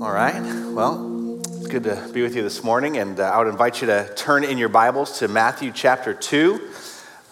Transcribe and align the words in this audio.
All 0.00 0.12
right. 0.12 0.40
Well, 0.70 1.40
it's 1.40 1.66
good 1.66 1.82
to 1.82 2.08
be 2.12 2.22
with 2.22 2.36
you 2.36 2.42
this 2.42 2.62
morning, 2.62 2.98
and 2.98 3.18
uh, 3.18 3.24
I 3.24 3.38
would 3.38 3.48
invite 3.48 3.80
you 3.80 3.88
to 3.88 4.08
turn 4.14 4.44
in 4.44 4.56
your 4.56 4.68
Bibles 4.68 5.18
to 5.18 5.26
Matthew 5.26 5.72
chapter 5.74 6.14
2. 6.14 6.70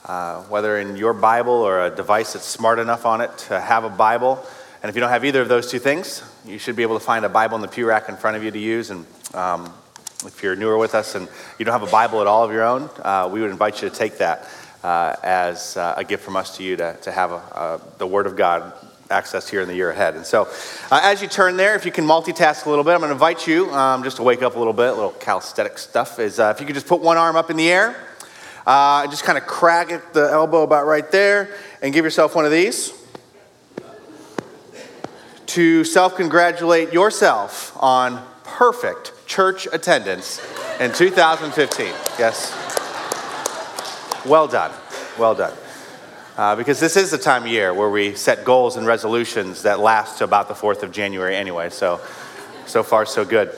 Uh, 0.04 0.42
whether 0.42 0.76
in 0.76 0.96
your 0.96 1.12
Bible 1.12 1.52
or 1.52 1.86
a 1.86 1.90
device 1.90 2.32
that's 2.32 2.44
smart 2.44 2.80
enough 2.80 3.06
on 3.06 3.20
it 3.20 3.38
to 3.38 3.60
have 3.60 3.84
a 3.84 3.88
Bible. 3.88 4.44
And 4.82 4.90
if 4.90 4.96
you 4.96 5.00
don't 5.00 5.10
have 5.10 5.24
either 5.24 5.42
of 5.42 5.48
those 5.48 5.70
two 5.70 5.78
things, 5.78 6.24
you 6.44 6.58
should 6.58 6.74
be 6.74 6.82
able 6.82 6.98
to 6.98 7.04
find 7.04 7.24
a 7.24 7.28
Bible 7.28 7.54
in 7.54 7.62
the 7.62 7.68
pew 7.68 7.86
rack 7.86 8.08
in 8.08 8.16
front 8.16 8.36
of 8.36 8.42
you 8.42 8.50
to 8.50 8.58
use. 8.58 8.90
And 8.90 9.06
um, 9.32 9.72
if 10.24 10.42
you're 10.42 10.56
newer 10.56 10.76
with 10.76 10.96
us 10.96 11.14
and 11.14 11.28
you 11.60 11.64
don't 11.64 11.78
have 11.78 11.86
a 11.86 11.92
Bible 11.92 12.20
at 12.20 12.26
all 12.26 12.42
of 12.42 12.50
your 12.50 12.64
own, 12.64 12.90
uh, 12.98 13.30
we 13.32 13.42
would 13.42 13.52
invite 13.52 13.80
you 13.80 13.88
to 13.88 13.94
take 13.94 14.18
that 14.18 14.48
uh, 14.82 15.14
as 15.22 15.76
uh, 15.76 15.94
a 15.96 16.02
gift 16.02 16.24
from 16.24 16.34
us 16.34 16.56
to 16.56 16.64
you 16.64 16.74
to, 16.74 16.96
to 17.02 17.12
have 17.12 17.30
a, 17.30 17.80
the 17.98 18.06
Word 18.08 18.26
of 18.26 18.34
God 18.34 18.72
access 19.10 19.48
here 19.48 19.60
in 19.60 19.68
the 19.68 19.74
year 19.74 19.90
ahead. 19.90 20.14
And 20.14 20.24
so, 20.24 20.48
uh, 20.90 21.00
as 21.02 21.22
you 21.22 21.28
turn 21.28 21.56
there, 21.56 21.74
if 21.74 21.84
you 21.84 21.92
can 21.92 22.04
multitask 22.04 22.66
a 22.66 22.68
little 22.68 22.84
bit, 22.84 22.92
I'm 22.92 23.00
going 23.00 23.10
to 23.10 23.14
invite 23.14 23.46
you 23.46 23.70
um, 23.72 24.02
just 24.02 24.16
to 24.16 24.22
wake 24.22 24.42
up 24.42 24.56
a 24.56 24.58
little 24.58 24.72
bit. 24.72 24.88
A 24.88 24.94
little 24.94 25.10
calisthenic 25.12 25.78
stuff 25.78 26.18
is 26.18 26.38
uh, 26.38 26.52
if 26.54 26.60
you 26.60 26.66
could 26.66 26.74
just 26.74 26.86
put 26.86 27.00
one 27.00 27.16
arm 27.16 27.36
up 27.36 27.50
in 27.50 27.56
the 27.56 27.68
air, 27.68 27.96
uh, 28.66 29.06
just 29.08 29.24
kind 29.24 29.38
of 29.38 29.46
crack 29.46 29.90
at 29.92 30.12
the 30.12 30.28
elbow 30.30 30.62
about 30.62 30.86
right 30.86 31.10
there, 31.10 31.54
and 31.82 31.94
give 31.94 32.04
yourself 32.04 32.34
one 32.34 32.44
of 32.44 32.50
these 32.50 32.92
to 35.46 35.84
self 35.84 36.16
congratulate 36.16 36.92
yourself 36.92 37.76
on 37.80 38.22
perfect 38.44 39.12
church 39.26 39.66
attendance 39.72 40.40
in 40.80 40.92
2015. 40.92 41.86
Yes. 42.18 42.52
Well 44.26 44.48
done. 44.48 44.72
Well 45.18 45.34
done. 45.34 45.56
Uh, 46.36 46.54
because 46.54 46.78
this 46.78 46.98
is 46.98 47.10
the 47.10 47.16
time 47.16 47.44
of 47.44 47.48
year 47.48 47.72
where 47.72 47.88
we 47.88 48.14
set 48.14 48.44
goals 48.44 48.76
and 48.76 48.86
resolutions 48.86 49.62
that 49.62 49.80
last 49.80 50.18
to 50.18 50.24
about 50.24 50.48
the 50.48 50.54
4th 50.54 50.82
of 50.82 50.92
January 50.92 51.34
anyway. 51.34 51.70
So, 51.70 51.98
so 52.66 52.82
far, 52.82 53.06
so 53.06 53.24
good. 53.24 53.56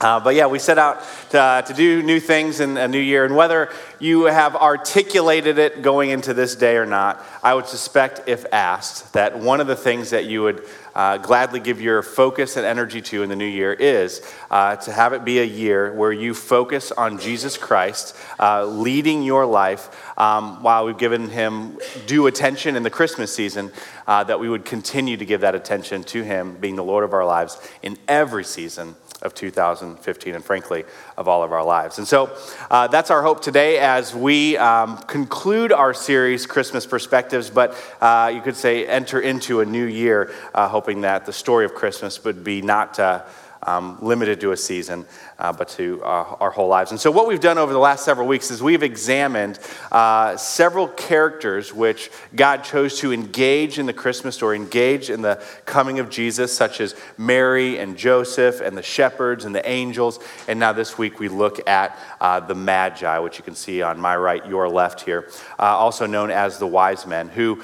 Uh, 0.00 0.18
but 0.18 0.34
yeah, 0.34 0.48
we 0.48 0.58
set 0.58 0.76
out 0.76 1.04
to, 1.30 1.40
uh, 1.40 1.62
to, 1.62 1.74
do 1.74 2.02
new 2.02 2.18
things 2.18 2.58
in 2.58 2.76
a 2.76 2.88
new 2.88 2.98
year. 2.98 3.24
And 3.24 3.36
whether 3.36 3.70
you 4.00 4.24
have 4.24 4.54
articulated 4.54 5.58
it 5.58 5.82
going 5.82 6.10
into 6.10 6.34
this 6.34 6.54
day 6.54 6.76
or 6.76 6.86
not, 6.86 7.24
I 7.42 7.54
would 7.54 7.66
suspect, 7.66 8.22
if 8.26 8.44
asked, 8.52 9.12
that 9.14 9.38
one 9.38 9.60
of 9.60 9.66
the 9.66 9.76
things 9.76 10.10
that 10.10 10.26
you 10.26 10.42
would 10.42 10.64
uh, 10.94 11.16
gladly 11.18 11.60
give 11.60 11.80
your 11.80 12.02
focus 12.02 12.56
and 12.56 12.66
energy 12.66 13.00
to 13.00 13.22
in 13.22 13.28
the 13.28 13.36
new 13.36 13.44
year 13.44 13.72
is 13.72 14.20
uh, 14.50 14.76
to 14.76 14.92
have 14.92 15.12
it 15.12 15.24
be 15.24 15.38
a 15.38 15.44
year 15.44 15.92
where 15.92 16.12
you 16.12 16.34
focus 16.34 16.90
on 16.90 17.18
Jesus 17.18 17.56
Christ 17.56 18.16
uh, 18.40 18.64
leading 18.64 19.22
your 19.22 19.46
life 19.46 19.88
um, 20.18 20.62
while 20.62 20.86
we've 20.86 20.98
given 20.98 21.30
him 21.30 21.78
due 22.06 22.26
attention 22.26 22.74
in 22.74 22.82
the 22.82 22.90
Christmas 22.90 23.32
season, 23.32 23.70
uh, 24.06 24.24
that 24.24 24.40
we 24.40 24.48
would 24.48 24.64
continue 24.64 25.16
to 25.16 25.24
give 25.24 25.42
that 25.42 25.54
attention 25.54 26.02
to 26.04 26.22
him 26.22 26.56
being 26.56 26.76
the 26.76 26.84
Lord 26.84 27.04
of 27.04 27.12
our 27.12 27.24
lives 27.24 27.60
in 27.82 27.96
every 28.08 28.44
season 28.44 28.96
of 29.22 29.34
2015 29.34 30.34
and 30.34 30.44
frankly 30.44 30.84
of 31.16 31.26
all 31.26 31.42
of 31.42 31.52
our 31.52 31.64
lives. 31.64 31.98
And 31.98 32.06
so 32.06 32.36
uh, 32.70 32.86
that's 32.86 33.10
our 33.10 33.22
hope 33.22 33.42
today 33.42 33.78
as 33.88 34.14
we 34.14 34.54
um, 34.58 34.98
conclude 34.98 35.72
our 35.72 35.94
series 35.94 36.44
christmas 36.44 36.84
perspectives 36.84 37.48
but 37.48 37.74
uh, 38.02 38.30
you 38.32 38.42
could 38.42 38.54
say 38.54 38.86
enter 38.86 39.18
into 39.18 39.60
a 39.60 39.64
new 39.64 39.86
year 39.86 40.30
uh, 40.52 40.68
hoping 40.68 41.00
that 41.00 41.24
the 41.24 41.32
story 41.32 41.64
of 41.64 41.74
christmas 41.74 42.22
would 42.22 42.44
be 42.44 42.60
not 42.60 43.00
uh, 43.00 43.22
um, 43.62 43.98
limited 44.00 44.40
to 44.40 44.52
a 44.52 44.56
season, 44.56 45.04
uh, 45.38 45.52
but 45.52 45.68
to 45.68 46.00
uh, 46.02 46.36
our 46.40 46.50
whole 46.50 46.68
lives. 46.68 46.90
And 46.90 47.00
so, 47.00 47.10
what 47.10 47.26
we've 47.26 47.40
done 47.40 47.58
over 47.58 47.72
the 47.72 47.78
last 47.78 48.04
several 48.04 48.26
weeks 48.26 48.50
is 48.50 48.62
we've 48.62 48.82
examined 48.82 49.58
uh, 49.90 50.36
several 50.36 50.88
characters 50.88 51.72
which 51.72 52.10
God 52.34 52.64
chose 52.64 52.98
to 53.00 53.12
engage 53.12 53.78
in 53.78 53.86
the 53.86 53.92
Christmas 53.92 54.36
story, 54.36 54.56
engage 54.56 55.10
in 55.10 55.22
the 55.22 55.42
coming 55.64 55.98
of 55.98 56.10
Jesus, 56.10 56.56
such 56.56 56.80
as 56.80 56.94
Mary 57.16 57.78
and 57.78 57.96
Joseph 57.96 58.60
and 58.60 58.76
the 58.76 58.82
shepherds 58.82 59.44
and 59.44 59.54
the 59.54 59.68
angels. 59.68 60.20
And 60.46 60.58
now, 60.58 60.72
this 60.72 60.98
week, 60.98 61.18
we 61.18 61.28
look 61.28 61.66
at 61.68 61.98
uh, 62.20 62.40
the 62.40 62.54
Magi, 62.54 63.18
which 63.18 63.38
you 63.38 63.44
can 63.44 63.54
see 63.54 63.82
on 63.82 64.00
my 64.00 64.16
right, 64.16 64.46
your 64.46 64.68
left 64.68 65.00
here, 65.00 65.28
uh, 65.58 65.62
also 65.62 66.06
known 66.06 66.30
as 66.30 66.58
the 66.58 66.66
wise 66.66 67.06
men, 67.06 67.28
who 67.28 67.62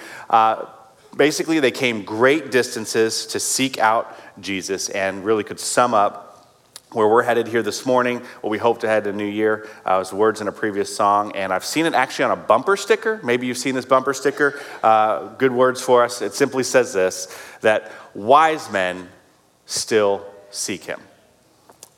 basically 1.17 1.61
they 1.61 1.71
came 1.71 2.05
great 2.05 2.51
distances 2.51 3.27
to 3.27 3.41
seek 3.41 3.79
out 3.79 4.17
Jesus 4.41 4.89
and 4.89 5.25
really 5.25 5.45
could 5.45 5.61
sum 5.61 5.95
up 5.95 6.35
where 6.95 7.09
we're 7.09 7.23
headed 7.23 7.49
here 7.49 7.63
this 7.63 7.85
morning, 7.85 8.21
what 8.41 8.51
we 8.51 8.59
hope 8.59 8.81
to 8.81 8.89
head 8.89 9.05
to 9.05 9.13
New 9.13 9.27
Year, 9.27 9.69
uh, 9.85 9.97
was 9.99 10.13
words 10.13 10.41
in 10.41 10.49
a 10.49 10.53
previous 10.53 10.95
song. 10.95 11.33
And 11.33 11.53
I've 11.53 11.65
seen 11.65 11.87
it 11.87 11.95
actually 11.95 12.27
on 12.27 12.31
a 12.31 12.37
bumper 12.37 12.77
sticker. 12.77 13.21
Maybe 13.25 13.47
you've 13.47 13.59
seen 13.59 13.75
this 13.75 13.85
bumper 13.85 14.15
sticker. 14.15 14.61
Uh, 14.83 15.29
good 15.35 15.53
words 15.53 15.83
for 15.83 16.05
us. 16.05 16.23
It 16.23 16.35
simply 16.35 16.63
says 16.63 16.93
this 16.93 17.37
that 17.63 17.91
wise 18.15 18.71
men 18.71 19.09
still 19.67 20.25
seek 20.51 20.85
him. 20.85 21.01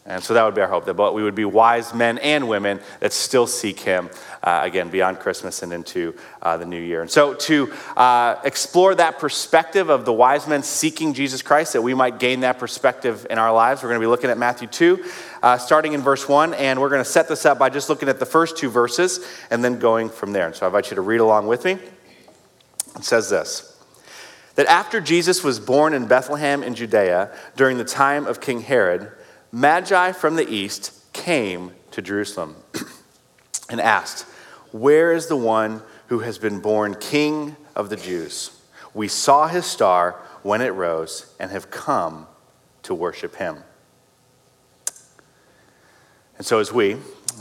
And 0.08 0.22
so 0.22 0.34
that 0.34 0.44
would 0.44 0.54
be 0.54 0.60
our 0.60 0.68
hope 0.68 0.84
that 0.84 1.14
we 1.14 1.22
would 1.24 1.34
be 1.34 1.44
wise 1.44 1.92
men 1.92 2.18
and 2.18 2.48
women 2.48 2.80
that 3.00 3.12
still 3.12 3.48
seek 3.48 3.80
Him, 3.80 4.08
uh, 4.40 4.60
again, 4.62 4.88
beyond 4.88 5.18
Christmas 5.18 5.64
and 5.64 5.72
into 5.72 6.14
uh, 6.40 6.56
the 6.56 6.64
new 6.64 6.80
year. 6.80 7.02
And 7.02 7.10
so, 7.10 7.34
to 7.34 7.72
uh, 7.96 8.36
explore 8.44 8.94
that 8.94 9.18
perspective 9.18 9.88
of 9.88 10.04
the 10.04 10.12
wise 10.12 10.46
men 10.46 10.62
seeking 10.62 11.12
Jesus 11.12 11.42
Christ, 11.42 11.72
that 11.72 11.82
we 11.82 11.92
might 11.92 12.20
gain 12.20 12.40
that 12.40 12.60
perspective 12.60 13.26
in 13.30 13.38
our 13.38 13.52
lives, 13.52 13.82
we're 13.82 13.88
going 13.88 14.00
to 14.00 14.04
be 14.04 14.10
looking 14.10 14.30
at 14.30 14.38
Matthew 14.38 14.68
2, 14.68 15.04
uh, 15.42 15.58
starting 15.58 15.92
in 15.92 16.02
verse 16.02 16.28
1. 16.28 16.54
And 16.54 16.80
we're 16.80 16.88
going 16.88 17.02
to 17.02 17.10
set 17.10 17.26
this 17.26 17.44
up 17.44 17.58
by 17.58 17.68
just 17.68 17.88
looking 17.88 18.08
at 18.08 18.20
the 18.20 18.26
first 18.26 18.56
two 18.56 18.70
verses 18.70 19.26
and 19.50 19.64
then 19.64 19.80
going 19.80 20.08
from 20.08 20.32
there. 20.32 20.46
And 20.46 20.54
so, 20.54 20.66
I 20.66 20.68
invite 20.68 20.90
you 20.90 20.94
to 20.94 21.02
read 21.02 21.20
along 21.20 21.48
with 21.48 21.64
me. 21.64 21.78
It 22.94 23.04
says 23.04 23.28
this 23.28 23.72
that 24.54 24.66
after 24.66 25.00
Jesus 25.00 25.42
was 25.42 25.58
born 25.58 25.94
in 25.94 26.06
Bethlehem 26.06 26.62
in 26.62 26.76
Judea 26.76 27.30
during 27.56 27.76
the 27.76 27.84
time 27.84 28.26
of 28.26 28.40
King 28.40 28.60
Herod, 28.60 29.10
Magi 29.52 30.12
from 30.12 30.36
the 30.36 30.48
east 30.48 30.92
came 31.12 31.72
to 31.92 32.02
Jerusalem 32.02 32.56
and 33.70 33.80
asked, 33.80 34.22
Where 34.72 35.12
is 35.12 35.26
the 35.26 35.36
one 35.36 35.82
who 36.08 36.20
has 36.20 36.38
been 36.38 36.60
born 36.60 36.94
king 36.94 37.56
of 37.74 37.88
the 37.88 37.96
Jews? 37.96 38.50
We 38.94 39.08
saw 39.08 39.48
his 39.48 39.66
star 39.66 40.20
when 40.42 40.60
it 40.60 40.70
rose 40.70 41.32
and 41.38 41.50
have 41.50 41.70
come 41.70 42.26
to 42.84 42.94
worship 42.94 43.36
him. 43.36 43.58
And 46.38 46.46
so, 46.46 46.60
as 46.60 46.72
we, 46.72 46.96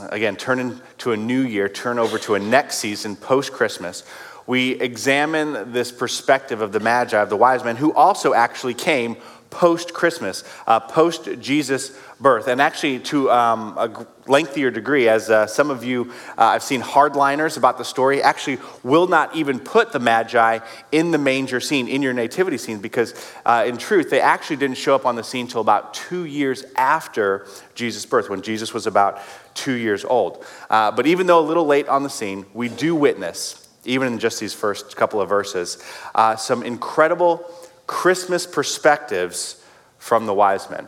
again, 0.09 0.35
turn 0.35 0.59
into 0.59 1.11
a 1.11 1.17
new 1.17 1.41
year, 1.41 1.67
turn 1.67 1.99
over 1.99 2.17
to 2.19 2.35
a 2.35 2.39
next 2.39 2.77
season 2.77 3.15
post 3.15 3.51
Christmas, 3.51 4.03
we 4.47 4.71
examine 4.79 5.71
this 5.71 5.91
perspective 5.91 6.61
of 6.61 6.71
the 6.71 6.79
Magi, 6.79 7.19
of 7.19 7.29
the 7.29 7.37
wise 7.37 7.63
men, 7.63 7.75
who 7.75 7.93
also 7.93 8.33
actually 8.33 8.75
came 8.75 9.17
post 9.55 9.93
Christmas, 9.93 10.43
uh, 10.67 10.81
post 10.81 11.29
Jesus' 11.39 11.97
birth. 12.19 12.47
And 12.47 12.61
actually, 12.61 12.99
to 12.99 13.31
um, 13.31 13.77
a 13.77 14.05
lengthier 14.27 14.69
degree, 14.69 15.07
as 15.07 15.29
uh, 15.29 15.47
some 15.47 15.69
of 15.69 15.83
you, 15.85 16.11
uh, 16.37 16.43
I've 16.43 16.63
seen 16.63 16.81
hardliners 16.81 17.57
about 17.57 17.77
the 17.77 17.85
story, 17.85 18.21
actually 18.21 18.59
will 18.83 19.07
not 19.07 19.33
even 19.33 19.59
put 19.59 19.93
the 19.93 19.99
Magi 19.99 20.59
in 20.91 21.11
the 21.11 21.17
manger 21.17 21.61
scene, 21.61 21.87
in 21.87 22.01
your 22.01 22.11
nativity 22.11 22.57
scene, 22.57 22.79
because 22.79 23.13
uh, 23.45 23.63
in 23.65 23.77
truth, 23.77 24.09
they 24.09 24.19
actually 24.19 24.57
didn't 24.57 24.77
show 24.77 24.93
up 24.93 25.05
on 25.05 25.15
the 25.15 25.23
scene 25.23 25.45
until 25.45 25.61
about 25.61 25.93
two 25.93 26.25
years 26.25 26.65
after 26.75 27.47
Jesus' 27.75 28.05
birth, 28.05 28.29
when 28.29 28.41
Jesus 28.41 28.73
was 28.73 28.87
about 28.87 29.21
two 29.53 29.75
years 29.75 30.03
old. 30.03 30.45
Uh, 30.69 30.91
but 30.91 31.07
even 31.07 31.27
though 31.27 31.39
a 31.39 31.47
little 31.47 31.65
late 31.65 31.87
on 31.87 32.03
the 32.03 32.09
scene, 32.09 32.45
we 32.53 32.67
do 32.67 32.93
witness, 32.93 33.69
even 33.85 34.11
in 34.11 34.19
just 34.19 34.41
these 34.41 34.53
first 34.53 34.97
couple 34.97 35.21
of 35.21 35.29
verses, 35.29 35.81
uh, 36.13 36.35
some 36.35 36.61
incredible 36.61 37.49
Christmas 37.87 38.45
perspectives 38.45 39.63
from 39.99 40.25
the 40.25 40.33
wise 40.33 40.69
men. 40.69 40.87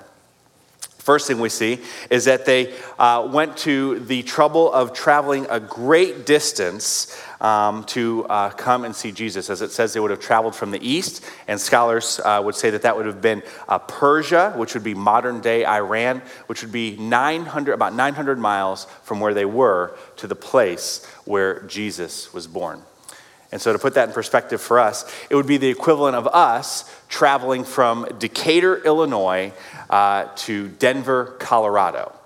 First 1.07 1.27
thing 1.27 1.39
we 1.39 1.47
see 1.47 1.79
is 2.09 2.25
that 2.25 2.45
they 2.45 2.73
uh, 2.99 3.29
went 3.31 3.55
to 3.59 3.99
the 3.99 4.23
trouble 4.23 4.69
of 4.73 4.91
traveling 4.91 5.47
a 5.49 5.57
great 5.57 6.25
distance 6.25 7.17
um, 7.39 7.85
to 7.85 8.25
uh, 8.25 8.49
come 8.49 8.83
and 8.83 8.93
see 8.93 9.13
Jesus. 9.13 9.49
As 9.49 9.61
it 9.61 9.71
says, 9.71 9.93
they 9.93 10.01
would 10.01 10.11
have 10.11 10.19
traveled 10.19 10.53
from 10.53 10.71
the 10.71 10.85
east, 10.85 11.23
and 11.47 11.61
scholars 11.61 12.19
uh, 12.25 12.41
would 12.43 12.55
say 12.55 12.71
that 12.71 12.81
that 12.81 12.97
would 12.97 13.05
have 13.05 13.21
been 13.21 13.41
uh, 13.69 13.79
Persia, 13.79 14.51
which 14.57 14.73
would 14.73 14.83
be 14.83 14.93
modern 14.93 15.39
day 15.39 15.65
Iran, 15.65 16.21
which 16.47 16.61
would 16.61 16.73
be 16.73 16.97
900, 16.97 17.71
about 17.71 17.93
900 17.93 18.37
miles 18.37 18.83
from 19.03 19.21
where 19.21 19.33
they 19.33 19.45
were 19.45 19.97
to 20.17 20.27
the 20.27 20.35
place 20.35 21.05
where 21.23 21.61
Jesus 21.67 22.33
was 22.33 22.47
born. 22.47 22.81
And 23.51 23.61
so, 23.61 23.71
to 23.71 23.79
put 23.79 23.93
that 23.93 24.09
in 24.09 24.13
perspective 24.13 24.59
for 24.59 24.79
us, 24.79 25.09
it 25.29 25.35
would 25.35 25.47
be 25.47 25.57
the 25.57 25.69
equivalent 25.69 26.15
of 26.15 26.27
us 26.27 26.93
traveling 27.07 27.63
from 27.63 28.05
Decatur, 28.19 28.83
Illinois 28.83 29.53
uh, 29.89 30.27
to 30.37 30.67
Denver, 30.67 31.35
Colorado. 31.39 32.16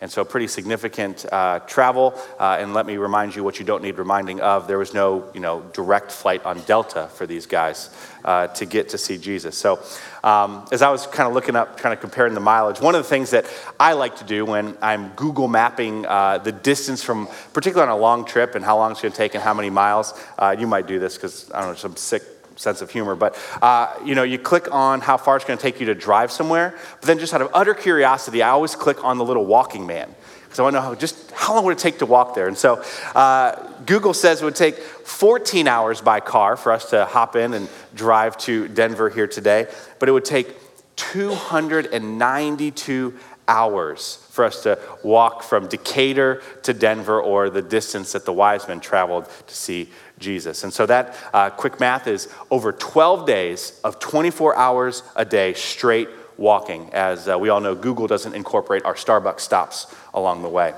And 0.00 0.08
so, 0.08 0.24
pretty 0.24 0.46
significant 0.46 1.26
uh, 1.32 1.58
travel. 1.60 2.14
Uh, 2.38 2.58
and 2.60 2.72
let 2.72 2.86
me 2.86 2.98
remind 2.98 3.34
you 3.34 3.42
what 3.42 3.58
you 3.58 3.64
don't 3.64 3.82
need 3.82 3.98
reminding 3.98 4.40
of 4.40 4.68
there 4.68 4.78
was 4.78 4.94
no 4.94 5.28
you 5.34 5.40
know, 5.40 5.62
direct 5.72 6.12
flight 6.12 6.44
on 6.44 6.60
Delta 6.60 7.08
for 7.14 7.26
these 7.26 7.46
guys 7.46 7.90
uh, 8.24 8.46
to 8.48 8.64
get 8.64 8.90
to 8.90 8.98
see 8.98 9.18
Jesus. 9.18 9.58
So, 9.58 9.80
um, 10.22 10.66
as 10.70 10.82
I 10.82 10.90
was 10.90 11.06
kind 11.08 11.26
of 11.26 11.34
looking 11.34 11.56
up, 11.56 11.78
kind 11.78 11.92
of 11.92 12.00
comparing 12.00 12.34
the 12.34 12.40
mileage, 12.40 12.80
one 12.80 12.94
of 12.94 13.02
the 13.02 13.08
things 13.08 13.30
that 13.30 13.46
I 13.80 13.94
like 13.94 14.16
to 14.18 14.24
do 14.24 14.44
when 14.44 14.78
I'm 14.80 15.08
Google 15.10 15.48
mapping 15.48 16.06
uh, 16.06 16.38
the 16.38 16.52
distance 16.52 17.02
from, 17.02 17.28
particularly 17.52 17.90
on 17.90 17.98
a 17.98 18.00
long 18.00 18.24
trip 18.24 18.54
and 18.54 18.64
how 18.64 18.76
long 18.76 18.92
it's 18.92 19.00
going 19.00 19.10
to 19.10 19.18
take 19.18 19.34
and 19.34 19.42
how 19.42 19.54
many 19.54 19.70
miles, 19.70 20.14
uh, 20.38 20.54
you 20.56 20.68
might 20.68 20.86
do 20.86 21.00
this 21.00 21.16
because, 21.16 21.50
I 21.52 21.60
don't 21.60 21.70
know, 21.70 21.74
some 21.74 21.96
sick 21.96 22.22
sense 22.58 22.82
of 22.82 22.90
humor. 22.90 23.14
But, 23.14 23.38
uh, 23.62 23.94
you 24.04 24.14
know, 24.14 24.22
you 24.22 24.38
click 24.38 24.72
on 24.72 25.00
how 25.00 25.16
far 25.16 25.36
it's 25.36 25.44
going 25.44 25.58
to 25.58 25.62
take 25.62 25.80
you 25.80 25.86
to 25.86 25.94
drive 25.94 26.30
somewhere. 26.30 26.76
But 27.00 27.06
then 27.06 27.18
just 27.18 27.32
out 27.32 27.40
of 27.40 27.50
utter 27.54 27.74
curiosity, 27.74 28.42
I 28.42 28.50
always 28.50 28.74
click 28.74 29.04
on 29.04 29.18
the 29.18 29.24
little 29.24 29.46
walking 29.46 29.86
man 29.86 30.14
because 30.44 30.58
I 30.58 30.62
want 30.62 30.74
to 30.74 30.80
know 30.80 30.88
how, 30.88 30.94
just 30.94 31.30
how 31.32 31.54
long 31.54 31.64
would 31.66 31.76
it 31.76 31.78
take 31.78 31.98
to 31.98 32.06
walk 32.06 32.34
there. 32.34 32.48
And 32.48 32.56
so 32.56 32.82
uh, 33.14 33.54
Google 33.84 34.14
says 34.14 34.40
it 34.40 34.44
would 34.44 34.56
take 34.56 34.78
14 34.78 35.68
hours 35.68 36.00
by 36.00 36.20
car 36.20 36.56
for 36.56 36.72
us 36.72 36.90
to 36.90 37.04
hop 37.04 37.36
in 37.36 37.54
and 37.54 37.68
drive 37.94 38.38
to 38.38 38.68
Denver 38.68 39.10
here 39.10 39.26
today. 39.26 39.66
But 39.98 40.08
it 40.08 40.12
would 40.12 40.24
take 40.24 40.56
292 40.96 43.14
hours 43.46 44.27
for 44.38 44.44
us 44.44 44.62
to 44.62 44.78
walk 45.02 45.42
from 45.42 45.66
Decatur 45.66 46.40
to 46.62 46.72
Denver 46.72 47.20
or 47.20 47.50
the 47.50 47.60
distance 47.60 48.12
that 48.12 48.24
the 48.24 48.32
wise 48.32 48.68
men 48.68 48.78
traveled 48.78 49.28
to 49.48 49.52
see 49.52 49.88
Jesus. 50.20 50.62
And 50.62 50.72
so 50.72 50.86
that 50.86 51.16
uh, 51.34 51.50
quick 51.50 51.80
math 51.80 52.06
is 52.06 52.32
over 52.48 52.70
12 52.70 53.26
days 53.26 53.80
of 53.82 53.98
24 53.98 54.56
hours 54.56 55.02
a 55.16 55.24
day 55.24 55.54
straight 55.54 56.08
walking. 56.36 56.88
As 56.92 57.28
uh, 57.28 57.36
we 57.36 57.48
all 57.48 57.60
know, 57.60 57.74
Google 57.74 58.06
doesn't 58.06 58.32
incorporate 58.32 58.84
our 58.84 58.94
Starbucks 58.94 59.40
stops 59.40 59.92
along 60.14 60.42
the 60.42 60.48
way. 60.48 60.72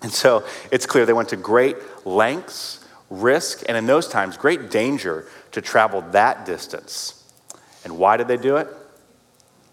And 0.00 0.10
so 0.10 0.42
it's 0.70 0.86
clear 0.86 1.04
they 1.04 1.12
went 1.12 1.28
to 1.28 1.36
great 1.36 1.76
lengths, 2.06 2.82
risk, 3.10 3.64
and 3.68 3.76
in 3.76 3.84
those 3.84 4.08
times, 4.08 4.38
great 4.38 4.70
danger 4.70 5.26
to 5.50 5.60
travel 5.60 6.00
that 6.12 6.46
distance. 6.46 7.22
And 7.84 7.98
why 7.98 8.16
did 8.16 8.28
they 8.28 8.38
do 8.38 8.56
it? 8.56 8.68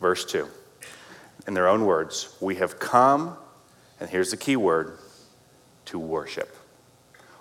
Verse 0.02 0.25
2 0.25 0.50
in 1.50 1.56
their 1.56 1.68
own 1.68 1.84
words, 1.84 2.36
we 2.40 2.57
have 2.57 2.78
come, 2.78 3.36
and 4.00 4.07
here's 4.07 4.30
the 4.30 4.38
key 4.38 4.56
word, 4.56 5.00
to 5.84 5.98
worship. 5.98 6.56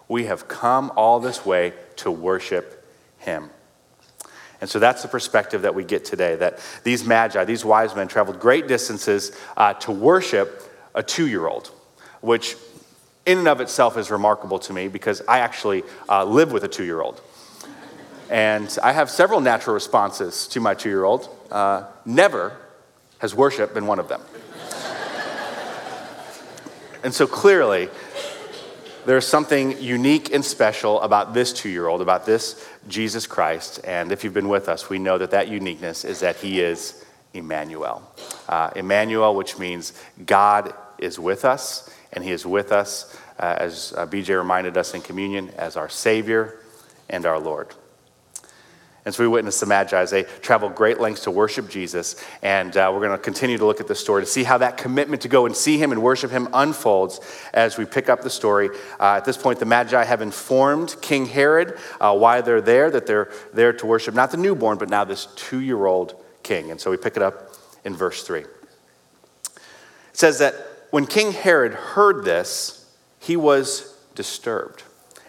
We 0.09 0.25
have 0.25 0.49
come 0.49 0.91
all 0.97 1.21
this 1.21 1.45
way 1.45 1.75
to 1.97 2.11
worship 2.11 2.91
Him. 3.19 3.51
And 4.63 4.71
so 4.71 4.79
that's 4.79 5.03
the 5.03 5.09
perspective 5.09 5.61
that 5.61 5.75
we 5.75 5.85
get 5.85 6.07
today 6.07 6.37
that 6.37 6.59
these 6.85 7.05
magi, 7.05 7.45
these 7.45 7.67
wise 7.67 7.95
men, 7.95 8.09
traveled 8.09 8.41
great 8.41 8.67
distances 8.67 9.39
uh, 9.59 9.75
to 9.75 9.93
worship 9.93 10.63
a 10.95 11.03
two 11.03 11.29
year 11.29 11.47
old, 11.47 11.71
which 12.23 12.57
in 13.27 13.37
and 13.37 13.47
of 13.47 13.61
itself 13.61 13.99
is 13.99 14.11
remarkable 14.11 14.59
to 14.61 14.73
me 14.73 14.89
because 14.89 15.21
I 15.29 15.41
actually 15.41 15.83
uh, 16.09 16.25
live 16.25 16.51
with 16.51 16.65
a 16.65 16.69
two 16.69 16.85
year 16.85 17.03
old. 17.03 17.21
And 18.31 18.75
I 18.83 18.93
have 18.93 19.11
several 19.11 19.43
natural 19.43 19.75
responses 19.75 20.47
to 20.49 20.61
my 20.61 20.73
two 20.73 20.89
year 20.89 21.05
old. 21.05 21.29
Uh, 21.51 21.85
never 22.07 22.57
has 23.19 23.35
worship 23.35 23.75
been 23.75 23.87
one 23.87 23.99
of 23.99 24.09
them? 24.09 24.21
and 27.03 27.13
so 27.13 27.27
clearly, 27.27 27.89
there's 29.07 29.27
something 29.27 29.81
unique 29.81 30.35
and 30.35 30.45
special 30.45 31.01
about 31.01 31.33
this 31.33 31.53
two 31.53 31.69
year 31.69 31.87
old, 31.87 32.03
about 32.03 32.27
this 32.27 32.67
Jesus 32.89 33.27
Christ. 33.27 33.81
And 33.85 34.13
if 34.13 34.23
you've 34.23 34.35
been 34.35 34.49
with 34.49 34.69
us, 34.69 34.91
we 34.91 34.99
know 34.99 35.19
that 35.19 35.31
that 35.31 35.49
uniqueness 35.49 36.05
is 36.05 36.21
that 36.21 36.37
he 36.37 36.61
is 36.61 37.05
Emmanuel. 37.35 38.03
Uh, 38.49 38.71
Emmanuel, 38.77 39.35
which 39.35 39.59
means 39.59 39.93
God 40.27 40.75
is 40.99 41.19
with 41.19 41.45
us, 41.45 41.89
and 42.13 42.25
he 42.25 42.33
is 42.33 42.45
with 42.45 42.73
us, 42.73 43.17
uh, 43.39 43.57
as 43.59 43.95
uh, 43.97 44.07
BJ 44.07 44.37
reminded 44.37 44.77
us 44.77 44.95
in 44.95 45.01
communion, 45.01 45.51
as 45.57 45.77
our 45.77 45.89
Savior 45.89 46.59
and 47.09 47.25
our 47.25 47.39
Lord. 47.39 47.69
And 49.09 49.15
so 49.15 49.23
we 49.23 49.29
witness 49.29 49.59
the 49.59 49.65
Magi 49.65 49.99
as 49.99 50.11
they 50.11 50.25
travel 50.25 50.69
great 50.69 51.01
lengths 51.01 51.23
to 51.23 51.31
worship 51.31 51.71
Jesus. 51.71 52.23
And 52.43 52.77
uh, 52.77 52.91
we're 52.93 53.01
going 53.01 53.17
to 53.17 53.17
continue 53.17 53.57
to 53.57 53.65
look 53.65 53.81
at 53.81 53.87
the 53.87 53.95
story 53.95 54.21
to 54.21 54.27
see 54.27 54.45
how 54.45 54.59
that 54.59 54.77
commitment 54.77 55.23
to 55.23 55.29
go 55.29 55.47
and 55.47 55.57
see 55.57 55.79
him 55.79 55.93
and 55.93 56.03
worship 56.03 56.31
him 56.31 56.47
unfolds 56.53 57.19
as 57.55 57.79
we 57.79 57.87
pick 57.87 58.11
up 58.11 58.21
the 58.21 58.29
story. 58.29 58.69
Uh, 59.01 59.15
at 59.17 59.25
this 59.25 59.39
point, 59.39 59.61
the 59.61 59.65
Magi 59.65 60.05
have 60.05 60.21
informed 60.21 60.95
King 61.01 61.25
Herod 61.25 61.79
uh, 62.03 62.15
why 62.15 62.43
they're 62.43 62.61
there, 62.61 62.91
that 62.91 63.07
they're 63.07 63.33
there 63.55 63.73
to 63.73 63.87
worship 63.87 64.15
not 64.15 64.31
the 64.31 64.37
newborn, 64.37 64.77
but 64.77 64.91
now 64.91 65.05
this 65.05 65.29
two 65.37 65.61
year 65.63 65.87
old 65.87 66.23
king. 66.43 66.71
And 66.71 66.79
so 66.79 66.91
we 66.91 66.99
pick 66.99 67.17
it 67.17 67.23
up 67.23 67.55
in 67.87 67.97
verse 67.97 68.25
3. 68.25 68.41
It 68.41 68.49
says 70.13 70.39
that 70.41 70.55
when 70.91 71.07
King 71.07 71.33
Herod 71.33 71.73
heard 71.73 72.27
this, 72.27 72.93
he 73.21 73.39
was 73.39 73.97
disturbed, 74.15 74.83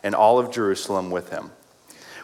and 0.03 0.13
all 0.13 0.37
of 0.37 0.51
Jerusalem 0.51 1.11
with 1.11 1.29
him. 1.29 1.51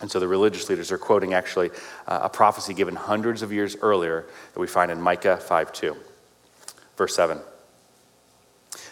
And 0.00 0.10
so 0.10 0.20
the 0.20 0.28
religious 0.28 0.68
leaders 0.68 0.92
are 0.92 0.98
quoting 0.98 1.32
actually 1.32 1.70
uh, 2.06 2.20
a 2.22 2.28
prophecy 2.28 2.74
given 2.74 2.96
hundreds 2.96 3.42
of 3.42 3.52
years 3.52 3.76
earlier 3.80 4.26
that 4.52 4.60
we 4.60 4.66
find 4.66 4.90
in 4.90 5.00
Micah 5.00 5.38
5 5.38 5.72
2. 5.72 5.96
Verse 6.96 7.14
7. 7.14 7.40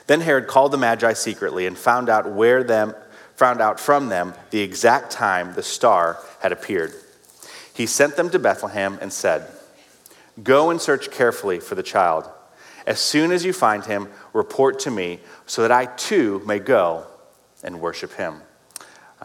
Then 0.07 0.21
Herod 0.21 0.47
called 0.47 0.73
the 0.73 0.79
Magi 0.79 1.13
secretly 1.13 1.67
and 1.67 1.77
found 1.77 2.09
out 2.09 2.31
where 2.31 2.63
them 2.63 2.95
found 3.37 3.61
out 3.61 3.81
from 3.81 4.09
them 4.09 4.35
the 4.51 4.61
exact 4.61 5.11
time 5.11 5.55
the 5.55 5.63
star 5.63 6.19
had 6.41 6.53
appeared. 6.53 6.93
He 7.75 7.87
sent 7.87 8.17
them 8.17 8.31
to 8.31 8.39
Bethlehem 8.39 8.99
and 9.01 9.13
said, 9.13 9.49
Go 10.43 10.71
and 10.71 10.81
search 10.81 11.11
carefully 11.11 11.61
for 11.61 11.75
the 11.75 11.83
child. 11.83 12.29
As 12.87 13.01
soon 13.01 13.33
as 13.33 13.45
you 13.45 13.53
find 13.53 13.85
him, 13.85 14.09
report 14.33 14.79
to 14.81 14.91
me 14.91 15.21
so 15.47 15.63
that 15.63 15.73
I 15.73 15.87
too 15.87 16.43
may 16.47 16.59
go 16.59 17.07
and 17.63 17.81
worship 17.81 18.13
him 18.13 18.43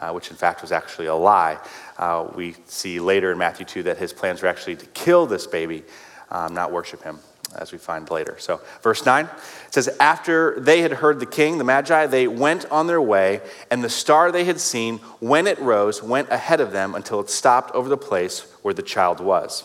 uh, 0.00 0.12
which 0.12 0.30
in 0.30 0.36
fact 0.36 0.62
was 0.62 0.72
actually 0.72 1.06
a 1.06 1.14
lie. 1.14 1.58
Uh, 1.98 2.28
we 2.34 2.54
see 2.66 3.00
later 3.00 3.32
in 3.32 3.38
Matthew 3.38 3.66
2 3.66 3.82
that 3.84 3.98
his 3.98 4.12
plans 4.12 4.42
were 4.42 4.48
actually 4.48 4.76
to 4.76 4.86
kill 4.86 5.26
this 5.26 5.46
baby, 5.46 5.84
um, 6.30 6.54
not 6.54 6.72
worship 6.72 7.02
him, 7.02 7.18
as 7.56 7.72
we 7.72 7.78
find 7.78 8.10
later. 8.10 8.36
So, 8.38 8.60
verse 8.82 9.04
9 9.04 9.28
says, 9.70 9.88
After 10.00 10.58
they 10.58 10.80
had 10.80 10.92
heard 10.92 11.20
the 11.20 11.26
king, 11.26 11.58
the 11.58 11.64
Magi, 11.64 12.06
they 12.06 12.26
went 12.26 12.66
on 12.70 12.86
their 12.86 13.02
way, 13.02 13.40
and 13.70 13.82
the 13.84 13.90
star 13.90 14.32
they 14.32 14.44
had 14.44 14.60
seen, 14.60 14.98
when 15.18 15.46
it 15.46 15.58
rose, 15.58 16.02
went 16.02 16.30
ahead 16.30 16.60
of 16.60 16.72
them 16.72 16.94
until 16.94 17.20
it 17.20 17.30
stopped 17.30 17.74
over 17.74 17.88
the 17.88 17.96
place 17.96 18.40
where 18.62 18.74
the 18.74 18.82
child 18.82 19.20
was. 19.20 19.64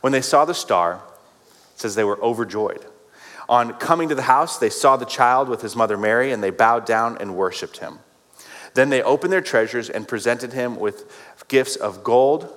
When 0.00 0.12
they 0.12 0.20
saw 0.20 0.44
the 0.44 0.54
star, 0.54 1.02
it 1.74 1.80
says 1.80 1.94
they 1.94 2.04
were 2.04 2.22
overjoyed. 2.22 2.84
On 3.48 3.72
coming 3.74 4.08
to 4.08 4.14
the 4.14 4.22
house, 4.22 4.58
they 4.58 4.70
saw 4.70 4.96
the 4.96 5.04
child 5.04 5.48
with 5.48 5.62
his 5.62 5.76
mother 5.76 5.96
Mary, 5.96 6.32
and 6.32 6.42
they 6.42 6.50
bowed 6.50 6.84
down 6.84 7.16
and 7.18 7.36
worshiped 7.36 7.78
him. 7.78 8.00
Then 8.76 8.90
they 8.90 9.02
opened 9.02 9.32
their 9.32 9.40
treasures 9.40 9.88
and 9.88 10.06
presented 10.06 10.52
him 10.52 10.76
with 10.76 11.10
gifts 11.48 11.76
of 11.76 12.04
gold, 12.04 12.52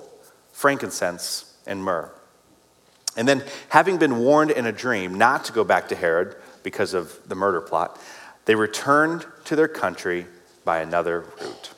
frankincense, 0.52 1.56
and 1.66 1.82
myrrh. 1.82 2.10
And 3.16 3.26
then, 3.26 3.42
having 3.70 3.96
been 3.96 4.18
warned 4.18 4.50
in 4.50 4.66
a 4.66 4.72
dream 4.72 5.14
not 5.14 5.46
to 5.46 5.52
go 5.52 5.64
back 5.64 5.88
to 5.88 5.96
Herod 5.96 6.36
because 6.62 6.92
of 6.92 7.18
the 7.26 7.34
murder 7.34 7.62
plot, 7.62 7.98
they 8.44 8.54
returned 8.54 9.24
to 9.46 9.56
their 9.56 9.66
country 9.66 10.26
by 10.62 10.80
another 10.80 11.24
route. 11.40 11.70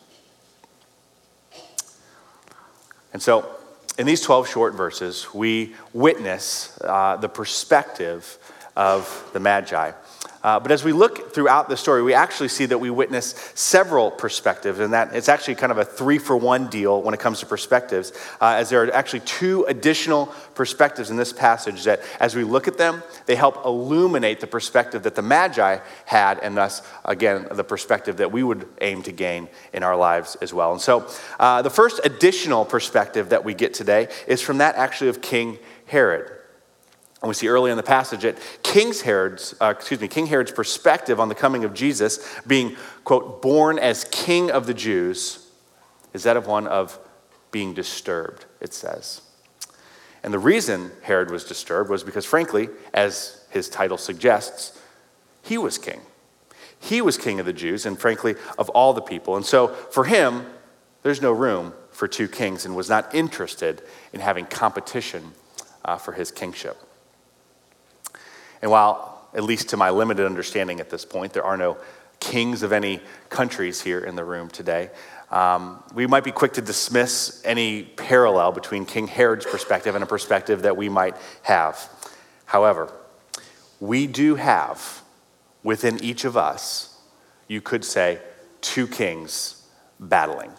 And 3.12 3.22
so, 3.22 3.49
in 3.96 4.06
these 4.06 4.22
12 4.22 4.49
short 4.49 4.75
verses, 4.75 5.32
we 5.32 5.76
witness 5.92 6.76
uh, 6.80 7.16
the 7.16 7.28
perspective 7.28 8.38
of 8.75 9.30
the 9.32 9.40
Magi. 9.40 9.92
Uh, 10.42 10.58
but 10.58 10.72
as 10.72 10.82
we 10.82 10.92
look 10.92 11.32
throughout 11.32 11.68
the 11.68 11.76
story, 11.76 12.02
we 12.02 12.14
actually 12.14 12.49
see 12.49 12.66
that 12.66 12.78
we 12.78 12.90
witness 12.90 13.34
several 13.54 14.11
perspectives, 14.11 14.80
and 14.80 14.92
that 14.92 15.14
it's 15.14 15.28
actually 15.28 15.54
kind 15.54 15.70
of 15.70 15.78
a 15.78 15.84
three 15.84 16.18
for 16.18 16.37
one 16.37 16.68
deal 16.68 17.00
when 17.00 17.14
it 17.14 17.20
comes 17.20 17.40
to 17.40 17.46
perspectives, 17.46 18.12
uh, 18.40 18.54
as 18.56 18.68
there 18.68 18.82
are 18.82 18.92
actually 18.92 19.20
two 19.20 19.64
additional 19.68 20.26
perspectives 20.54 21.11
in 21.11 21.16
this 21.16 21.32
passage 21.32 21.84
that, 21.84 22.00
as 22.18 22.34
we 22.34 22.42
look 22.42 22.66
at 22.66 22.76
them, 22.76 23.02
they 23.26 23.37
help 23.37 23.64
illuminate 23.64 24.40
the 24.40 24.46
perspective 24.46 25.04
that 25.04 25.14
the 25.14 25.22
Magi 25.22 25.78
had, 26.06 26.38
and 26.40 26.56
thus, 26.56 26.82
again, 27.04 27.46
the 27.52 27.64
perspective 27.64 28.16
that 28.16 28.32
we 28.32 28.42
would 28.42 28.68
aim 28.80 29.02
to 29.02 29.12
gain 29.12 29.49
in 29.72 29.82
our 29.82 29.96
lives 29.96 30.37
as 30.42 30.52
well. 30.52 30.72
And 30.72 30.80
so, 30.80 31.08
uh, 31.38 31.62
the 31.62 31.70
first 31.70 32.00
additional 32.04 32.64
perspective 32.64 33.28
that 33.28 33.44
we 33.44 33.54
get 33.54 33.75
today 33.75 34.08
is 34.26 34.42
from 34.42 34.58
that 34.58 34.75
actually 34.75 35.11
of 35.11 35.20
King 35.20 35.58
Herod. 35.87 36.41
And 37.23 37.29
we 37.29 37.35
see 37.35 37.47
early 37.47 37.71
in 37.71 37.76
the 37.76 37.85
passage 37.85 38.23
that 38.23 38.37
King 38.64 38.93
Herod's, 38.93 39.55
uh, 39.61 39.73
excuse 39.76 40.00
me, 40.00 40.09
King 40.09 40.26
Herod's 40.26 40.50
perspective 40.50 41.21
on 41.21 41.29
the 41.29 41.37
coming 41.37 41.64
of 41.64 41.73
Jesus 41.73 42.19
being, 42.49 42.76
quote, 43.05 43.41
born 43.41 43.79
as 43.79 44.05
king 44.11 44.50
of 44.50 44.67
the 44.67 44.75
Jews 44.75 45.47
is 46.12 46.25
that 46.25 46.37
of 46.37 46.49
one 46.49 46.67
of 46.67 46.99
being 47.52 47.75
disturbed, 47.75 48.45
it 48.61 48.75
says. 48.75 49.23
And 50.25 50.35
the 50.35 50.38
reason 50.38 50.91
Herod 51.02 51.31
was 51.31 51.45
disturbed 51.45 51.91
was 51.91 52.02
because, 52.02 52.25
frankly, 52.25 52.69
as 52.93 53.45
his 53.50 53.69
title 53.69 53.99
suggests, 53.99 54.79
he 55.43 55.59
was 55.59 55.79
king. 55.79 56.00
He 56.79 57.00
was 57.00 57.17
king 57.17 57.38
of 57.38 57.47
the 57.47 57.52
Jews 57.52 57.87
and, 57.87 57.99
frankly, 57.99 58.35
of 58.59 58.69
all 58.71 58.93
the 58.93 59.00
people. 59.00 59.37
And 59.37 59.47
so 59.47 59.69
for 59.69 60.05
him, 60.05 60.47
there's 61.02 61.23
no 61.23 61.33
room 61.33 61.73
for 61.93 62.09
two 62.09 62.26
kings 62.26 62.64
and 62.64 62.75
was 62.75 62.88
not 62.88 63.14
interested 63.14 63.83
in 64.12 64.21
having 64.21 64.47
competition 64.47 65.33
uh, 65.85 65.97
for 65.97 66.12
his 66.12 66.31
kingship. 66.31 66.76
And 68.62 68.71
while, 68.71 69.28
at 69.35 69.42
least 69.42 69.71
to 69.71 69.76
my 69.76 69.90
limited 69.90 70.25
understanding 70.25 70.81
at 70.81 70.88
this 70.88 71.04
point, 71.04 71.33
there 71.33 71.45
are 71.45 71.57
no 71.57 71.76
kings 72.21 72.62
of 72.62 72.73
any 72.73 73.00
countries 73.28 73.81
here 73.81 73.99
in 73.99 74.14
the 74.14 74.25
room 74.25 74.49
today, 74.49 74.90
um, 75.33 75.83
we 75.95 76.07
might 76.07 76.25
be 76.25 76.31
quick 76.31 76.52
to 76.52 76.62
dismiss 76.62 77.42
any 77.45 77.83
parallel 77.83 78.52
between 78.52 78.85
King 78.85 79.09
Herod's 79.09 79.47
perspective 79.47 79.95
and 79.95 80.04
a 80.04 80.07
perspective 80.07 80.62
that 80.62 80.76
we 80.76 80.88
might 80.88 81.16
have. 81.42 81.88
However, 82.45 82.92
we 83.81 84.07
do 84.07 84.37
have 84.37 85.02
within 85.62 86.02
each 86.04 86.25
of 86.25 86.37
us, 86.37 86.97
you 87.49 87.61
could 87.61 87.85
say, 87.85 88.21
two 88.61 88.87
kings 88.87 89.66
battling. 89.99 90.52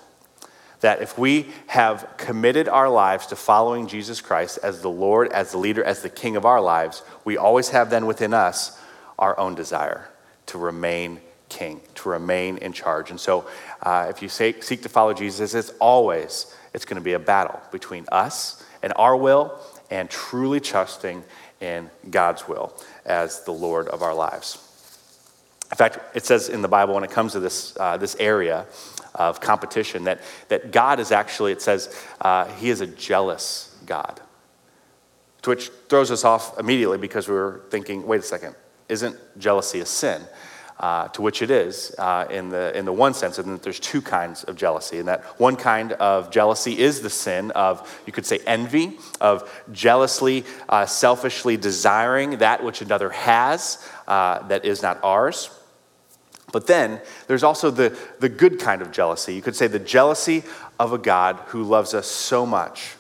That 0.84 1.02
if 1.02 1.18
we 1.18 1.48
have 1.68 2.08
committed 2.18 2.68
our 2.68 2.90
lives 2.90 3.28
to 3.28 3.38
following 3.38 3.88
Jesus 3.88 4.20
Christ 4.20 4.60
as 4.62 4.82
the 4.82 4.90
Lord, 4.90 5.32
as 5.32 5.52
the 5.52 5.58
leader, 5.58 5.82
as 5.82 6.02
the 6.02 6.10
king 6.10 6.36
of 6.36 6.46
our 6.46 6.60
lives, 6.60 7.04
we 7.24 7.38
always 7.38 7.70
have 7.70 7.90
then 7.90 8.06
within 8.06 8.34
us 8.34 8.78
our 9.18 9.40
own 9.40 9.56
desire 9.56 10.10
to 10.48 10.58
remain 10.58 11.22
king, 11.48 11.80
to 11.96 12.10
remain 12.10 12.58
in 12.58 12.74
charge. 12.74 13.12
And 13.12 13.20
so, 13.20 13.48
uh, 13.82 14.08
if 14.10 14.22
you 14.22 14.28
say, 14.28 14.60
seek 14.60 14.82
to 14.82 14.90
follow 14.90 15.14
Jesus, 15.14 15.54
it's 15.54 15.72
always 15.80 16.54
it's 16.74 16.84
going 16.84 17.00
to 17.00 17.02
be 17.02 17.14
a 17.14 17.20
battle 17.20 17.62
between 17.72 18.06
us 18.12 18.62
and 18.82 18.92
our 18.98 19.16
will, 19.16 19.58
and 19.90 20.10
truly 20.10 20.60
trusting 20.60 21.24
in 21.62 21.90
God's 22.10 22.46
will 22.46 22.74
as 23.06 23.46
the 23.46 23.54
Lord 23.54 23.88
of 23.88 24.02
our 24.02 24.14
lives. 24.14 24.73
In 25.74 25.78
fact, 25.78 26.16
it 26.16 26.24
says 26.24 26.50
in 26.50 26.62
the 26.62 26.68
Bible 26.68 26.94
when 26.94 27.04
it 27.04 27.10
comes 27.10 27.32
to 27.32 27.40
this, 27.40 27.76
uh, 27.80 27.98
this 27.98 28.16
area 28.20 28.68
of 29.16 29.42
competition 29.42 30.04
that, 30.04 30.22
that 30.50 30.72
God 30.72 31.00
is 31.00 31.12
actually, 31.12 31.52
it 31.52 31.64
says, 31.64 32.00
uh, 32.22 32.46
He 32.46 32.70
is 32.70 32.82
a 32.82 32.86
jealous 32.88 33.76
God. 33.88 34.22
To 35.42 35.50
which 35.50 35.72
throws 35.90 36.12
us 36.12 36.24
off 36.24 36.60
immediately 36.60 37.00
because 37.00 37.28
we 37.28 37.34
we're 37.34 37.62
thinking, 37.70 38.06
wait 38.06 38.20
a 38.20 38.24
second, 38.24 38.56
isn't 38.88 39.18
jealousy 39.40 39.80
a 39.80 39.86
sin? 39.86 40.22
uh, 40.80 41.08
to 41.10 41.22
which 41.22 41.42
it 41.42 41.52
is 41.52 41.96
uh, 41.98 42.26
in, 42.30 42.50
the, 42.50 42.78
in 42.78 42.86
the 42.86 42.94
one 42.94 43.14
sense, 43.14 43.38
and 43.38 43.48
that 43.54 43.64
there's 43.64 43.80
two 43.80 44.02
kinds 44.02 44.44
of 44.44 44.56
jealousy. 44.56 45.00
And 45.00 45.08
that 45.08 45.24
one 45.40 45.56
kind 45.56 45.94
of 45.94 46.32
jealousy 46.32 46.78
is 46.78 47.02
the 47.02 47.10
sin 47.10 47.52
of, 47.52 48.02
you 48.06 48.14
could 48.14 48.26
say, 48.26 48.40
envy, 48.46 48.98
of 49.22 49.50
jealously, 49.72 50.44
uh, 50.68 50.86
selfishly 50.86 51.58
desiring 51.58 52.40
that 52.40 52.64
which 52.64 52.82
another 52.82 53.12
has 53.12 53.88
uh, 54.08 54.46
that 54.48 54.66
is 54.66 54.82
not 54.82 55.00
ours. 55.04 55.50
But 56.54 56.68
then 56.68 57.02
there's 57.28 57.44
also 57.44 57.70
the, 57.70 57.98
the 58.20 58.30
good 58.30 58.60
kind 58.60 58.82
of 58.82 58.94
jealousy. 58.94 59.34
You 59.34 59.42
could 59.42 59.58
say 59.58 59.68
the 59.68 59.80
jealousy 59.80 60.44
of 60.80 60.94
a 60.94 60.98
God 60.98 61.36
who 61.48 61.64
loves 61.64 61.94
us 61.94 62.08
so 62.08 62.46
much 62.46 62.96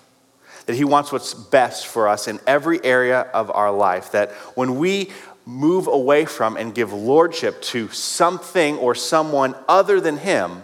that 0.65 0.75
he 0.75 0.83
wants 0.83 1.11
what's 1.11 1.33
best 1.33 1.87
for 1.87 2.07
us 2.07 2.27
in 2.27 2.39
every 2.47 2.83
area 2.83 3.21
of 3.21 3.51
our 3.51 3.71
life. 3.71 4.11
That 4.11 4.31
when 4.55 4.77
we 4.77 5.11
move 5.45 5.87
away 5.87 6.25
from 6.25 6.57
and 6.57 6.73
give 6.73 6.93
lordship 6.93 7.61
to 7.61 7.89
something 7.89 8.77
or 8.77 8.95
someone 8.95 9.55
other 9.67 9.99
than 9.99 10.17
Him, 10.17 10.63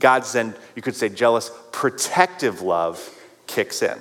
God's 0.00 0.32
then, 0.32 0.54
you 0.74 0.82
could 0.82 0.96
say, 0.96 1.08
jealous, 1.08 1.50
protective 1.72 2.62
love 2.62 3.14
kicks 3.46 3.82
in. 3.82 3.98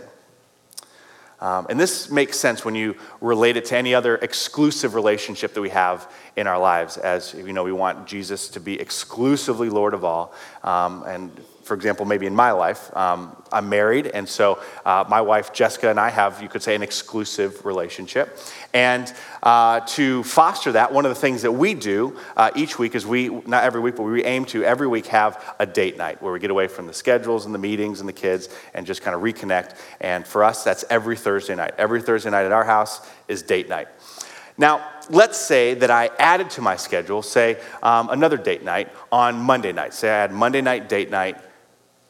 Um, 1.40 1.68
and 1.70 1.80
this 1.80 2.10
makes 2.10 2.40
sense 2.40 2.66
when 2.66 2.74
you 2.74 2.96
relate 3.22 3.58
it 3.58 3.66
to 3.66 3.78
any 3.78 3.94
other 3.94 4.16
exclusive 4.16 4.96
relationship 4.96 5.54
that 5.54 5.62
we 5.62 5.70
have 5.70 6.12
in 6.36 6.48
our 6.48 6.60
lives. 6.60 6.98
As 6.98 7.34
you 7.34 7.54
know, 7.54 7.64
we 7.64 7.72
want 7.72 8.08
Jesus 8.08 8.50
to 8.50 8.60
be 8.60 8.80
exclusively 8.80 9.70
Lord 9.70 9.94
of 9.94 10.04
all. 10.04 10.34
Um, 10.64 11.04
and 11.04 11.32
for 11.68 11.74
example, 11.74 12.06
maybe 12.06 12.26
in 12.26 12.36
my 12.36 12.52
life, 12.52 12.96
um, 12.96 13.36
I'm 13.52 13.70
married, 13.70 14.08
and 14.08 14.28
so 14.28 14.60
uh, 14.86 15.04
my 15.08 15.22
wife 15.22 15.54
Jessica 15.54 15.90
and 15.90 16.00
I 16.00 16.10
have, 16.10 16.42
you 16.42 16.50
could 16.50 16.64
say, 16.64 16.76
an 16.76 16.82
exclusive 16.82 17.66
relationship. 17.66 18.40
And 18.74 19.14
uh, 19.44 19.82
to 19.82 20.24
foster 20.24 20.72
that, 20.72 20.94
one 20.94 21.06
of 21.06 21.10
the 21.10 21.20
things 21.20 21.42
that 21.42 21.52
we 21.52 21.74
do 21.74 22.18
uh, 22.36 22.52
each 22.56 22.80
week 22.80 22.96
is 22.96 23.06
we, 23.06 23.30
not 23.30 23.64
every 23.64 23.82
week, 23.82 23.96
but 23.96 24.04
we 24.04 24.24
aim 24.24 24.46
to 24.46 24.64
every 24.64 24.88
week 24.88 25.08
have 25.08 25.56
a 25.60 25.66
date 25.66 25.98
night 25.98 26.22
where 26.22 26.34
we 26.34 26.40
get 26.40 26.52
away 26.52 26.68
from 26.68 26.88
the 26.88 26.94
schedules 26.94 27.46
and 27.46 27.54
the 27.54 27.60
meetings 27.60 28.00
and 28.00 28.08
the 28.08 28.14
kids 28.14 28.50
and 28.74 28.86
just 28.86 29.02
kind 29.02 29.16
of 29.16 29.22
reconnect. 29.22 29.78
And 30.00 30.26
for 30.26 30.44
us, 30.44 30.64
that's 30.64 30.86
every 30.90 31.18
Thursday 31.18 31.56
night. 31.56 31.74
Every 31.78 32.02
Thursday 32.02 32.30
night 32.30 32.46
at 32.46 32.52
our 32.52 32.64
house 32.64 33.08
is 33.28 33.42
date 33.42 33.70
night. 33.70 33.88
Now, 34.58 34.90
let's 35.10 35.38
say 35.38 35.76
that 35.76 35.92
I 35.92 36.10
added 36.18 36.50
to 36.52 36.62
my 36.62 36.76
schedule, 36.76 37.22
say, 37.22 37.58
um, 37.84 38.10
another 38.10 38.38
date 38.38 38.64
night 38.64 38.92
on 39.12 39.38
Monday 39.38 39.72
night. 39.72 39.94
Say 39.94 40.10
I 40.10 40.22
had 40.22 40.32
Monday 40.32 40.62
night 40.62 40.90
date 40.90 41.12
night 41.12 41.38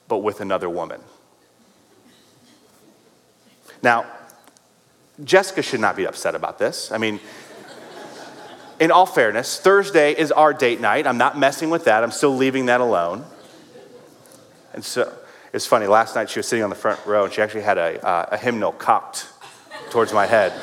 but 0.07 0.19
with 0.19 0.41
another 0.41 0.69
woman. 0.69 1.01
Now, 3.83 4.05
Jessica 5.23 5.61
should 5.61 5.79
not 5.79 5.95
be 5.95 6.05
upset 6.05 6.35
about 6.35 6.59
this. 6.59 6.91
I 6.91 6.97
mean, 6.97 7.19
in 8.79 8.91
all 8.91 9.05
fairness, 9.05 9.59
Thursday 9.59 10.13
is 10.13 10.31
our 10.31 10.53
date 10.53 10.79
night. 10.79 11.07
I'm 11.07 11.17
not 11.17 11.37
messing 11.37 11.69
with 11.69 11.85
that, 11.85 12.03
I'm 12.03 12.11
still 12.11 12.35
leaving 12.35 12.67
that 12.67 12.81
alone. 12.81 13.25
And 14.73 14.83
so 14.83 15.11
it's 15.53 15.65
funny, 15.65 15.87
last 15.87 16.15
night 16.15 16.29
she 16.29 16.39
was 16.39 16.47
sitting 16.47 16.63
on 16.63 16.69
the 16.69 16.75
front 16.75 17.03
row 17.05 17.23
and 17.25 17.33
she 17.33 17.41
actually 17.41 17.61
had 17.61 17.77
a, 17.77 18.05
uh, 18.05 18.29
a 18.33 18.37
hymnal 18.37 18.71
cocked 18.71 19.27
towards 19.89 20.13
my 20.13 20.25
head, 20.25 20.53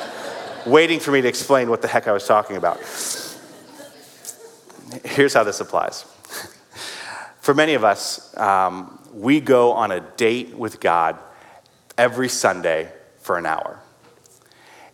waiting 0.66 1.00
for 1.00 1.10
me 1.10 1.20
to 1.20 1.28
explain 1.28 1.68
what 1.68 1.82
the 1.82 1.88
heck 1.88 2.06
I 2.06 2.12
was 2.12 2.26
talking 2.26 2.56
about. 2.56 2.78
Here's 5.04 5.34
how 5.34 5.42
this 5.42 5.60
applies. 5.60 6.02
For 7.40 7.54
many 7.54 7.74
of 7.74 7.84
us, 7.84 8.36
um, 8.36 8.98
we 9.14 9.40
go 9.40 9.72
on 9.72 9.92
a 9.92 10.00
date 10.00 10.56
with 10.56 10.80
God 10.80 11.18
every 11.96 12.28
Sunday 12.28 12.90
for 13.18 13.38
an 13.38 13.46
hour. 13.46 13.80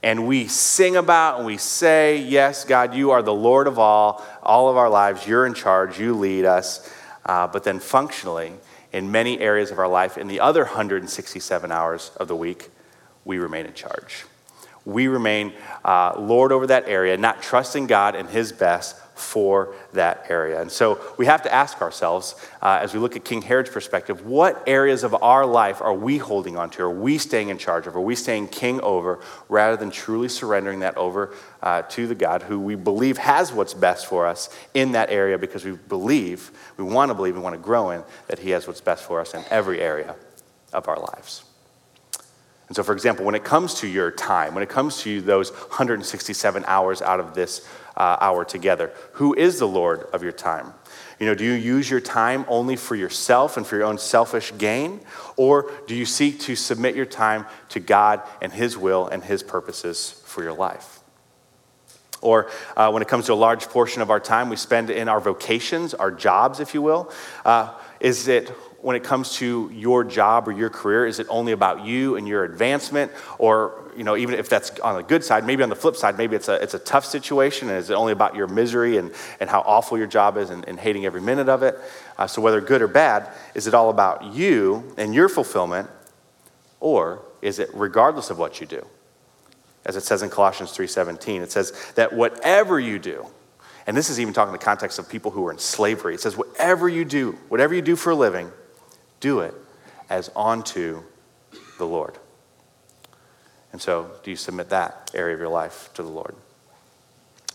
And 0.03 0.27
we 0.27 0.47
sing 0.47 0.97
about 0.97 1.39
and 1.39 1.47
we 1.47 1.57
say, 1.57 2.19
Yes, 2.19 2.65
God, 2.65 2.95
you 2.95 3.11
are 3.11 3.23
the 3.23 3.35
Lord 3.35 3.67
of 3.67 3.79
all, 3.79 4.25
all 4.43 4.69
of 4.69 4.77
our 4.77 4.89
lives. 4.89 5.27
You're 5.27 5.47
in 5.47 5.55
charge, 5.55 5.99
you 5.99 6.15
lead 6.15 6.45
us. 6.45 6.91
Uh, 7.27 7.47
but 7.47 7.65
then, 7.65 7.79
functionally, 7.79 8.53
in 8.93 9.11
many 9.13 9.39
areas 9.39 9.71
of 9.71 9.79
our 9.79 9.89
life, 9.89 10.17
in 10.17 10.27
the 10.27 10.41
other 10.41 10.65
167 10.65 11.71
hours 11.71 12.13
of 12.17 12.29
the 12.29 12.37
week, 12.37 12.71
we 13.25 13.39
remain 13.39 13.67
in 13.67 13.75
charge. 13.75 14.25
We 14.87 15.07
remain 15.07 15.53
uh, 15.85 16.15
Lord 16.19 16.51
over 16.51 16.67
that 16.69 16.89
area, 16.89 17.17
not 17.19 17.43
trusting 17.43 17.87
God 17.87 18.15
and 18.15 18.29
His 18.29 18.53
best, 18.53 18.97
for 19.21 19.75
that 19.93 20.27
area. 20.29 20.61
And 20.61 20.71
so 20.71 21.01
we 21.19 21.27
have 21.27 21.43
to 21.43 21.53
ask 21.53 21.81
ourselves, 21.83 22.35
uh, 22.63 22.79
as 22.81 22.95
we 22.95 23.01
look 23.01 23.17
at 23.17 23.25
King 23.25 23.43
Herod's 23.43 23.71
perspective, 23.71 24.25
what 24.25 24.63
areas 24.67 25.05
of 25.05 25.15
our 25.23 25.47
life 25.47 25.81
are 25.81 25.95
we 25.95 26.19
holding 26.19 26.57
on 26.57 26.71
to? 26.71 26.83
Are 26.83 26.91
we 26.91 27.19
staying 27.19 27.49
in 27.49 27.59
charge 27.59 27.87
of? 27.87 27.95
Are 27.97 28.01
we 28.01 28.15
staying 28.15 28.49
king 28.49 28.81
over 28.81 29.21
rather 29.49 29.77
than 29.77 29.91
truly 29.91 30.29
surrendering 30.29 30.81
that 30.81 30.97
over 30.97 31.35
uh, 31.63 31.83
to 31.83 32.07
the 32.07 32.15
God 32.15 32.43
who 32.43 32.59
we 32.59 32.75
believe 32.75 33.19
has 33.19 33.53
what's 33.53 33.75
best 33.75 34.07
for 34.07 34.27
us 34.27 34.49
in 34.75 34.93
that 34.93 35.11
area 35.11 35.39
because 35.39 35.65
we 35.65 35.73
believe, 35.73 36.51
we 36.77 36.85
want 36.85 37.11
to 37.11 37.15
believe, 37.15 37.35
we 37.35 37.43
want 37.43 37.55
to 37.55 37.61
grow 37.61 37.91
in 37.91 38.03
that 38.29 38.39
He 38.39 38.51
has 38.51 38.67
what's 38.67 38.81
best 38.81 39.05
for 39.05 39.21
us 39.21 39.35
in 39.35 39.45
every 39.51 39.81
area 39.81 40.17
of 40.73 40.89
our 40.89 40.99
lives? 40.99 41.45
And 42.71 42.77
so, 42.77 42.85
for 42.85 42.93
example, 42.93 43.25
when 43.25 43.35
it 43.35 43.43
comes 43.43 43.75
to 43.81 43.89
your 43.89 44.13
time, 44.13 44.55
when 44.55 44.63
it 44.63 44.69
comes 44.69 45.03
to 45.03 45.21
those 45.21 45.51
167 45.51 46.65
hours 46.69 47.03
out 47.03 47.19
of 47.19 47.35
this 47.35 47.69
uh, 48.01 48.17
hour 48.19 48.47
together. 48.47 48.91
Who 49.13 49.35
is 49.35 49.59
the 49.59 49.69
Lord 49.69 50.05
of 50.15 50.23
your 50.23 50.33
time? 50.33 50.73
You 51.19 51.27
know, 51.27 51.35
do 51.35 51.45
you 51.45 51.53
use 51.53 51.91
your 51.91 52.01
time 52.01 52.47
only 52.49 52.75
for 52.75 52.95
yourself 52.95 53.59
and 53.59 53.67
for 53.67 53.77
your 53.77 53.85
own 53.85 53.99
selfish 53.99 54.55
gain? 54.57 55.01
Or 55.37 55.71
do 55.87 55.95
you 55.95 56.07
seek 56.07 56.41
to 56.41 56.57
submit 56.57 56.97
your 56.97 57.05
time 57.05 57.45
to 57.69 57.79
God 57.79 58.23
and 58.41 58.51
His 58.51 58.79
will 58.79 59.07
and 59.07 59.23
His 59.23 59.43
purposes 59.43 60.23
for 60.25 60.43
your 60.43 60.55
life? 60.55 61.01
Or 62.23 62.51
uh, 62.75 62.91
when 62.91 63.03
it 63.03 63.09
comes 63.09 63.27
to 63.27 63.35
a 63.35 63.35
large 63.35 63.69
portion 63.69 64.01
of 64.01 64.09
our 64.09 64.21
time 64.21 64.49
we 64.49 64.57
spend 64.57 64.89
in 64.89 65.07
our 65.07 65.21
vocations, 65.21 65.93
our 65.93 66.11
jobs, 66.11 66.59
if 66.59 66.73
you 66.73 66.81
will, 66.81 67.13
uh, 67.45 67.75
is 68.01 68.29
it 68.29 68.51
when 68.83 68.97
it 68.97 69.05
comes 69.05 69.35
to 69.37 69.71
your 69.75 70.05
job 70.05 70.49
or 70.49 70.53
your 70.53 70.71
career? 70.71 71.07
Is 71.07 71.19
it 71.19 71.27
only 71.29 71.53
about 71.53 71.85
you 71.85 72.17
and 72.17 72.27
your 72.27 72.45
advancement? 72.45 73.13
Or, 73.39 73.93
you 73.97 74.05
know, 74.05 74.17
even 74.17 74.35
if 74.35 74.49
that's 74.49 74.79
on 74.81 74.97
the 74.97 75.03
good 75.03 75.23
side, 75.23 75.45
maybe 75.45 75.63
on 75.63 75.69
the 75.69 75.77
flip 75.77 75.97
side, 75.97 76.17
maybe 76.17 76.37
it's 76.37 76.49
a, 76.49 76.63
it's 76.63 76.75
a 76.75 76.79
tough 76.79 77.05
situation 77.05 77.69
and 77.69 77.79
is 77.79 77.91
it 77.91 77.95
only 77.95 78.13
about 78.13 78.35
your 78.35 78.47
misery 78.47 78.97
and, 78.97 79.13
and 79.39 79.51
how 79.51 79.61
awful 79.61 79.99
your 79.99 80.07
job 80.07 80.37
is 80.37 80.51
and, 80.51 80.67
and 80.67 80.81
hating 80.81 81.05
every 81.05 81.21
minute 81.21 81.49
of 81.49 81.63
it? 81.63 81.79
Uh, 82.17 82.27
so, 82.27 82.41
whether 82.41 82.61
good 82.61 82.83
or 82.83 82.89
bad, 82.89 83.29
is 83.55 83.67
it 83.67 83.75
all 83.75 83.91
about 83.91 84.25
you 84.35 84.95
and 84.97 85.15
your 85.15 85.29
fulfillment? 85.29 85.89
Or 86.81 87.23
is 87.43 87.59
it 87.59 87.69
regardless 87.75 88.31
of 88.31 88.39
what 88.39 88.61
you 88.61 88.67
do? 88.67 88.87
As 89.85 89.97
it 89.97 90.03
says 90.03 90.23
in 90.23 90.31
Colossians 90.31 90.71
3:17, 90.73 91.43
it 91.43 91.53
says 91.53 91.73
that 91.95 92.13
whatever 92.13 92.79
you 92.79 92.99
do, 92.99 93.27
and 93.87 93.97
this 93.97 94.11
is 94.11 94.21
even 94.21 94.33
talking 94.33 94.55
in 94.55 94.59
the 94.59 94.65
context 94.65 94.99
of 94.99 95.09
people 95.09 95.31
who 95.31 95.47
are 95.47 95.53
in 95.53 95.59
slavery. 95.59 96.15
It 96.15 96.21
says, 96.21 96.37
whatever 96.37 96.89
you 96.89 97.05
do, 97.05 97.33
whatever 97.49 97.75
you 97.75 97.83
do 97.83 97.97
for 97.97 98.11
a 98.11 98.15
living, 98.15 98.53
do 99.21 99.41
it 99.41 99.55
as 100.09 100.31
unto 100.35 101.03
the 101.79 101.87
Lord. 101.87 102.19
And 103.73 103.81
so, 103.81 104.11
do 104.25 104.31
you 104.31 104.37
submit 104.37 104.71
that 104.71 105.13
area 105.15 105.35
of 105.35 105.41
your 105.41 105.49
life 105.49 105.91
to 105.95 106.03
the 106.03 106.09
Lord? 106.09 106.35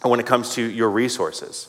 And 0.02 0.10
when 0.10 0.20
it 0.20 0.26
comes 0.26 0.56
to 0.56 0.62
your 0.62 0.90
resources, 0.90 1.68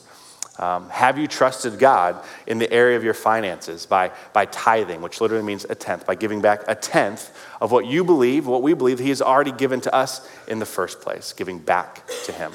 Um, 0.59 0.89
have 0.89 1.19
you 1.19 1.27
trusted 1.27 1.77
God 1.77 2.15
in 2.47 2.57
the 2.57 2.71
area 2.73 2.97
of 2.97 3.03
your 3.03 3.13
finances 3.13 3.85
by, 3.85 4.09
by 4.33 4.45
tithing, 4.45 5.03
which 5.03 5.21
literally 5.21 5.43
means 5.43 5.65
a 5.69 5.75
tenth, 5.75 6.07
by 6.07 6.15
giving 6.15 6.41
back 6.41 6.63
a 6.67 6.73
tenth 6.73 7.29
of 7.61 7.71
what 7.71 7.85
you 7.85 8.03
believe, 8.03 8.47
what 8.47 8.63
we 8.63 8.73
believe 8.73 8.97
He 8.97 9.09
has 9.09 9.21
already 9.21 9.51
given 9.51 9.81
to 9.81 9.93
us 9.93 10.27
in 10.47 10.57
the 10.57 10.65
first 10.65 10.99
place, 10.99 11.31
giving 11.31 11.59
back 11.59 12.07
to 12.25 12.31
Him? 12.31 12.53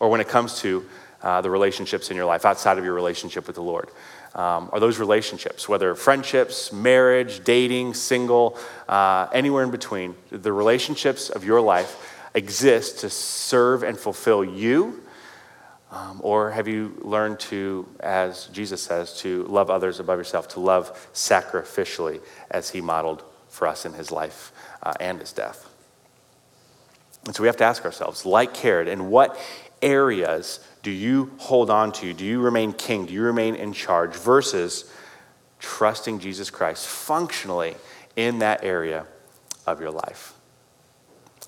Or 0.00 0.08
when 0.08 0.22
it 0.22 0.28
comes 0.28 0.60
to 0.60 0.86
uh, 1.20 1.42
the 1.42 1.50
relationships 1.50 2.10
in 2.10 2.16
your 2.16 2.24
life 2.24 2.46
outside 2.48 2.78
of 2.78 2.84
your 2.84 2.94
relationship 2.94 3.46
with 3.46 3.56
the 3.56 3.62
Lord, 3.62 3.90
um, 4.36 4.68
are 4.70 4.80
those 4.80 4.98
relationships, 4.98 5.66
whether 5.66 5.94
friendships, 5.94 6.70
marriage, 6.70 7.42
dating, 7.42 7.94
single, 7.94 8.58
uh, 8.86 9.28
anywhere 9.32 9.64
in 9.64 9.70
between, 9.70 10.14
the 10.30 10.52
relationships 10.52 11.30
of 11.30 11.42
your 11.42 11.62
life 11.62 12.28
exist 12.34 13.00
to 13.00 13.08
serve 13.08 13.82
and 13.82 13.98
fulfill 13.98 14.44
you? 14.44 15.02
Um, 15.90 16.20
or 16.22 16.50
have 16.50 16.68
you 16.68 16.98
learned 17.00 17.40
to, 17.40 17.88
as 18.00 18.46
Jesus 18.52 18.82
says, 18.82 19.18
to 19.20 19.44
love 19.44 19.70
others 19.70 20.00
above 20.00 20.18
yourself, 20.18 20.48
to 20.48 20.60
love 20.60 21.08
sacrificially 21.14 22.20
as 22.50 22.68
he 22.68 22.82
modeled 22.82 23.22
for 23.48 23.66
us 23.66 23.86
in 23.86 23.94
his 23.94 24.10
life 24.10 24.52
uh, 24.82 24.92
and 25.00 25.18
his 25.18 25.32
death? 25.32 25.66
And 27.24 27.34
so 27.34 27.42
we 27.42 27.46
have 27.46 27.56
to 27.56 27.64
ask 27.64 27.86
ourselves, 27.86 28.26
like 28.26 28.54
Herod, 28.54 28.86
in 28.86 29.08
what 29.08 29.38
areas 29.80 30.60
do 30.86 30.92
you 30.92 31.32
hold 31.38 31.68
on 31.68 31.90
to? 31.90 32.12
Do 32.12 32.24
you 32.24 32.40
remain 32.40 32.72
king? 32.72 33.06
Do 33.06 33.12
you 33.12 33.22
remain 33.22 33.56
in 33.56 33.72
charge? 33.72 34.14
Versus 34.14 34.88
trusting 35.58 36.20
Jesus 36.20 36.48
Christ 36.48 36.86
functionally 36.86 37.74
in 38.14 38.38
that 38.38 38.62
area 38.62 39.04
of 39.66 39.80
your 39.80 39.90
life. 39.90 40.34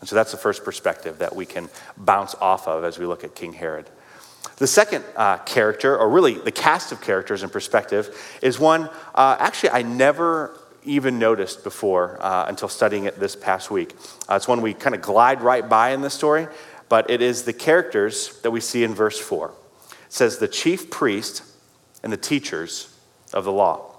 And 0.01 0.09
so 0.09 0.17
that's 0.17 0.33
the 0.33 0.39
first 0.39 0.65
perspective 0.65 1.19
that 1.19 1.37
we 1.37 1.47
can 1.47 1.69
bounce 1.97 2.35
off 2.41 2.67
of 2.67 2.83
as 2.83 2.99
we 2.99 3.07
look 3.07 3.23
at 3.23 3.37
King 3.37 3.53
Herod. 3.53 3.89
The 4.57 4.67
second 4.67 5.05
uh, 5.15 5.39
character, 5.39 5.97
or 5.97 6.11
really 6.11 6.35
the 6.35 6.51
cast 6.51 6.91
of 6.91 7.01
characters 7.01 7.45
in 7.45 7.51
perspective, 7.51 8.39
is 8.43 8.59
one 8.59 8.91
uh, 9.15 9.37
actually 9.39 9.71
I 9.71 9.83
never 9.83 10.59
even 10.83 11.21
noticed 11.21 11.63
before 11.63 12.19
uh, 12.21 12.47
until 12.49 12.69
studying 12.69 13.05
it 13.05 13.21
this 13.21 13.37
past 13.37 13.71
week. 13.71 13.95
Uh, 14.29 14.35
it's 14.35 14.49
one 14.49 14.63
we 14.63 14.75
kind 14.75 14.97
of 14.97 15.01
glide 15.01 15.43
right 15.43 15.69
by 15.69 15.91
in 15.91 16.01
this 16.01 16.15
story, 16.15 16.49
but 16.89 17.11
it 17.11 17.23
is 17.23 17.43
the 17.43 17.53
characters 17.53 18.41
that 18.43 18.51
we 18.51 18.61
see 18.61 18.85
in 18.85 18.95
verse 18.95 19.19
4. 19.19 19.53
It 19.91 19.95
says, 20.09 20.39
the 20.39 20.49
chief 20.49 20.91
priest 20.91 21.43
and 22.03 22.13
the 22.13 22.17
teachers 22.17 22.95
of 23.33 23.45
the 23.45 23.53
law. 23.53 23.95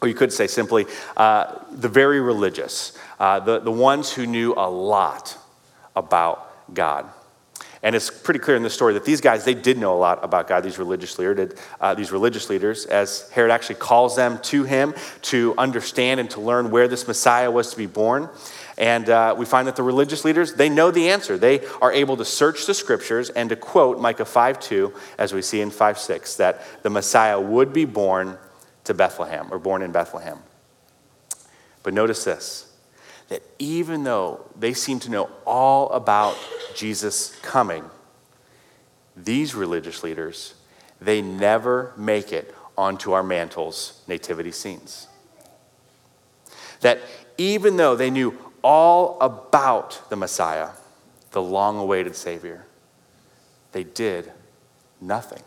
Or 0.00 0.08
you 0.08 0.14
could 0.14 0.32
say 0.32 0.46
simply, 0.46 0.86
uh, 1.16 1.60
the 1.70 1.88
very 1.88 2.20
religious, 2.20 2.96
uh, 3.18 3.40
the, 3.40 3.58
the 3.60 3.72
ones 3.72 4.12
who 4.12 4.26
knew 4.26 4.52
a 4.54 4.68
lot 4.68 5.36
about 5.96 6.74
God. 6.74 7.06
And 7.82 7.94
it's 7.94 8.08
pretty 8.08 8.40
clear 8.40 8.56
in 8.56 8.62
this 8.62 8.72
story 8.72 8.94
that 8.94 9.04
these 9.04 9.20
guys, 9.20 9.44
they 9.44 9.52
did 9.52 9.76
know 9.76 9.94
a 9.94 10.00
lot 10.00 10.24
about 10.24 10.48
God, 10.48 10.64
these 10.64 10.78
religious, 10.78 11.18
leader, 11.18 11.54
uh, 11.82 11.94
these 11.94 12.12
religious 12.12 12.48
leaders, 12.48 12.86
as 12.86 13.30
Herod 13.30 13.50
actually 13.50 13.74
calls 13.74 14.16
them 14.16 14.38
to 14.44 14.64
him 14.64 14.94
to 15.22 15.54
understand 15.58 16.18
and 16.18 16.30
to 16.30 16.40
learn 16.40 16.70
where 16.70 16.88
this 16.88 17.06
Messiah 17.06 17.50
was 17.50 17.70
to 17.72 17.76
be 17.76 17.84
born. 17.84 18.30
And 18.76 19.08
uh, 19.08 19.34
we 19.38 19.46
find 19.46 19.68
that 19.68 19.76
the 19.76 19.82
religious 19.82 20.24
leaders, 20.24 20.54
they 20.54 20.68
know 20.68 20.90
the 20.90 21.10
answer. 21.10 21.38
They 21.38 21.64
are 21.80 21.92
able 21.92 22.16
to 22.16 22.24
search 22.24 22.66
the 22.66 22.74
scriptures 22.74 23.30
and 23.30 23.48
to 23.50 23.56
quote 23.56 24.00
Micah 24.00 24.24
5 24.24 24.58
2, 24.58 24.92
as 25.18 25.32
we 25.32 25.42
see 25.42 25.60
in 25.60 25.70
5 25.70 25.98
6, 25.98 26.36
that 26.36 26.82
the 26.82 26.90
Messiah 26.90 27.40
would 27.40 27.72
be 27.72 27.84
born 27.84 28.36
to 28.84 28.94
Bethlehem 28.94 29.48
or 29.50 29.58
born 29.58 29.82
in 29.82 29.92
Bethlehem. 29.92 30.38
But 31.82 31.94
notice 31.94 32.24
this 32.24 32.70
that 33.28 33.42
even 33.58 34.04
though 34.04 34.44
they 34.58 34.74
seem 34.74 35.00
to 35.00 35.10
know 35.10 35.30
all 35.46 35.88
about 35.90 36.36
Jesus 36.74 37.34
coming, 37.40 37.84
these 39.16 39.54
religious 39.54 40.02
leaders, 40.02 40.54
they 41.00 41.22
never 41.22 41.92
make 41.96 42.32
it 42.32 42.54
onto 42.76 43.12
our 43.12 43.22
mantles 43.22 44.02
nativity 44.06 44.50
scenes. 44.50 45.06
That 46.80 46.98
even 47.38 47.76
though 47.76 47.96
they 47.96 48.10
knew 48.10 48.36
all 48.64 49.18
about 49.20 50.00
the 50.08 50.16
Messiah, 50.16 50.70
the 51.32 51.42
long 51.42 51.78
awaited 51.78 52.16
Savior, 52.16 52.64
they 53.72 53.84
did 53.84 54.32
nothing. 55.00 55.42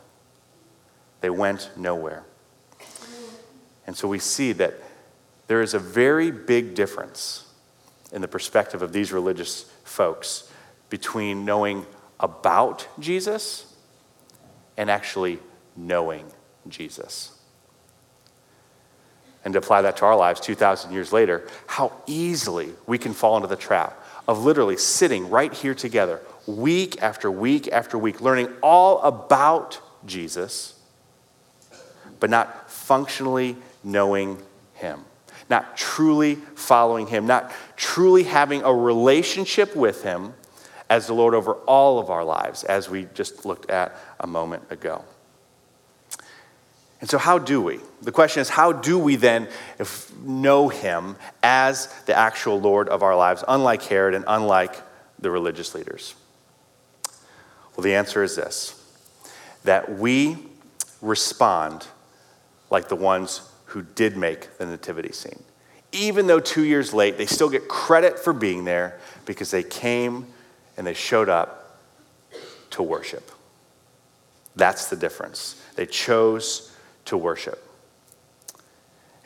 They 1.22 1.32
went 1.32 1.72
nowhere. 1.76 2.24
And 3.88 3.98
so 3.98 4.08
we 4.08 4.20
see 4.20 4.53
that 4.53 4.75
there 5.48 5.62
is 5.62 5.74
a 5.74 5.80
very 5.80 6.30
big 6.30 6.75
difference 6.75 7.51
in 8.12 8.22
the 8.22 8.27
perspective 8.27 8.82
of 8.82 8.94
these 8.94 9.12
religious 9.12 9.64
folks 9.84 10.51
between 10.90 11.44
knowing 11.44 11.86
about 12.20 12.88
Jesus 13.00 13.74
and 14.77 14.92
actually 14.92 15.40
knowing 15.75 16.25
Jesus. 16.68 17.37
And 19.48 19.53
to 19.53 19.60
apply 19.60 19.83
that 19.83 19.96
to 19.96 20.05
our 20.05 20.18
lives 20.18 20.42
2,000 20.42 20.92
years 20.92 21.14
later, 21.14 21.48
how 21.68 21.94
easily 22.05 22.74
we 22.86 22.98
can 22.98 23.14
fall 23.14 23.38
into 23.38 23.48
the 23.48 23.55
trap 23.55 23.98
of 24.27 24.44
literally 24.44 24.75
sitting 24.75 25.29
right 25.29 25.53
here 25.53 25.74
together, 25.74 26.20
week 26.46 27.01
after 27.01 27.31
week 27.31 27.70
after 27.72 27.98
week, 27.98 28.20
learning 28.20 28.50
all 28.62 29.01
about 29.03 29.79
Jesus, 30.05 30.77
but 32.20 32.29
not 32.29 32.70
functionally 32.70 33.55
knowing 33.86 34.38
Him 34.74 35.05
not 35.50 35.77
truly 35.77 36.36
following 36.36 37.07
Him, 37.07 37.25
not 37.25 37.53
truly 37.77 38.24
having 38.24 38.64
a 38.64 38.74
relationship 38.74 39.77
with 39.77 40.03
Him 40.03 40.33
as 40.90 41.07
the 41.07 41.14
Lord 41.14 41.33
over 41.33 41.53
all 41.53 42.00
of 42.00 42.10
our 42.10 42.25
lives, 42.25 42.66
as 42.66 42.90
we 42.90 43.07
just 43.14 43.46
looked 43.46 43.70
at 43.70 43.96
a 44.20 44.27
moment 44.27 44.64
ago. 44.70 45.05
And 47.00 47.10
so, 47.10 47.18
how 47.18 47.38
do 47.38 47.62
we? 47.62 47.79
The 48.01 48.12
question 48.12 48.42
is, 48.42 48.50
how 48.50 48.72
do 48.72 48.98
we 48.98 49.16
then 49.16 49.48
know 50.24 50.70
Him 50.70 51.16
as 51.44 51.94
the 52.05 52.18
actual 52.18 52.60
Lord 52.60 52.90
of 52.90 53.03
our 53.03 53.16
lives, 53.16 53.44
unlike 53.48 53.83
Herod 53.83 54.16
and 54.16 54.25
unlike 54.27 54.75
the 55.20 55.29
religious 55.29 55.75
leaders? 55.75 56.16
Well, 57.75 57.83
the 57.83 57.96
answer 57.96 58.24
is 58.24 58.36
this 58.36 58.74
that 59.64 59.98
we 59.98 60.38
respond 61.01 61.86
like 62.70 62.88
the 62.88 62.96
ones 62.96 63.42
who 63.66 63.81
did 63.81 64.18
make 64.18 64.57
the 64.57 64.66
nativity 64.66 65.12
scene. 65.12 65.44
Even 65.92 66.27
though 66.27 66.40
two 66.40 66.64
years 66.64 66.94
late, 66.94 67.18
they 67.18 67.25
still 67.25 67.50
get 67.50 67.68
credit 67.68 68.18
for 68.18 68.33
being 68.33 68.66
there 68.66 69.00
because 69.25 69.51
they 69.51 69.64
came 69.64 70.25
and 70.77 70.88
they 70.88 70.94
showed 70.94 71.29
up 71.29 71.79
to 72.72 72.83
worship. 72.83 73.31
That's 74.55 74.90
the 74.90 74.96
difference. 74.96 75.62
They 75.75 75.86
chose 75.86 76.67
to 77.07 77.17
worship. 77.17 77.63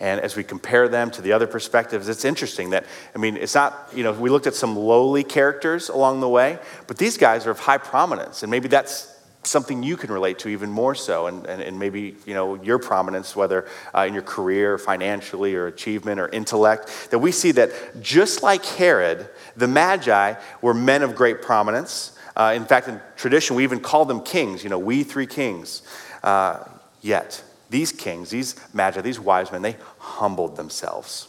And 0.01 0.19
as 0.19 0.35
we 0.35 0.43
compare 0.43 0.89
them 0.89 1.11
to 1.11 1.21
the 1.21 1.31
other 1.31 1.45
perspectives, 1.45 2.09
it's 2.09 2.25
interesting 2.25 2.71
that, 2.71 2.85
I 3.13 3.19
mean, 3.19 3.37
it's 3.37 3.53
not, 3.53 3.89
you 3.93 4.03
know, 4.03 4.11
we 4.11 4.31
looked 4.31 4.47
at 4.47 4.55
some 4.55 4.75
lowly 4.75 5.23
characters 5.23 5.89
along 5.89 6.21
the 6.21 6.27
way, 6.27 6.57
but 6.87 6.97
these 6.97 7.17
guys 7.17 7.45
are 7.45 7.51
of 7.51 7.59
high 7.59 7.77
prominence. 7.77 8.41
And 8.41 8.49
maybe 8.49 8.67
that's 8.67 9.15
something 9.43 9.83
you 9.83 9.97
can 9.97 10.11
relate 10.11 10.39
to 10.39 10.49
even 10.49 10.71
more 10.71 10.95
so 10.95 11.27
and, 11.27 11.45
and, 11.45 11.61
and 11.61 11.79
maybe 11.79 12.15
you 12.25 12.33
know 12.33 12.55
your 12.61 12.77
prominence 12.77 13.35
whether 13.35 13.67
uh, 13.95 14.01
in 14.01 14.13
your 14.13 14.21
career 14.21 14.77
financially 14.77 15.55
or 15.55 15.65
achievement 15.65 16.19
or 16.19 16.27
intellect 16.29 17.09
that 17.09 17.17
we 17.17 17.31
see 17.31 17.51
that 17.51 17.71
just 18.01 18.43
like 18.43 18.63
herod 18.63 19.27
the 19.57 19.67
magi 19.67 20.35
were 20.61 20.75
men 20.75 21.01
of 21.01 21.15
great 21.15 21.41
prominence 21.41 22.15
uh, 22.35 22.53
in 22.55 22.65
fact 22.65 22.87
in 22.87 23.01
tradition 23.15 23.55
we 23.55 23.63
even 23.63 23.79
call 23.79 24.05
them 24.05 24.21
kings 24.21 24.63
you 24.63 24.69
know 24.69 24.77
we 24.77 25.03
three 25.03 25.25
kings 25.25 25.81
uh, 26.21 26.63
yet 27.01 27.43
these 27.71 27.91
kings 27.91 28.29
these 28.29 28.55
magi 28.73 29.01
these 29.01 29.19
wise 29.19 29.51
men 29.51 29.63
they 29.63 29.75
humbled 29.97 30.55
themselves 30.55 31.27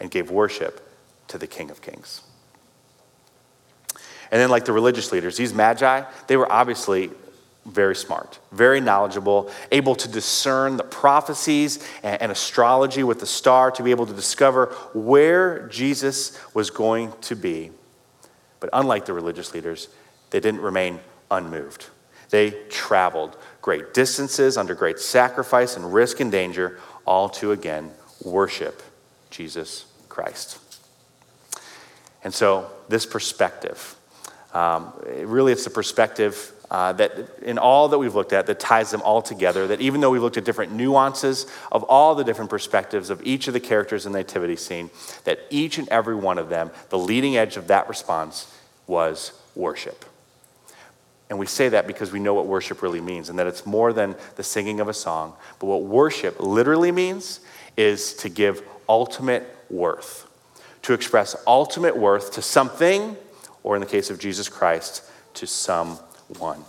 and 0.00 0.10
gave 0.10 0.30
worship 0.30 0.82
to 1.28 1.38
the 1.38 1.46
king 1.46 1.70
of 1.70 1.80
kings 1.80 2.22
and 4.30 4.40
then, 4.40 4.50
like 4.50 4.64
the 4.64 4.72
religious 4.72 5.12
leaders, 5.12 5.36
these 5.36 5.54
magi, 5.54 6.02
they 6.26 6.36
were 6.36 6.50
obviously 6.50 7.10
very 7.64 7.96
smart, 7.96 8.38
very 8.52 8.80
knowledgeable, 8.80 9.50
able 9.72 9.94
to 9.96 10.08
discern 10.08 10.76
the 10.76 10.84
prophecies 10.84 11.86
and, 12.02 12.30
astrology 12.30 13.02
with 13.02 13.20
the 13.20 13.26
star 13.26 13.70
to 13.72 13.82
be 13.82 13.90
able 13.90 14.06
to 14.06 14.12
discover 14.12 14.66
where 14.94 15.66
Jesus 15.68 16.38
was 16.54 16.70
going 16.70 17.12
to 17.22 17.34
be. 17.34 17.70
But 18.60 18.70
unlike 18.72 19.06
the 19.06 19.12
religious 19.12 19.52
leaders, 19.52 19.88
they 20.30 20.40
didn't 20.40 20.60
remain 20.60 21.00
unmoved. 21.30 21.86
They 22.30 22.50
traveled 22.68 23.36
great 23.66 23.92
distances 23.92 24.56
under 24.56 24.76
great 24.76 24.96
sacrifice 24.96 25.76
and 25.76 25.92
risk 25.92 26.20
and 26.20 26.30
danger, 26.30 26.78
all 27.04 27.28
to 27.28 27.50
again 27.50 27.90
worship 28.22 28.80
Jesus 29.28 29.86
Christ. 30.08 30.60
And 32.22 32.32
so, 32.32 32.70
this 32.88 33.04
perspective, 33.04 33.96
um, 34.54 34.92
really, 35.04 35.50
it's 35.50 35.64
the 35.64 35.70
perspective 35.70 36.52
uh, 36.70 36.92
that 36.92 37.40
in 37.42 37.58
all 37.58 37.88
that 37.88 37.98
we've 37.98 38.14
looked 38.14 38.32
at 38.32 38.46
that 38.46 38.60
ties 38.60 38.92
them 38.92 39.02
all 39.02 39.20
together. 39.20 39.66
That 39.66 39.80
even 39.80 40.00
though 40.00 40.10
we've 40.10 40.22
looked 40.22 40.36
at 40.36 40.44
different 40.44 40.70
nuances 40.70 41.46
of 41.72 41.82
all 41.82 42.14
the 42.14 42.22
different 42.22 42.50
perspectives 42.50 43.10
of 43.10 43.20
each 43.26 43.48
of 43.48 43.52
the 43.52 43.58
characters 43.58 44.06
in 44.06 44.12
the 44.12 44.20
nativity 44.20 44.54
scene, 44.54 44.90
that 45.24 45.40
each 45.50 45.76
and 45.76 45.88
every 45.88 46.14
one 46.14 46.38
of 46.38 46.50
them, 46.50 46.70
the 46.90 46.98
leading 46.98 47.36
edge 47.36 47.56
of 47.56 47.66
that 47.66 47.88
response 47.88 48.46
was 48.86 49.32
worship. 49.56 50.04
And 51.28 51.38
we 51.38 51.46
say 51.46 51.68
that 51.70 51.86
because 51.86 52.12
we 52.12 52.20
know 52.20 52.34
what 52.34 52.46
worship 52.46 52.82
really 52.82 53.00
means 53.00 53.28
and 53.28 53.38
that 53.38 53.46
it's 53.46 53.66
more 53.66 53.92
than 53.92 54.14
the 54.36 54.42
singing 54.42 54.80
of 54.80 54.88
a 54.88 54.94
song. 54.94 55.34
But 55.58 55.66
what 55.66 55.82
worship 55.82 56.36
literally 56.38 56.92
means 56.92 57.40
is 57.76 58.14
to 58.14 58.28
give 58.28 58.62
ultimate 58.88 59.44
worth, 59.68 60.26
to 60.82 60.92
express 60.92 61.34
ultimate 61.46 61.96
worth 61.96 62.32
to 62.34 62.42
something, 62.42 63.16
or 63.64 63.74
in 63.74 63.80
the 63.80 63.86
case 63.86 64.10
of 64.10 64.20
Jesus 64.20 64.48
Christ, 64.48 65.02
to 65.34 65.46
someone. 65.46 66.64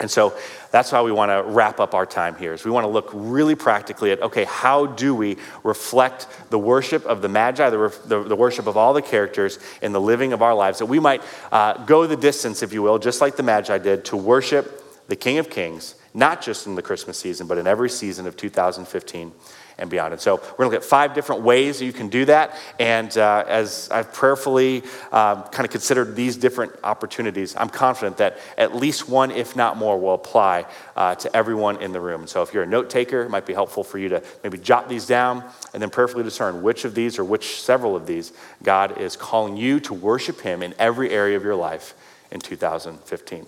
And 0.00 0.10
so 0.10 0.36
that's 0.70 0.92
why 0.92 1.02
we 1.02 1.10
want 1.10 1.30
to 1.30 1.42
wrap 1.50 1.80
up 1.80 1.92
our 1.92 2.06
time 2.06 2.36
here. 2.36 2.52
Is 2.52 2.64
we 2.64 2.70
want 2.70 2.84
to 2.84 2.88
look 2.88 3.10
really 3.12 3.56
practically 3.56 4.12
at 4.12 4.22
okay, 4.22 4.44
how 4.44 4.86
do 4.86 5.14
we 5.14 5.38
reflect 5.64 6.28
the 6.50 6.58
worship 6.58 7.04
of 7.04 7.20
the 7.20 7.28
Magi, 7.28 7.68
the, 7.70 7.94
the, 8.06 8.22
the 8.22 8.36
worship 8.36 8.66
of 8.66 8.76
all 8.76 8.92
the 8.92 9.02
characters 9.02 9.58
in 9.82 9.92
the 9.92 10.00
living 10.00 10.32
of 10.32 10.40
our 10.40 10.54
lives, 10.54 10.78
that 10.78 10.86
we 10.86 11.00
might 11.00 11.22
uh, 11.50 11.84
go 11.84 12.06
the 12.06 12.16
distance, 12.16 12.62
if 12.62 12.72
you 12.72 12.82
will, 12.82 12.98
just 12.98 13.20
like 13.20 13.36
the 13.36 13.42
Magi 13.42 13.78
did, 13.78 14.04
to 14.06 14.16
worship 14.16 14.84
the 15.08 15.16
King 15.16 15.38
of 15.38 15.50
Kings, 15.50 15.96
not 16.14 16.42
just 16.42 16.66
in 16.66 16.76
the 16.76 16.82
Christmas 16.82 17.18
season, 17.18 17.46
but 17.48 17.58
in 17.58 17.66
every 17.66 17.90
season 17.90 18.26
of 18.26 18.36
2015 18.36 19.32
and 19.78 19.88
beyond. 19.88 20.12
And 20.12 20.20
so 20.20 20.36
we're 20.36 20.40
going 20.40 20.70
to 20.70 20.76
look 20.76 20.82
at 20.82 20.84
five 20.84 21.14
different 21.14 21.42
ways 21.42 21.78
that 21.78 21.84
you 21.84 21.92
can 21.92 22.08
do 22.08 22.24
that. 22.24 22.58
And 22.78 23.16
uh, 23.16 23.44
as 23.46 23.88
I've 23.90 24.12
prayerfully 24.12 24.82
um, 25.12 25.44
kind 25.44 25.64
of 25.64 25.70
considered 25.70 26.16
these 26.16 26.36
different 26.36 26.72
opportunities, 26.82 27.54
I'm 27.56 27.68
confident 27.68 28.16
that 28.18 28.38
at 28.56 28.74
least 28.74 29.08
one, 29.08 29.30
if 29.30 29.54
not 29.54 29.76
more, 29.76 29.98
will 29.98 30.14
apply 30.14 30.66
uh, 30.96 31.14
to 31.16 31.36
everyone 31.36 31.80
in 31.80 31.92
the 31.92 32.00
room. 32.00 32.26
So 32.26 32.42
if 32.42 32.52
you're 32.52 32.64
a 32.64 32.66
note 32.66 32.90
taker, 32.90 33.22
it 33.22 33.30
might 33.30 33.46
be 33.46 33.54
helpful 33.54 33.84
for 33.84 33.98
you 33.98 34.08
to 34.08 34.22
maybe 34.42 34.58
jot 34.58 34.88
these 34.88 35.06
down 35.06 35.44
and 35.72 35.80
then 35.82 35.90
prayerfully 35.90 36.24
discern 36.24 36.62
which 36.62 36.84
of 36.84 36.94
these 36.94 37.18
or 37.18 37.24
which 37.24 37.62
several 37.62 37.94
of 37.94 38.06
these 38.06 38.32
God 38.62 38.98
is 38.98 39.16
calling 39.16 39.56
you 39.56 39.80
to 39.80 39.94
worship 39.94 40.40
Him 40.40 40.62
in 40.62 40.74
every 40.78 41.10
area 41.10 41.36
of 41.36 41.44
your 41.44 41.54
life 41.54 41.94
in 42.30 42.40
2015. 42.40 43.46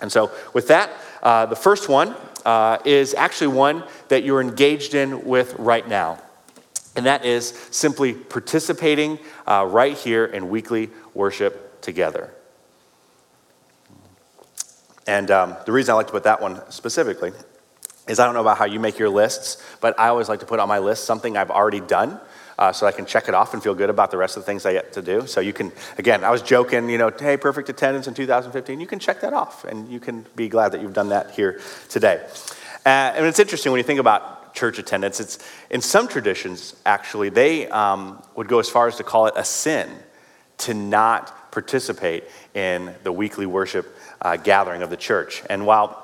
And 0.00 0.12
so, 0.12 0.30
with 0.52 0.68
that, 0.68 0.90
uh, 1.22 1.46
the 1.46 1.56
first 1.56 1.88
one 1.88 2.14
uh, 2.46 2.78
is 2.84 3.12
actually 3.12 3.48
one 3.48 3.82
that 4.08 4.22
you're 4.22 4.40
engaged 4.40 4.94
in 4.94 5.24
with 5.24 5.54
right 5.58 5.86
now. 5.86 6.22
And 6.94 7.04
that 7.04 7.26
is 7.26 7.48
simply 7.70 8.14
participating 8.14 9.18
uh, 9.46 9.66
right 9.68 9.94
here 9.98 10.24
in 10.24 10.48
weekly 10.48 10.88
worship 11.12 11.82
together. 11.82 12.32
And 15.06 15.30
um, 15.30 15.56
the 15.66 15.72
reason 15.72 15.92
I 15.92 15.96
like 15.96 16.06
to 16.06 16.12
put 16.12 16.24
that 16.24 16.40
one 16.40 16.62
specifically 16.70 17.32
is 18.08 18.20
I 18.20 18.24
don't 18.24 18.34
know 18.34 18.40
about 18.40 18.58
how 18.58 18.64
you 18.64 18.78
make 18.78 18.98
your 18.98 19.10
lists, 19.10 19.62
but 19.80 19.98
I 19.98 20.08
always 20.08 20.28
like 20.28 20.40
to 20.40 20.46
put 20.46 20.60
on 20.60 20.68
my 20.68 20.78
list 20.78 21.04
something 21.04 21.36
I've 21.36 21.50
already 21.50 21.80
done 21.80 22.20
uh, 22.58 22.72
so 22.72 22.86
I 22.86 22.92
can 22.92 23.06
check 23.06 23.28
it 23.28 23.34
off 23.34 23.54
and 23.54 23.62
feel 23.62 23.74
good 23.74 23.90
about 23.90 24.10
the 24.10 24.16
rest 24.16 24.36
of 24.36 24.42
the 24.42 24.46
things 24.46 24.64
I 24.64 24.72
get 24.72 24.92
to 24.94 25.02
do. 25.02 25.26
So 25.26 25.40
you 25.40 25.52
can, 25.52 25.72
again, 25.98 26.24
I 26.24 26.30
was 26.30 26.42
joking, 26.42 26.88
you 26.88 26.98
know, 26.98 27.10
hey, 27.10 27.36
perfect 27.36 27.68
attendance 27.68 28.06
in 28.06 28.14
2015. 28.14 28.80
You 28.80 28.86
can 28.86 28.98
check 28.98 29.20
that 29.20 29.32
off, 29.32 29.64
and 29.64 29.88
you 29.88 30.00
can 30.00 30.26
be 30.34 30.48
glad 30.48 30.72
that 30.72 30.80
you've 30.80 30.94
done 30.94 31.10
that 31.10 31.32
here 31.32 31.60
today. 31.88 32.26
Uh, 32.84 33.12
and 33.16 33.26
it's 33.26 33.38
interesting 33.38 33.72
when 33.72 33.78
you 33.78 33.84
think 33.84 34.00
about 34.00 34.54
church 34.54 34.78
attendance. 34.78 35.20
It's 35.20 35.38
in 35.70 35.80
some 35.82 36.08
traditions 36.08 36.74
actually 36.86 37.28
they 37.28 37.68
um, 37.68 38.22
would 38.34 38.48
go 38.48 38.58
as 38.58 38.68
far 38.68 38.88
as 38.88 38.96
to 38.96 39.04
call 39.04 39.26
it 39.26 39.34
a 39.36 39.44
sin 39.44 39.88
to 40.58 40.72
not 40.74 41.52
participate 41.52 42.24
in 42.54 42.94
the 43.02 43.12
weekly 43.12 43.46
worship 43.46 43.94
uh, 44.22 44.36
gathering 44.36 44.82
of 44.82 44.90
the 44.90 44.96
church. 44.96 45.42
And 45.50 45.66
while 45.66 46.02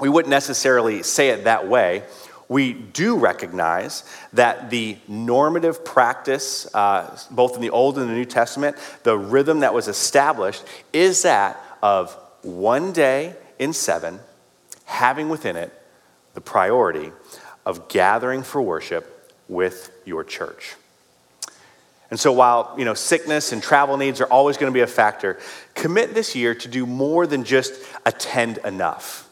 we 0.00 0.08
wouldn't 0.08 0.30
necessarily 0.30 1.02
say 1.02 1.28
it 1.28 1.44
that 1.44 1.68
way, 1.68 2.02
we 2.48 2.72
do 2.72 3.16
recognize 3.16 4.04
that 4.32 4.70
the 4.70 4.96
normative 5.08 5.84
practice, 5.84 6.72
uh, 6.74 7.18
both 7.30 7.54
in 7.54 7.60
the 7.60 7.70
Old 7.70 7.98
and 7.98 8.08
the 8.08 8.14
New 8.14 8.24
Testament, 8.24 8.76
the 9.02 9.16
rhythm 9.16 9.60
that 9.60 9.72
was 9.74 9.88
established 9.88 10.64
is 10.92 11.22
that 11.22 11.58
of 11.82 12.16
one 12.42 12.92
day 12.92 13.36
in 13.58 13.72
seven 13.72 14.20
having 14.84 15.28
within 15.28 15.56
it 15.56 15.72
the 16.34 16.40
priority 16.40 17.12
of 17.64 17.88
gathering 17.88 18.42
for 18.42 18.60
worship 18.60 19.32
with 19.48 19.90
your 20.04 20.24
church. 20.24 20.74
And 22.10 22.20
so 22.20 22.30
while, 22.30 22.74
you 22.76 22.84
know, 22.84 22.92
sickness 22.92 23.52
and 23.52 23.62
travel 23.62 23.96
needs 23.96 24.20
are 24.20 24.26
always 24.26 24.58
going 24.58 24.70
to 24.70 24.74
be 24.74 24.82
a 24.82 24.86
factor, 24.86 25.38
commit 25.74 26.12
this 26.12 26.36
year 26.36 26.54
to 26.56 26.68
do 26.68 26.84
more 26.84 27.26
than 27.26 27.42
just 27.42 27.72
attend 28.04 28.58
enough. 28.58 29.28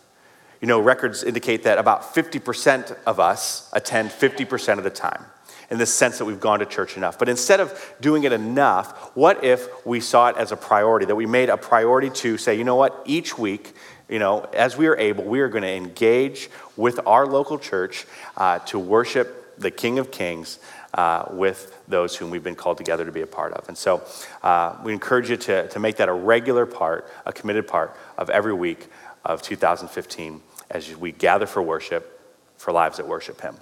You 0.60 0.68
know, 0.68 0.78
records 0.78 1.22
indicate 1.22 1.62
that 1.62 1.78
about 1.78 2.14
50% 2.14 2.96
of 3.06 3.18
us 3.18 3.70
attend 3.72 4.10
50% 4.10 4.78
of 4.78 4.84
the 4.84 4.90
time 4.90 5.24
in 5.70 5.78
the 5.78 5.86
sense 5.86 6.18
that 6.18 6.24
we've 6.24 6.40
gone 6.40 6.58
to 6.58 6.66
church 6.66 6.96
enough. 6.96 7.18
But 7.18 7.28
instead 7.28 7.60
of 7.60 7.94
doing 8.00 8.24
it 8.24 8.32
enough, 8.32 9.12
what 9.14 9.42
if 9.44 9.68
we 9.86 10.00
saw 10.00 10.28
it 10.28 10.36
as 10.36 10.52
a 10.52 10.56
priority? 10.56 11.06
That 11.06 11.16
we 11.16 11.26
made 11.26 11.48
a 11.48 11.56
priority 11.56 12.10
to 12.10 12.36
say, 12.36 12.58
you 12.58 12.64
know 12.64 12.76
what, 12.76 13.02
each 13.06 13.38
week, 13.38 13.74
you 14.08 14.18
know, 14.18 14.42
as 14.52 14.76
we 14.76 14.88
are 14.88 14.96
able, 14.96 15.24
we 15.24 15.40
are 15.40 15.48
going 15.48 15.62
to 15.62 15.72
engage 15.72 16.50
with 16.76 17.00
our 17.06 17.26
local 17.26 17.58
church 17.58 18.06
uh, 18.36 18.58
to 18.60 18.78
worship 18.78 19.56
the 19.56 19.70
King 19.70 19.98
of 19.98 20.10
Kings 20.10 20.58
uh, 20.94 21.26
with 21.30 21.78
those 21.86 22.16
whom 22.16 22.30
we've 22.30 22.42
been 22.42 22.56
called 22.56 22.76
together 22.76 23.04
to 23.04 23.12
be 23.12 23.20
a 23.20 23.26
part 23.26 23.52
of. 23.52 23.68
And 23.68 23.78
so 23.78 24.02
uh, 24.42 24.76
we 24.82 24.92
encourage 24.92 25.30
you 25.30 25.36
to, 25.36 25.68
to 25.68 25.78
make 25.78 25.96
that 25.96 26.08
a 26.08 26.12
regular 26.12 26.66
part, 26.66 27.08
a 27.24 27.32
committed 27.32 27.68
part 27.68 27.96
of 28.18 28.28
every 28.28 28.54
week 28.54 28.88
of 29.24 29.42
2015 29.42 30.40
as 30.70 30.94
we 30.96 31.12
gather 31.12 31.46
for 31.46 31.62
worship, 31.62 32.20
for 32.56 32.72
lives 32.72 32.98
that 32.98 33.06
worship 33.06 33.40
Him. 33.40 33.56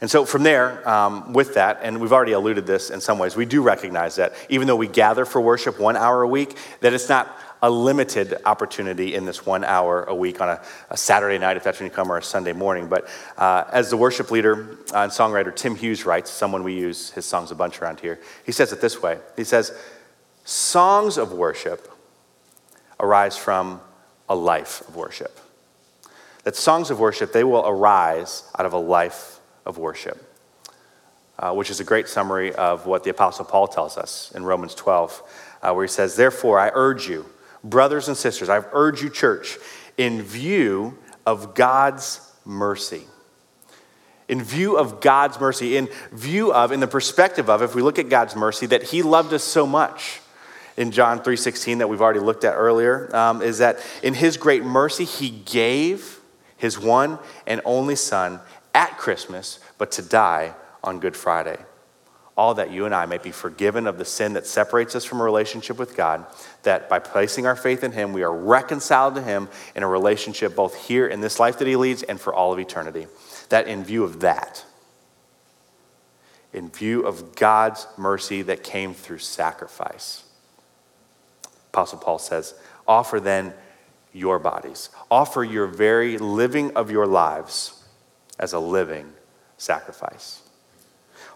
And 0.00 0.10
so, 0.10 0.24
from 0.24 0.42
there, 0.42 0.86
um, 0.88 1.32
with 1.32 1.54
that, 1.54 1.78
and 1.82 2.00
we've 2.00 2.12
already 2.12 2.32
alluded 2.32 2.66
this 2.66 2.90
in 2.90 3.00
some 3.00 3.18
ways, 3.18 3.36
we 3.36 3.46
do 3.46 3.62
recognize 3.62 4.16
that 4.16 4.34
even 4.48 4.66
though 4.66 4.76
we 4.76 4.88
gather 4.88 5.24
for 5.24 5.40
worship 5.40 5.78
one 5.78 5.96
hour 5.96 6.22
a 6.22 6.28
week, 6.28 6.56
that 6.80 6.92
it's 6.92 7.08
not 7.08 7.38
a 7.62 7.70
limited 7.70 8.36
opportunity 8.44 9.14
in 9.14 9.24
this 9.24 9.46
one 9.46 9.62
hour 9.62 10.02
a 10.02 10.14
week 10.14 10.40
on 10.40 10.48
a, 10.48 10.60
a 10.90 10.96
Saturday 10.96 11.38
night, 11.38 11.56
if 11.56 11.62
that's 11.62 11.78
when 11.78 11.88
you 11.88 11.94
come, 11.94 12.10
or 12.10 12.18
a 12.18 12.22
Sunday 12.22 12.52
morning. 12.52 12.88
But 12.88 13.08
uh, 13.38 13.64
as 13.72 13.90
the 13.90 13.96
worship 13.96 14.32
leader 14.32 14.78
and 14.92 15.12
songwriter 15.12 15.54
Tim 15.54 15.76
Hughes 15.76 16.04
writes, 16.04 16.28
someone 16.28 16.64
we 16.64 16.74
use 16.74 17.10
his 17.10 17.24
songs 17.24 17.52
a 17.52 17.54
bunch 17.54 17.80
around 17.80 18.00
here, 18.00 18.18
he 18.44 18.50
says 18.50 18.72
it 18.72 18.80
this 18.80 19.00
way 19.00 19.20
He 19.36 19.44
says, 19.44 19.72
Songs 20.44 21.16
of 21.16 21.32
worship 21.32 21.88
arise 22.98 23.36
from 23.36 23.80
a 24.32 24.34
life 24.34 24.80
of 24.88 24.96
worship. 24.96 25.38
That 26.44 26.56
songs 26.56 26.90
of 26.90 26.98
worship, 26.98 27.34
they 27.34 27.44
will 27.44 27.68
arise 27.68 28.44
out 28.58 28.64
of 28.64 28.72
a 28.72 28.78
life 28.78 29.38
of 29.66 29.76
worship, 29.76 30.18
uh, 31.38 31.52
which 31.52 31.68
is 31.68 31.80
a 31.80 31.84
great 31.84 32.08
summary 32.08 32.54
of 32.54 32.86
what 32.86 33.04
the 33.04 33.10
Apostle 33.10 33.44
Paul 33.44 33.68
tells 33.68 33.98
us 33.98 34.32
in 34.34 34.42
Romans 34.42 34.74
12, 34.74 35.22
uh, 35.62 35.72
where 35.74 35.84
he 35.84 35.88
says, 35.88 36.16
Therefore, 36.16 36.58
I 36.58 36.70
urge 36.72 37.06
you, 37.06 37.26
brothers 37.62 38.08
and 38.08 38.16
sisters, 38.16 38.48
I 38.48 38.64
urge 38.72 39.02
you, 39.02 39.10
church, 39.10 39.58
in 39.98 40.22
view 40.22 40.96
of 41.26 41.54
God's 41.54 42.32
mercy. 42.46 43.02
In 44.28 44.42
view 44.42 44.78
of 44.78 45.02
God's 45.02 45.38
mercy, 45.38 45.76
in 45.76 45.90
view 46.10 46.54
of, 46.54 46.72
in 46.72 46.80
the 46.80 46.88
perspective 46.88 47.50
of, 47.50 47.60
if 47.60 47.74
we 47.74 47.82
look 47.82 47.98
at 47.98 48.08
God's 48.08 48.34
mercy, 48.34 48.64
that 48.64 48.84
He 48.84 49.02
loved 49.02 49.34
us 49.34 49.44
so 49.44 49.66
much 49.66 50.21
in 50.76 50.90
John 50.90 51.20
3:16 51.20 51.78
that 51.78 51.88
we've 51.88 52.02
already 52.02 52.20
looked 52.20 52.44
at 52.44 52.54
earlier, 52.54 53.14
um, 53.14 53.42
is 53.42 53.58
that 53.58 53.78
in 54.02 54.14
His 54.14 54.36
great 54.36 54.64
mercy, 54.64 55.04
He 55.04 55.30
gave 55.30 56.20
His 56.56 56.78
one 56.78 57.18
and 57.46 57.60
only 57.64 57.96
Son 57.96 58.40
at 58.74 58.96
Christmas, 58.98 59.58
but 59.78 59.90
to 59.92 60.02
die 60.02 60.54
on 60.82 61.00
Good 61.00 61.16
Friday 61.16 61.58
all 62.36 62.54
that 62.54 62.70
you 62.70 62.86
and 62.86 62.94
I 62.94 63.06
may 63.06 63.18
be 63.18 63.30
forgiven 63.30 63.86
of 63.86 63.98
the 63.98 64.04
sin 64.04 64.32
that 64.32 64.46
separates 64.46 64.94
us 64.94 65.04
from 65.04 65.20
a 65.20 65.24
relationship 65.24 65.78
with 65.78 65.96
God, 65.96 66.24
that 66.62 66.88
by 66.88 66.98
placing 66.98 67.46
our 67.46 67.56
faith 67.56 67.84
in 67.84 67.92
Him, 67.92 68.12
we 68.12 68.22
are 68.22 68.34
reconciled 68.34 69.14
to 69.16 69.22
Him 69.22 69.48
in 69.74 69.82
a 69.82 69.88
relationship 69.88 70.56
both 70.56 70.74
here 70.74 71.06
in 71.06 71.20
this 71.20 71.38
life 71.38 71.58
that 71.58 71.68
He 71.68 71.76
leads 71.76 72.02
and 72.02 72.20
for 72.20 72.32
all 72.34 72.52
of 72.52 72.58
eternity. 72.58 73.06
That 73.50 73.68
in 73.68 73.84
view 73.84 74.02
of 74.02 74.20
that, 74.20 74.64
in 76.54 76.70
view 76.70 77.02
of 77.02 77.34
God's 77.36 77.86
mercy 77.98 78.42
that 78.42 78.64
came 78.64 78.94
through 78.94 79.18
sacrifice, 79.18 80.24
Apostle 81.72 81.98
Paul 81.98 82.18
says, 82.18 82.54
offer 82.86 83.20
then 83.20 83.54
your 84.12 84.38
bodies, 84.38 84.90
offer 85.10 85.42
your 85.42 85.66
very 85.66 86.18
living 86.18 86.76
of 86.76 86.90
your 86.90 87.06
lives 87.06 87.82
as 88.38 88.52
a 88.52 88.58
living 88.58 89.12
sacrifice 89.56 90.42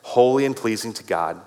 holy 0.06 0.44
and 0.44 0.54
pleasing 0.54 0.92
to 0.92 1.02
God, 1.02 1.40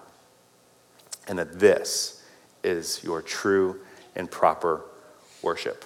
and 1.30 1.40
that 1.40 1.60
this 1.60 2.22
is 2.62 3.02
your 3.06 3.22
true 3.22 3.80
and 4.18 4.30
proper 4.30 4.82
worship. 5.42 5.86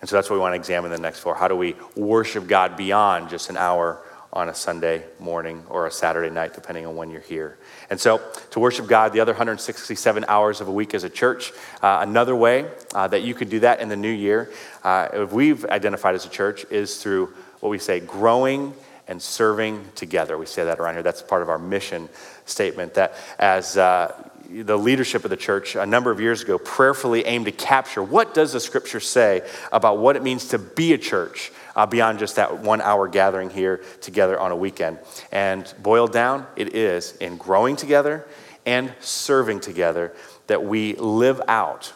And 0.00 0.08
so 0.08 0.14
that's 0.14 0.30
what 0.30 0.36
we 0.36 0.40
want 0.40 0.52
to 0.52 0.56
examine 0.56 0.92
in 0.92 0.96
the 0.96 1.02
next 1.02 1.18
four. 1.18 1.34
How 1.34 1.48
do 1.48 1.56
we 1.56 1.74
worship 1.96 2.46
God 2.46 2.76
beyond 2.76 3.30
just 3.30 3.50
an 3.50 3.56
hour 3.56 4.00
on 4.32 4.48
a 4.48 4.54
Sunday 4.54 5.04
morning 5.18 5.62
or 5.68 5.86
a 5.86 5.90
Saturday 5.90 6.32
night, 6.32 6.54
depending 6.54 6.86
on 6.86 6.96
when 6.96 7.10
you're 7.10 7.20
here? 7.20 7.58
And 7.90 7.98
so 8.00 8.20
to 8.50 8.60
worship 8.60 8.86
God 8.86 9.12
the 9.12 9.20
other 9.20 9.32
167 9.32 10.24
hours 10.28 10.60
of 10.60 10.68
a 10.68 10.72
week 10.72 10.94
as 10.94 11.04
a 11.04 11.10
church, 11.10 11.52
uh, 11.82 11.98
another 12.02 12.36
way 12.36 12.66
uh, 12.94 13.08
that 13.08 13.22
you 13.22 13.34
could 13.34 13.50
do 13.50 13.60
that 13.60 13.80
in 13.80 13.88
the 13.88 13.96
new 13.96 14.10
year, 14.10 14.50
uh, 14.84 15.26
we've 15.30 15.64
identified 15.64 16.14
as 16.14 16.26
a 16.26 16.30
church, 16.30 16.64
is 16.70 17.02
through 17.02 17.32
what 17.60 17.70
we 17.70 17.78
say 17.78 18.00
growing 18.00 18.74
and 19.08 19.20
serving 19.20 19.84
together. 19.94 20.36
We 20.36 20.46
say 20.46 20.64
that 20.64 20.78
around 20.78 20.94
here. 20.94 21.02
That's 21.02 21.22
part 21.22 21.42
of 21.42 21.48
our 21.48 21.58
mission 21.58 22.08
statement. 22.44 22.94
That 22.94 23.14
as 23.38 23.76
uh, 23.76 24.12
the 24.50 24.78
leadership 24.78 25.24
of 25.24 25.30
the 25.30 25.36
church 25.36 25.76
a 25.76 25.84
number 25.84 26.10
of 26.10 26.20
years 26.20 26.42
ago 26.42 26.58
prayerfully 26.58 27.24
aimed 27.26 27.44
to 27.44 27.52
capture 27.52 28.02
what 28.02 28.32
does 28.32 28.52
the 28.52 28.60
scripture 28.60 29.00
say 29.00 29.42
about 29.72 29.98
what 29.98 30.16
it 30.16 30.22
means 30.22 30.48
to 30.48 30.58
be 30.58 30.94
a 30.94 30.98
church 30.98 31.52
uh, 31.78 31.86
beyond 31.86 32.18
just 32.18 32.36
that 32.36 32.58
one 32.58 32.80
hour 32.80 33.06
gathering 33.06 33.48
here 33.48 33.80
together 34.00 34.38
on 34.38 34.50
a 34.50 34.56
weekend. 34.56 34.98
And 35.30 35.72
boiled 35.80 36.12
down, 36.12 36.44
it 36.56 36.74
is 36.74 37.16
in 37.18 37.36
growing 37.36 37.76
together 37.76 38.26
and 38.66 38.92
serving 38.98 39.60
together 39.60 40.12
that 40.48 40.64
we 40.64 40.94
live 40.96 41.40
out 41.46 41.92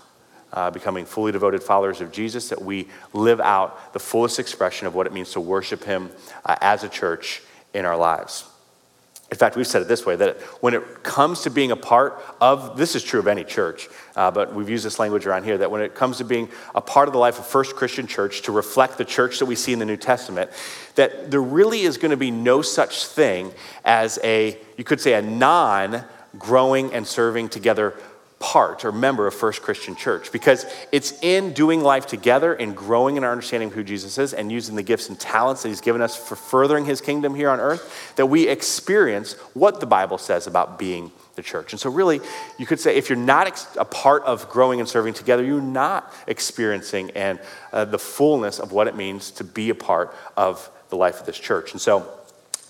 uh, 0.52 0.70
becoming 0.70 1.04
fully 1.04 1.32
devoted 1.32 1.62
followers 1.62 2.00
of 2.00 2.12
Jesus, 2.12 2.50
that 2.50 2.62
we 2.62 2.88
live 3.12 3.40
out 3.40 3.92
the 3.92 3.98
fullest 3.98 4.38
expression 4.38 4.86
of 4.86 4.94
what 4.94 5.06
it 5.06 5.12
means 5.12 5.32
to 5.32 5.40
worship 5.40 5.82
Him 5.82 6.10
uh, 6.44 6.56
as 6.60 6.84
a 6.84 6.88
church 6.88 7.42
in 7.74 7.84
our 7.84 7.96
lives. 7.96 8.44
In 9.32 9.38
fact, 9.38 9.56
we've 9.56 9.66
said 9.66 9.80
it 9.80 9.88
this 9.88 10.04
way 10.04 10.14
that 10.16 10.38
when 10.60 10.74
it 10.74 11.02
comes 11.02 11.40
to 11.44 11.50
being 11.50 11.70
a 11.70 11.76
part 11.76 12.22
of, 12.38 12.76
this 12.76 12.94
is 12.94 13.02
true 13.02 13.18
of 13.18 13.26
any 13.26 13.44
church, 13.44 13.88
uh, 14.14 14.30
but 14.30 14.52
we've 14.52 14.68
used 14.68 14.84
this 14.84 14.98
language 14.98 15.24
around 15.24 15.44
here, 15.44 15.56
that 15.56 15.70
when 15.70 15.80
it 15.80 15.94
comes 15.94 16.18
to 16.18 16.24
being 16.24 16.50
a 16.74 16.82
part 16.82 17.08
of 17.08 17.14
the 17.14 17.18
life 17.18 17.38
of 17.38 17.46
First 17.46 17.74
Christian 17.74 18.06
Church 18.06 18.42
to 18.42 18.52
reflect 18.52 18.98
the 18.98 19.06
church 19.06 19.38
that 19.38 19.46
we 19.46 19.54
see 19.54 19.72
in 19.72 19.78
the 19.78 19.86
New 19.86 19.96
Testament, 19.96 20.50
that 20.96 21.30
there 21.30 21.40
really 21.40 21.80
is 21.80 21.96
going 21.96 22.10
to 22.10 22.16
be 22.18 22.30
no 22.30 22.60
such 22.60 23.06
thing 23.06 23.50
as 23.86 24.18
a, 24.22 24.58
you 24.76 24.84
could 24.84 25.00
say, 25.00 25.14
a 25.14 25.22
non 25.22 26.04
growing 26.38 26.92
and 26.92 27.06
serving 27.06 27.48
together 27.48 27.94
part 28.42 28.84
or 28.84 28.90
member 28.90 29.28
of 29.28 29.34
First 29.34 29.62
Christian 29.62 29.94
Church 29.94 30.32
because 30.32 30.66
it's 30.90 31.12
in 31.22 31.52
doing 31.52 31.80
life 31.80 32.06
together 32.06 32.52
and 32.52 32.76
growing 32.76 33.16
in 33.16 33.22
our 33.22 33.30
understanding 33.30 33.68
of 33.68 33.74
who 33.74 33.84
Jesus 33.84 34.18
is 34.18 34.34
and 34.34 34.50
using 34.50 34.74
the 34.74 34.82
gifts 34.82 35.08
and 35.08 35.18
talents 35.18 35.62
that 35.62 35.68
He's 35.68 35.80
given 35.80 36.02
us 36.02 36.16
for 36.16 36.34
furthering 36.34 36.84
His 36.84 37.00
kingdom 37.00 37.36
here 37.36 37.48
on 37.48 37.60
earth 37.60 38.14
that 38.16 38.26
we 38.26 38.48
experience 38.48 39.34
what 39.54 39.78
the 39.78 39.86
Bible 39.86 40.18
says 40.18 40.48
about 40.48 40.76
being 40.76 41.12
the 41.36 41.42
church. 41.42 41.72
And 41.72 41.78
so, 41.78 41.88
really, 41.88 42.20
you 42.58 42.66
could 42.66 42.80
say 42.80 42.96
if 42.96 43.08
you're 43.08 43.16
not 43.16 43.66
a 43.78 43.84
part 43.84 44.24
of 44.24 44.48
growing 44.48 44.80
and 44.80 44.88
serving 44.88 45.14
together, 45.14 45.44
you're 45.44 45.62
not 45.62 46.12
experiencing 46.26 47.12
and 47.12 47.38
uh, 47.72 47.84
the 47.84 47.98
fullness 47.98 48.58
of 48.58 48.72
what 48.72 48.88
it 48.88 48.96
means 48.96 49.30
to 49.32 49.44
be 49.44 49.70
a 49.70 49.74
part 49.74 50.14
of 50.36 50.68
the 50.90 50.96
life 50.96 51.20
of 51.20 51.26
this 51.26 51.38
church. 51.38 51.72
And 51.72 51.80
so, 51.80 52.08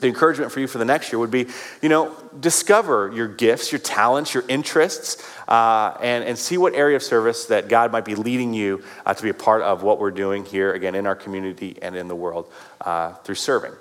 the 0.03 0.09
encouragement 0.09 0.53
for 0.53 0.61
you 0.61 0.67
for 0.67 0.79
the 0.79 0.85
next 0.85 1.11
year 1.11 1.19
would 1.19 1.31
be, 1.31 1.47
you 1.81 1.89
know, 1.89 2.15
discover 2.39 3.11
your 3.15 3.29
gifts, 3.29 3.73
your 3.73 3.79
talents, 3.79 4.35
your 4.35 4.45
interests, 4.49 5.27
uh, 5.49 5.97
and, 6.03 6.25
and 6.25 6.37
see 6.37 6.59
what 6.59 6.75
area 6.75 6.97
of 6.97 7.03
service 7.03 7.47
that 7.47 7.69
God 7.69 7.91
might 7.91 8.05
be 8.05 8.15
leading 8.15 8.53
you 8.53 8.83
uh, 9.07 9.15
to 9.15 9.23
be 9.23 9.31
a 9.31 9.35
part 9.35 9.63
of 9.63 9.83
what 9.83 9.99
we're 9.99 10.11
doing 10.11 10.45
here, 10.45 10.73
again, 10.75 10.95
in 10.95 11.07
our 11.07 11.17
community 11.17 11.79
and 11.81 11.97
in 11.97 12.09
the 12.09 12.17
world 12.17 12.53
uh, 12.83 13.15
through 13.15 13.37
serving. 13.37 13.73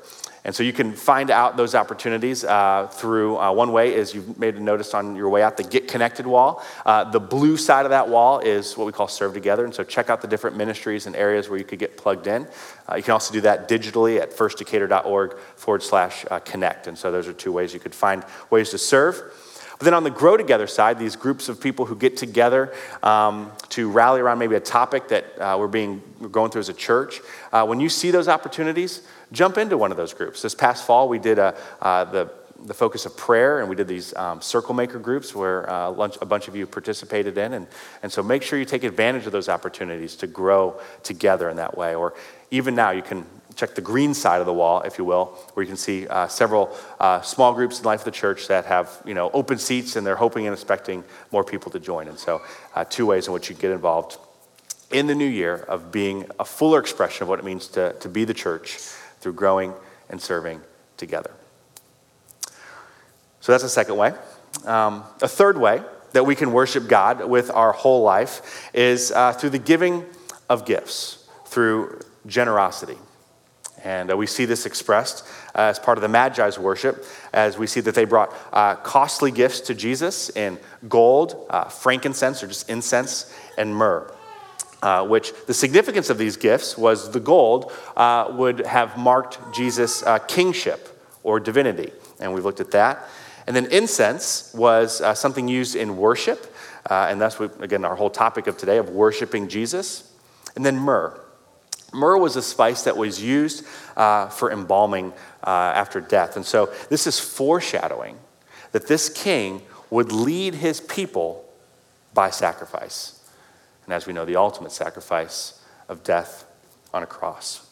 And 0.43 0.55
so 0.55 0.63
you 0.63 0.73
can 0.73 0.93
find 0.93 1.29
out 1.29 1.55
those 1.55 1.75
opportunities 1.75 2.43
uh, 2.43 2.87
through 2.91 3.37
uh, 3.37 3.51
one 3.51 3.71
way 3.71 3.93
is 3.93 4.15
you've 4.15 4.39
made 4.39 4.55
a 4.55 4.59
notice 4.59 4.95
on 4.95 5.15
your 5.15 5.29
way 5.29 5.43
out 5.43 5.55
the 5.55 5.63
Get 5.63 5.87
Connected 5.87 6.25
wall. 6.25 6.63
Uh, 6.83 7.03
the 7.03 7.19
blue 7.19 7.57
side 7.57 7.85
of 7.85 7.91
that 7.91 8.09
wall 8.09 8.39
is 8.39 8.75
what 8.75 8.87
we 8.87 8.91
call 8.91 9.07
Serve 9.07 9.33
Together. 9.35 9.65
And 9.65 9.73
so 9.73 9.83
check 9.83 10.09
out 10.09 10.21
the 10.21 10.27
different 10.27 10.57
ministries 10.57 11.05
and 11.05 11.15
areas 11.15 11.47
where 11.47 11.59
you 11.59 11.65
could 11.65 11.77
get 11.77 11.95
plugged 11.95 12.25
in. 12.25 12.47
Uh, 12.89 12.95
you 12.95 13.03
can 13.03 13.13
also 13.13 13.31
do 13.31 13.41
that 13.41 13.69
digitally 13.69 14.19
at 14.19 14.31
firstdecatur.org 14.31 15.37
forward 15.55 15.83
slash 15.83 16.25
uh, 16.31 16.39
connect. 16.39 16.87
And 16.87 16.97
so 16.97 17.11
those 17.11 17.27
are 17.27 17.33
two 17.33 17.51
ways 17.51 17.71
you 17.71 17.79
could 17.79 17.95
find 17.95 18.25
ways 18.49 18.71
to 18.71 18.79
serve. 18.79 19.21
But 19.77 19.85
then 19.85 19.93
on 19.93 20.03
the 20.03 20.11
Grow 20.11 20.37
Together 20.37 20.67
side, 20.67 20.97
these 20.97 21.15
groups 21.15 21.49
of 21.49 21.59
people 21.59 21.85
who 21.85 21.95
get 21.95 22.17
together 22.17 22.73
um, 23.03 23.51
to 23.69 23.89
rally 23.89 24.21
around 24.21 24.39
maybe 24.39 24.55
a 24.55 24.59
topic 24.59 25.07
that 25.09 25.39
uh, 25.39 25.57
we're 25.59 25.67
being 25.67 26.01
we're 26.19 26.29
going 26.29 26.51
through 26.51 26.61
as 26.61 26.69
a 26.69 26.73
church, 26.73 27.19
when 27.51 27.79
you 27.79 27.89
see 27.89 28.11
those 28.11 28.27
opportunities, 28.27 29.01
jump 29.31 29.57
into 29.57 29.77
one 29.77 29.91
of 29.91 29.97
those 29.97 30.13
groups. 30.13 30.41
This 30.41 30.55
past 30.55 30.85
fall, 30.85 31.07
we 31.07 31.19
did 31.19 31.39
a, 31.39 31.55
uh, 31.81 32.05
the 32.05 32.31
the 32.65 32.73
focus 32.73 33.05
of 33.05 33.17
prayer, 33.17 33.59
and 33.59 33.69
we 33.69 33.75
did 33.75 33.87
these 33.87 34.15
um, 34.15 34.41
circle 34.41 34.73
maker 34.73 34.99
groups 34.99 35.33
where 35.33 35.69
uh, 35.69 35.89
lunch, 35.91 36.17
a 36.21 36.25
bunch 36.25 36.47
of 36.47 36.55
you 36.55 36.67
participated 36.67 37.37
in. 37.37 37.53
And, 37.53 37.67
and 38.03 38.11
so 38.11 38.21
make 38.21 38.43
sure 38.43 38.59
you 38.59 38.65
take 38.65 38.83
advantage 38.83 39.25
of 39.25 39.31
those 39.31 39.49
opportunities 39.49 40.15
to 40.17 40.27
grow 40.27 40.79
together 41.03 41.49
in 41.49 41.57
that 41.57 41.77
way. 41.77 41.95
Or 41.95 42.13
even 42.51 42.75
now, 42.75 42.91
you 42.91 43.01
can 43.01 43.25
check 43.55 43.75
the 43.75 43.81
green 43.81 44.13
side 44.13 44.39
of 44.39 44.45
the 44.45 44.53
wall, 44.53 44.81
if 44.81 44.97
you 44.97 45.05
will, 45.05 45.25
where 45.53 45.63
you 45.63 45.67
can 45.67 45.77
see 45.77 46.07
uh, 46.07 46.27
several 46.27 46.75
uh, 46.99 47.21
small 47.21 47.53
groups 47.53 47.79
in 47.79 47.85
life 47.85 48.01
of 48.01 48.05
the 48.05 48.11
church 48.11 48.47
that 48.47 48.65
have 48.65 49.01
you 49.05 49.13
know 49.13 49.29
open 49.33 49.57
seats, 49.57 49.95
and 49.95 50.05
they're 50.05 50.15
hoping 50.15 50.47
and 50.47 50.53
expecting 50.53 51.03
more 51.31 51.43
people 51.43 51.71
to 51.71 51.79
join. 51.79 52.07
And 52.07 52.17
so, 52.17 52.41
uh, 52.75 52.85
two 52.85 53.05
ways 53.05 53.27
in 53.27 53.33
which 53.33 53.49
you 53.49 53.55
get 53.55 53.71
involved 53.71 54.17
in 54.91 55.07
the 55.07 55.15
new 55.15 55.27
year 55.27 55.55
of 55.55 55.91
being 55.91 56.29
a 56.39 56.45
fuller 56.45 56.79
expression 56.79 57.23
of 57.23 57.29
what 57.29 57.39
it 57.39 57.45
means 57.45 57.67
to, 57.69 57.93
to 57.93 58.09
be 58.09 58.25
the 58.25 58.33
church 58.33 58.77
through 59.21 59.33
growing 59.33 59.73
and 60.09 60.21
serving 60.21 60.61
together. 60.97 61.31
So 63.39 63.51
that's 63.51 63.63
a 63.63 63.69
second 63.69 63.97
way. 63.97 64.13
Um, 64.65 65.03
a 65.21 65.27
third 65.27 65.57
way 65.57 65.81
that 66.11 66.25
we 66.25 66.35
can 66.35 66.51
worship 66.51 66.87
God 66.87 67.27
with 67.27 67.49
our 67.51 67.71
whole 67.71 68.03
life 68.03 68.69
is 68.73 69.11
uh, 69.11 69.33
through 69.33 69.51
the 69.51 69.59
giving 69.59 70.05
of 70.49 70.65
gifts, 70.65 71.27
through 71.45 72.01
generosity. 72.27 72.97
And 73.83 74.11
uh, 74.11 74.17
we 74.17 74.27
see 74.27 74.45
this 74.45 74.65
expressed 74.65 75.25
uh, 75.55 75.61
as 75.61 75.79
part 75.79 75.97
of 75.97 76.01
the 76.03 76.07
Magi's 76.07 76.59
worship, 76.59 77.03
as 77.33 77.57
we 77.57 77.65
see 77.65 77.79
that 77.81 77.95
they 77.95 78.05
brought 78.05 78.31
uh, 78.53 78.75
costly 78.75 79.31
gifts 79.31 79.61
to 79.61 79.73
Jesus 79.73 80.29
in 80.29 80.59
gold, 80.87 81.47
uh, 81.49 81.63
frankincense, 81.65 82.43
or 82.43 82.47
just 82.47 82.69
incense, 82.69 83.33
and 83.57 83.75
myrrh. 83.75 84.13
Uh, 84.81 85.05
which 85.05 85.31
the 85.45 85.53
significance 85.53 86.09
of 86.09 86.17
these 86.17 86.37
gifts 86.37 86.75
was 86.75 87.11
the 87.11 87.19
gold 87.19 87.71
uh, 87.95 88.27
would 88.31 88.65
have 88.65 88.97
marked 88.97 89.37
Jesus' 89.53 90.03
kingship 90.27 90.89
or 91.21 91.39
divinity. 91.39 91.91
And 92.19 92.33
we've 92.33 92.45
looked 92.45 92.61
at 92.61 92.71
that. 92.71 93.07
And 93.45 93.55
then 93.55 93.67
incense 93.67 94.51
was 94.55 95.01
something 95.19 95.47
used 95.47 95.75
in 95.75 95.97
worship. 95.97 96.51
and 96.89 97.21
that's, 97.21 97.39
what, 97.39 97.61
again, 97.61 97.85
our 97.85 97.95
whole 97.95 98.09
topic 98.09 98.47
of 98.47 98.57
today 98.57 98.77
of 98.77 98.89
worshiping 98.89 99.47
Jesus. 99.47 100.11
And 100.55 100.65
then 100.65 100.77
myrrh. 100.77 101.19
Myrrh 101.93 102.17
was 102.17 102.35
a 102.35 102.41
spice 102.41 102.83
that 102.83 102.95
was 102.95 103.21
used 103.21 103.65
uh, 103.97 104.29
for 104.29 104.51
embalming 104.51 105.13
uh, 105.43 105.49
after 105.49 105.99
death. 105.99 106.35
And 106.35 106.45
so 106.45 106.71
this 106.89 107.05
is 107.05 107.19
foreshadowing 107.19 108.17
that 108.71 108.87
this 108.87 109.09
king 109.09 109.61
would 109.89 110.11
lead 110.11 110.55
his 110.55 110.79
people 110.79 111.45
by 112.13 112.29
sacrifice. 112.29 113.20
And 113.91 113.97
as 113.97 114.07
we 114.07 114.13
know, 114.13 114.23
the 114.23 114.37
ultimate 114.37 114.71
sacrifice 114.71 115.61
of 115.89 116.01
death 116.01 116.45
on 116.93 117.03
a 117.03 117.05
cross. 117.05 117.67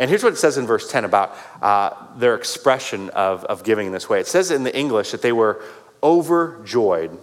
And 0.00 0.10
here's 0.10 0.24
what 0.24 0.32
it 0.32 0.36
says 0.36 0.58
in 0.58 0.66
verse 0.66 0.90
10 0.90 1.04
about 1.04 1.38
uh, 1.62 1.92
their 2.16 2.34
expression 2.34 3.10
of, 3.10 3.44
of 3.44 3.62
giving 3.62 3.86
in 3.86 3.92
this 3.92 4.08
way. 4.08 4.18
It 4.18 4.26
says 4.26 4.50
in 4.50 4.64
the 4.64 4.76
English 4.76 5.12
that 5.12 5.22
they 5.22 5.30
were 5.30 5.62
overjoyed 6.02 7.16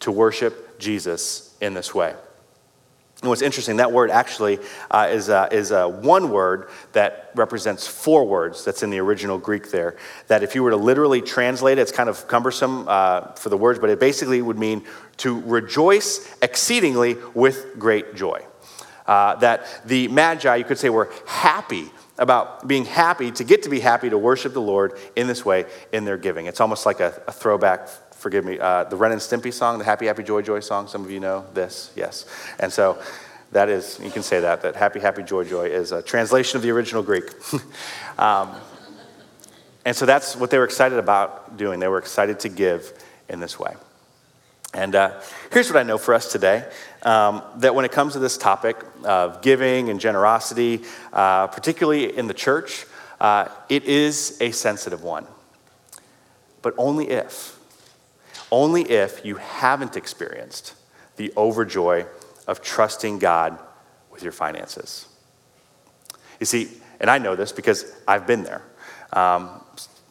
to 0.00 0.12
worship 0.12 0.78
Jesus 0.78 1.56
in 1.62 1.72
this 1.72 1.94
way. 1.94 2.14
And 3.22 3.30
what's 3.30 3.40
interesting, 3.40 3.76
that 3.76 3.92
word 3.92 4.10
actually 4.10 4.58
uh, 4.90 5.08
is, 5.10 5.30
uh, 5.30 5.48
is 5.50 5.72
uh, 5.72 5.88
one 5.88 6.30
word 6.30 6.68
that 6.92 7.30
represents 7.34 7.86
four 7.86 8.26
words 8.26 8.62
that's 8.62 8.82
in 8.82 8.90
the 8.90 8.98
original 8.98 9.38
Greek 9.38 9.70
there. 9.70 9.96
That 10.26 10.42
if 10.42 10.56
you 10.56 10.62
were 10.64 10.70
to 10.70 10.76
literally 10.76 11.22
translate 11.22 11.78
it, 11.78 11.82
it's 11.82 11.92
kind 11.92 12.08
of 12.10 12.26
cumbersome 12.28 12.84
uh, 12.88 13.32
for 13.36 13.48
the 13.48 13.56
words, 13.56 13.78
but 13.78 13.88
it 13.90 14.00
basically 14.00 14.42
would 14.42 14.58
mean 14.58 14.84
to 15.22 15.40
rejoice 15.40 16.36
exceedingly 16.42 17.16
with 17.34 17.78
great 17.78 18.14
joy. 18.14 18.44
Uh, 19.06 19.34
that 19.36 19.66
the 19.84 20.08
Magi, 20.08 20.54
you 20.56 20.64
could 20.64 20.78
say, 20.78 20.88
were 20.88 21.10
happy 21.26 21.90
about 22.18 22.68
being 22.68 22.84
happy 22.84 23.32
to 23.32 23.42
get 23.42 23.64
to 23.64 23.68
be 23.68 23.80
happy 23.80 24.08
to 24.08 24.18
worship 24.18 24.52
the 24.52 24.60
Lord 24.60 24.98
in 25.16 25.26
this 25.26 25.44
way 25.44 25.64
in 25.92 26.04
their 26.04 26.16
giving. 26.16 26.46
It's 26.46 26.60
almost 26.60 26.86
like 26.86 27.00
a, 27.00 27.20
a 27.26 27.32
throwback 27.32 27.88
forgive 28.22 28.44
me, 28.44 28.58
uh, 28.58 28.84
the 28.84 28.94
Ren 28.94 29.10
and 29.10 29.20
Stimpy 29.20 29.52
song, 29.52 29.78
the 29.78 29.84
Happy, 29.84 30.06
Happy, 30.06 30.22
Joy, 30.22 30.42
Joy 30.42 30.60
song. 30.60 30.86
Some 30.86 31.04
of 31.04 31.10
you 31.10 31.18
know 31.18 31.44
this, 31.54 31.92
yes. 31.96 32.24
And 32.60 32.72
so 32.72 33.02
that 33.50 33.68
is, 33.68 33.98
you 34.02 34.10
can 34.10 34.22
say 34.22 34.38
that, 34.40 34.62
that 34.62 34.76
Happy, 34.76 35.00
Happy, 35.00 35.24
Joy, 35.24 35.44
Joy 35.44 35.66
is 35.66 35.90
a 35.90 36.00
translation 36.00 36.56
of 36.56 36.62
the 36.62 36.70
original 36.70 37.02
Greek. 37.02 37.24
um, 38.18 38.54
and 39.84 39.96
so 39.96 40.06
that's 40.06 40.36
what 40.36 40.50
they 40.50 40.58
were 40.58 40.64
excited 40.64 40.98
about 40.98 41.56
doing. 41.56 41.80
They 41.80 41.88
were 41.88 41.98
excited 41.98 42.38
to 42.40 42.48
give 42.48 42.92
in 43.28 43.40
this 43.40 43.58
way. 43.58 43.74
And 44.74 44.94
uh, 44.94 45.20
here's 45.52 45.70
what 45.70 45.78
I 45.78 45.82
know 45.82 45.98
for 45.98 46.14
us 46.14 46.32
today 46.32 46.64
um, 47.02 47.42
that 47.56 47.74
when 47.74 47.84
it 47.84 47.92
comes 47.92 48.14
to 48.14 48.18
this 48.18 48.38
topic 48.38 48.76
of 49.04 49.42
giving 49.42 49.90
and 49.90 50.00
generosity, 50.00 50.82
uh, 51.12 51.48
particularly 51.48 52.16
in 52.16 52.26
the 52.26 52.34
church, 52.34 52.86
uh, 53.20 53.48
it 53.68 53.84
is 53.84 54.38
a 54.40 54.50
sensitive 54.50 55.02
one. 55.02 55.26
But 56.62 56.74
only 56.78 57.10
if 57.10 57.58
only 58.52 58.82
if 58.82 59.24
you 59.24 59.36
haven't 59.36 59.96
experienced 59.96 60.74
the 61.16 61.30
overjoy 61.30 62.06
of 62.46 62.60
trusting 62.60 63.18
God 63.18 63.58
with 64.10 64.22
your 64.22 64.32
finances. 64.32 65.06
You 66.38 66.46
see, 66.46 66.68
and 67.00 67.08
I 67.08 67.16
know 67.16 67.34
this 67.34 67.50
because 67.50 67.90
I've 68.06 68.26
been 68.26 68.44
there. 68.44 68.62
Um, 69.12 69.64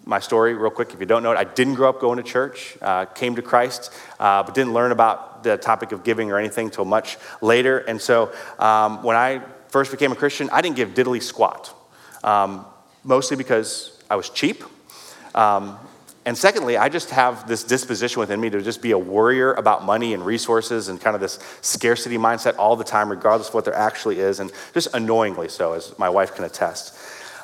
my 0.05 0.19
story, 0.19 0.53
real 0.53 0.71
quick, 0.71 0.93
if 0.93 0.99
you 0.99 1.05
don't 1.05 1.23
know 1.23 1.31
it, 1.31 1.37
I 1.37 1.43
didn't 1.43 1.75
grow 1.75 1.89
up 1.89 1.99
going 1.99 2.17
to 2.17 2.23
church, 2.23 2.77
uh, 2.81 3.05
came 3.05 3.35
to 3.35 3.41
Christ, 3.41 3.93
uh, 4.19 4.43
but 4.43 4.53
didn't 4.53 4.73
learn 4.73 4.91
about 4.91 5.43
the 5.43 5.57
topic 5.57 5.91
of 5.91 6.03
giving 6.03 6.31
or 6.31 6.39
anything 6.39 6.67
until 6.67 6.85
much 6.85 7.17
later. 7.41 7.79
And 7.79 8.01
so 8.01 8.31
um, 8.59 9.03
when 9.03 9.15
I 9.15 9.41
first 9.69 9.91
became 9.91 10.11
a 10.11 10.15
Christian, 10.15 10.49
I 10.51 10.61
didn't 10.61 10.75
give 10.75 10.93
diddly 10.93 11.21
squat, 11.21 11.73
um, 12.23 12.65
mostly 13.03 13.37
because 13.37 13.97
I 14.09 14.15
was 14.15 14.29
cheap. 14.29 14.63
Um, 15.35 15.77
and 16.25 16.37
secondly, 16.37 16.77
I 16.77 16.89
just 16.89 17.09
have 17.09 17.47
this 17.47 17.63
disposition 17.63 18.19
within 18.19 18.39
me 18.39 18.49
to 18.51 18.61
just 18.61 18.81
be 18.81 18.91
a 18.91 18.97
worrier 18.97 19.53
about 19.53 19.85
money 19.85 20.13
and 20.13 20.23
resources 20.23 20.87
and 20.87 21.01
kind 21.01 21.15
of 21.15 21.21
this 21.21 21.39
scarcity 21.61 22.17
mindset 22.17 22.57
all 22.59 22.75
the 22.75 22.83
time, 22.83 23.09
regardless 23.09 23.47
of 23.47 23.55
what 23.55 23.65
there 23.65 23.73
actually 23.73 24.19
is, 24.19 24.39
and 24.39 24.51
just 24.73 24.93
annoyingly 24.93 25.49
so, 25.49 25.73
as 25.73 25.97
my 25.97 26.09
wife 26.09 26.35
can 26.35 26.45
attest. 26.45 26.95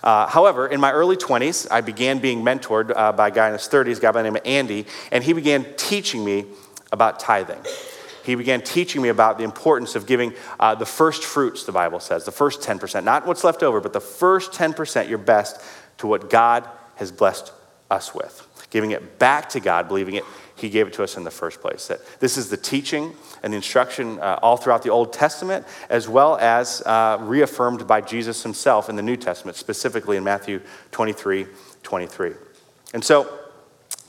Uh, 0.07 0.25
however, 0.25 0.65
in 0.65 0.79
my 0.79 0.89
early 0.93 1.17
20s, 1.17 1.67
I 1.69 1.81
began 1.81 2.19
being 2.19 2.41
mentored 2.41 2.93
uh, 2.95 3.11
by 3.11 3.27
a 3.27 3.31
guy 3.31 3.47
in 3.47 3.51
his 3.51 3.63
30s, 3.63 3.97
a 3.97 3.99
guy 3.99 4.11
by 4.13 4.21
the 4.21 4.29
name 4.29 4.37
of 4.37 4.41
Andy, 4.45 4.85
and 5.11 5.21
he 5.21 5.33
began 5.33 5.65
teaching 5.75 6.23
me 6.23 6.45
about 6.93 7.19
tithing. 7.19 7.59
He 8.23 8.35
began 8.35 8.61
teaching 8.61 9.01
me 9.01 9.09
about 9.09 9.37
the 9.37 9.43
importance 9.43 9.95
of 9.97 10.05
giving 10.05 10.33
uh, 10.61 10.75
the 10.75 10.85
first 10.85 11.25
fruits, 11.25 11.65
the 11.65 11.73
Bible 11.73 11.99
says, 11.99 12.23
the 12.23 12.31
first 12.31 12.61
10%, 12.61 13.03
not 13.03 13.27
what's 13.27 13.43
left 13.43 13.63
over, 13.63 13.81
but 13.81 13.91
the 13.91 13.99
first 13.99 14.53
10%, 14.53 15.09
your 15.09 15.17
best, 15.17 15.59
to 15.97 16.07
what 16.07 16.29
God 16.29 16.65
has 16.95 17.11
blessed 17.11 17.51
us 17.91 18.15
with. 18.15 18.47
Giving 18.69 18.91
it 18.91 19.19
back 19.19 19.49
to 19.49 19.59
God, 19.59 19.89
believing 19.89 20.15
it, 20.15 20.23
He 20.57 20.69
gave 20.69 20.87
it 20.87 20.93
to 20.93 21.03
us 21.03 21.17
in 21.17 21.23
the 21.23 21.31
first 21.31 21.61
place. 21.61 21.87
That 21.87 21.99
this 22.19 22.37
is 22.37 22.49
the 22.49 22.57
teaching 22.57 23.15
and 23.43 23.53
instruction 23.53 24.19
uh, 24.19 24.39
all 24.41 24.57
throughout 24.57 24.83
the 24.83 24.89
Old 24.89 25.13
Testament, 25.13 25.65
as 25.89 26.09
well 26.09 26.37
as 26.37 26.81
uh, 26.85 27.17
reaffirmed 27.21 27.87
by 27.87 28.01
Jesus 28.01 28.43
Himself 28.43 28.89
in 28.89 28.95
the 28.95 29.03
New 29.03 29.17
Testament, 29.17 29.57
specifically 29.57 30.17
in 30.17 30.23
Matthew 30.23 30.61
23 30.91 31.47
23. 31.83 32.33
And 32.93 33.03
so 33.03 33.31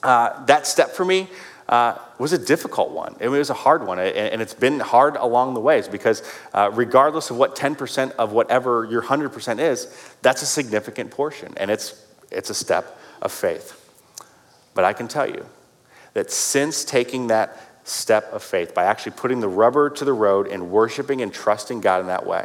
uh, 0.03 0.45
that 0.47 0.67
step 0.67 0.91
for 0.91 1.05
me 1.05 1.29
uh, 1.69 1.99
was 2.19 2.33
a 2.33 2.39
difficult 2.39 2.91
one. 2.91 3.15
It 3.21 3.29
was 3.29 3.51
a 3.51 3.55
hard 3.55 3.87
one, 3.87 3.99
and 3.99 4.41
it's 4.41 4.55
been 4.55 4.81
hard 4.81 5.17
along 5.17 5.55
the 5.55 5.61
ways 5.61 5.87
because 5.87 6.23
uh, 6.55 6.71
regardless 6.73 7.31
of 7.31 7.37
what 7.37 7.57
10% 7.57 8.13
of 8.13 8.33
whatever 8.33 8.87
your 8.91 9.03
100% 9.03 9.59
is, 9.59 10.15
that's 10.23 10.43
a 10.43 10.47
significant 10.47 11.11
portion, 11.11 11.53
and 11.59 11.71
it's, 11.71 12.05
it's 12.31 12.49
a 12.49 12.55
step 12.55 12.99
of 13.21 13.33
faith. 13.33 13.75
But 14.75 14.85
I 14.85 14.93
can 14.93 15.09
tell 15.09 15.29
you 15.29 15.45
that 16.19 16.33
since 16.33 16.85
taking 16.85 17.29
that 17.29 17.57
step 17.85 18.33
of 18.33 18.43
faith, 18.43 18.75
by 18.75 18.83
actually 18.83 19.13
putting 19.13 19.39
the 19.39 19.49
rubber 19.49 19.89
to 19.89 20.05
the 20.05 20.13
road 20.13 20.49
and 20.49 20.69
worshiping 20.69 21.23
and 21.23 21.33
trusting 21.33 21.81
God 21.81 22.01
in 22.01 22.09
that 22.09 22.27
way, 22.27 22.45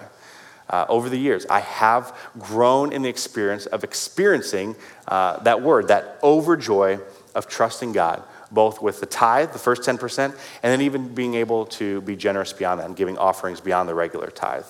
uh, 0.69 0.85
over 0.87 1.09
the 1.09 1.17
years, 1.17 1.47
I 1.49 1.61
have 1.61 2.15
grown 2.37 2.93
in 2.93 3.01
the 3.01 3.09
experience 3.09 3.65
of 3.65 3.83
experiencing 3.83 4.75
uh, 5.07 5.39
that 5.39 5.63
word, 5.63 5.87
that 5.87 6.21
overjoy 6.21 7.01
of 7.33 7.47
trusting 7.47 7.93
God, 7.93 8.21
both 8.51 8.79
with 8.79 8.99
the 8.99 9.07
tithe, 9.07 9.53
the 9.53 9.59
first 9.59 9.81
10%, 9.81 10.19
and 10.19 10.35
then 10.61 10.81
even 10.81 11.15
being 11.15 11.33
able 11.33 11.65
to 11.65 12.01
be 12.01 12.15
generous 12.15 12.53
beyond 12.53 12.79
that 12.79 12.85
and 12.85 12.95
giving 12.95 13.17
offerings 13.17 13.59
beyond 13.59 13.89
the 13.89 13.95
regular 13.95 14.27
tithe. 14.27 14.67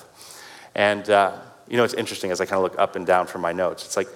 And, 0.76 1.10
uh, 1.10 1.38
you 1.68 1.76
know, 1.76 1.84
it's 1.84 1.94
interesting 1.94 2.32
as 2.32 2.40
I 2.40 2.46
kind 2.46 2.56
of 2.56 2.64
look 2.64 2.80
up 2.80 2.96
and 2.96 3.06
down 3.06 3.28
from 3.28 3.42
my 3.42 3.52
notes. 3.52 3.86
It's 3.86 3.98
like 3.98 4.08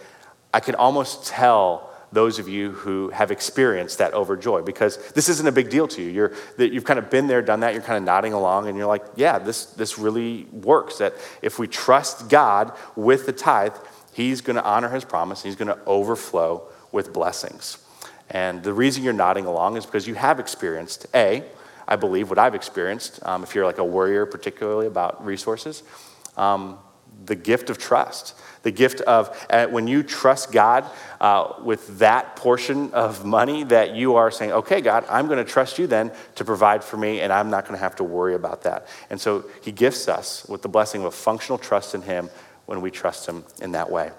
I 0.54 0.62
can 0.62 0.76
almost 0.76 1.28
tell 1.28 1.94
those 2.12 2.40
of 2.40 2.48
you 2.48 2.72
who 2.72 3.10
have 3.10 3.32
experienced 3.32 3.98
that 3.98 4.14
overjoy 4.14 4.66
because 4.66 4.98
this 5.12 5.28
isn't 5.30 5.48
a 5.48 5.52
big 5.52 5.70
deal 5.70 5.88
to 5.90 6.02
you. 6.02 6.10
You're, 6.10 6.34
that 6.58 6.72
you've 6.72 6.86
kind 6.86 7.00
of 7.00 7.10
been 7.10 7.28
there, 7.28 7.42
done 7.42 7.60
that, 7.62 7.74
you're 7.74 7.84
kind 7.84 7.98
of 7.98 8.04
nodding 8.04 8.34
along, 8.34 8.68
and 8.68 8.78
you're 8.78 8.88
like, 8.88 9.04
yeah, 9.16 9.40
this, 9.40 9.66
this 9.66 9.98
really 9.98 10.46
works. 10.52 11.00
That 11.00 11.14
if 11.42 11.60
we 11.60 11.68
trust 11.68 12.30
God 12.30 12.72
with 12.96 13.26
the 13.26 13.34
tithe, 13.34 13.76
He's 14.14 14.42
going 14.42 14.56
to 14.56 14.64
honor 14.64 14.90
His 14.90 15.04
promise, 15.04 15.44
He's 15.44 15.56
going 15.56 15.68
to 15.68 15.80
overflow 15.86 16.68
with 16.92 17.14
blessings. 17.14 17.78
And 18.30 18.64
the 18.64 18.74
reason 18.74 19.04
you're 19.04 19.14
nodding 19.14 19.46
along 19.46 19.78
is 19.78 19.86
because 19.86 20.08
you 20.08 20.16
have 20.16 20.40
experienced, 20.40 21.08
A, 21.14 21.44
I 21.88 21.96
believe 21.96 22.30
what 22.30 22.40
I've 22.40 22.56
experienced, 22.56 23.26
um, 23.26 23.44
if 23.44 23.56
you're 23.56 23.66
like 23.66 23.78
a 23.78 23.86
worrier, 23.86 24.26
particularly 24.26 24.88
about 24.88 25.26
resources, 25.26 25.84
um, 26.36 26.78
the 27.26 27.36
gift 27.36 27.70
of 27.70 27.78
trust. 27.78 28.36
The 28.68 28.72
gift 28.72 29.00
of 29.00 29.48
uh, 29.50 29.68
when 29.68 29.88
you 29.88 30.04
trust 30.04 30.52
God 30.52 30.84
uh, 31.22 31.54
with 31.64 32.00
that 32.00 32.36
portion 32.36 32.92
of 32.92 33.24
money, 33.24 33.64
that 33.64 33.96
you 33.96 34.16
are 34.16 34.30
saying, 34.30 34.52
okay, 34.52 34.82
God, 34.82 35.06
I'm 35.10 35.28
going 35.28 35.38
to 35.38 35.50
trust 35.50 35.80
you 35.80 35.88
then 35.88 36.12
to 36.36 36.44
provide 36.44 36.84
for 36.84 36.98
me, 36.98 37.22
and 37.22 37.32
I'm 37.32 37.50
not 37.50 37.64
going 37.64 37.76
to 37.76 37.80
have 37.80 37.96
to 37.96 38.04
worry 38.04 38.36
about 38.36 38.64
that. 38.64 38.90
And 39.10 39.22
so 39.22 39.46
He 39.62 39.72
gifts 39.72 40.10
us 40.10 40.46
with 40.50 40.64
the 40.64 40.68
blessing 40.68 41.00
of 41.00 41.08
a 41.08 41.12
functional 41.12 41.58
trust 41.58 41.96
in 41.96 42.02
Him 42.02 42.30
when 42.66 42.82
we 42.82 42.92
trust 42.92 43.26
Him 43.26 43.46
in 43.62 43.72
that 43.72 43.90
way. 43.90 44.12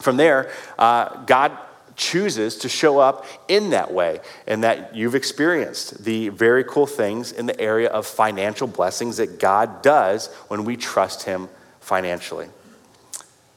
From 0.00 0.16
there, 0.16 0.50
uh, 0.76 1.24
God 1.24 1.56
chooses 1.94 2.56
to 2.56 2.68
show 2.68 2.98
up 2.98 3.26
in 3.46 3.70
that 3.70 3.94
way 3.94 4.18
and 4.48 4.64
that 4.64 4.96
you've 4.96 5.14
experienced 5.14 6.02
the 6.02 6.30
very 6.30 6.64
cool 6.64 6.88
things 6.88 7.30
in 7.30 7.46
the 7.46 7.60
area 7.60 7.90
of 7.90 8.08
financial 8.08 8.66
blessings 8.66 9.18
that 9.18 9.38
God 9.38 9.82
does 9.82 10.34
when 10.48 10.64
we 10.64 10.76
trust 10.76 11.22
Him 11.22 11.48
financially. 11.78 12.48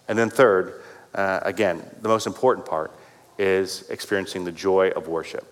And 0.08 0.18
then, 0.18 0.30
third, 0.30 0.82
uh, 1.14 1.40
again, 1.44 1.84
the 2.02 2.08
most 2.08 2.28
important 2.28 2.66
part 2.66 2.92
is 3.38 3.90
experiencing 3.90 4.46
the 4.46 4.52
joy 4.52 4.90
of 4.90 5.08
worship. 5.08 5.46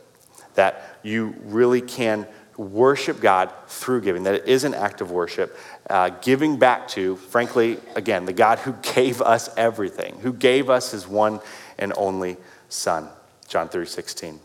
That 0.56 0.98
you 1.04 1.36
really 1.44 1.82
can 1.82 2.28
worship 2.58 3.20
God 3.20 3.52
through 3.68 4.02
giving, 4.02 4.24
that 4.24 4.36
it 4.36 4.46
is 4.46 4.64
an 4.64 4.74
act 4.74 5.02
of 5.02 5.12
worship, 5.12 5.58
uh, 5.90 6.10
giving 6.22 6.58
back 6.58 6.88
to, 6.90 7.16
frankly, 7.16 7.80
again, 7.96 8.26
the 8.26 8.34
God 8.34 8.60
who 8.60 8.74
gave 8.94 9.22
us 9.22 9.50
everything, 9.58 10.20
who 10.20 10.34
gave 10.34 10.70
us 10.70 10.92
his 10.92 11.08
one 11.08 11.40
and 11.78 11.94
only 11.98 12.38
Son. 12.70 13.08
John 13.48 13.70
3 13.70 13.86
16. 13.86 14.30
In 14.30 14.40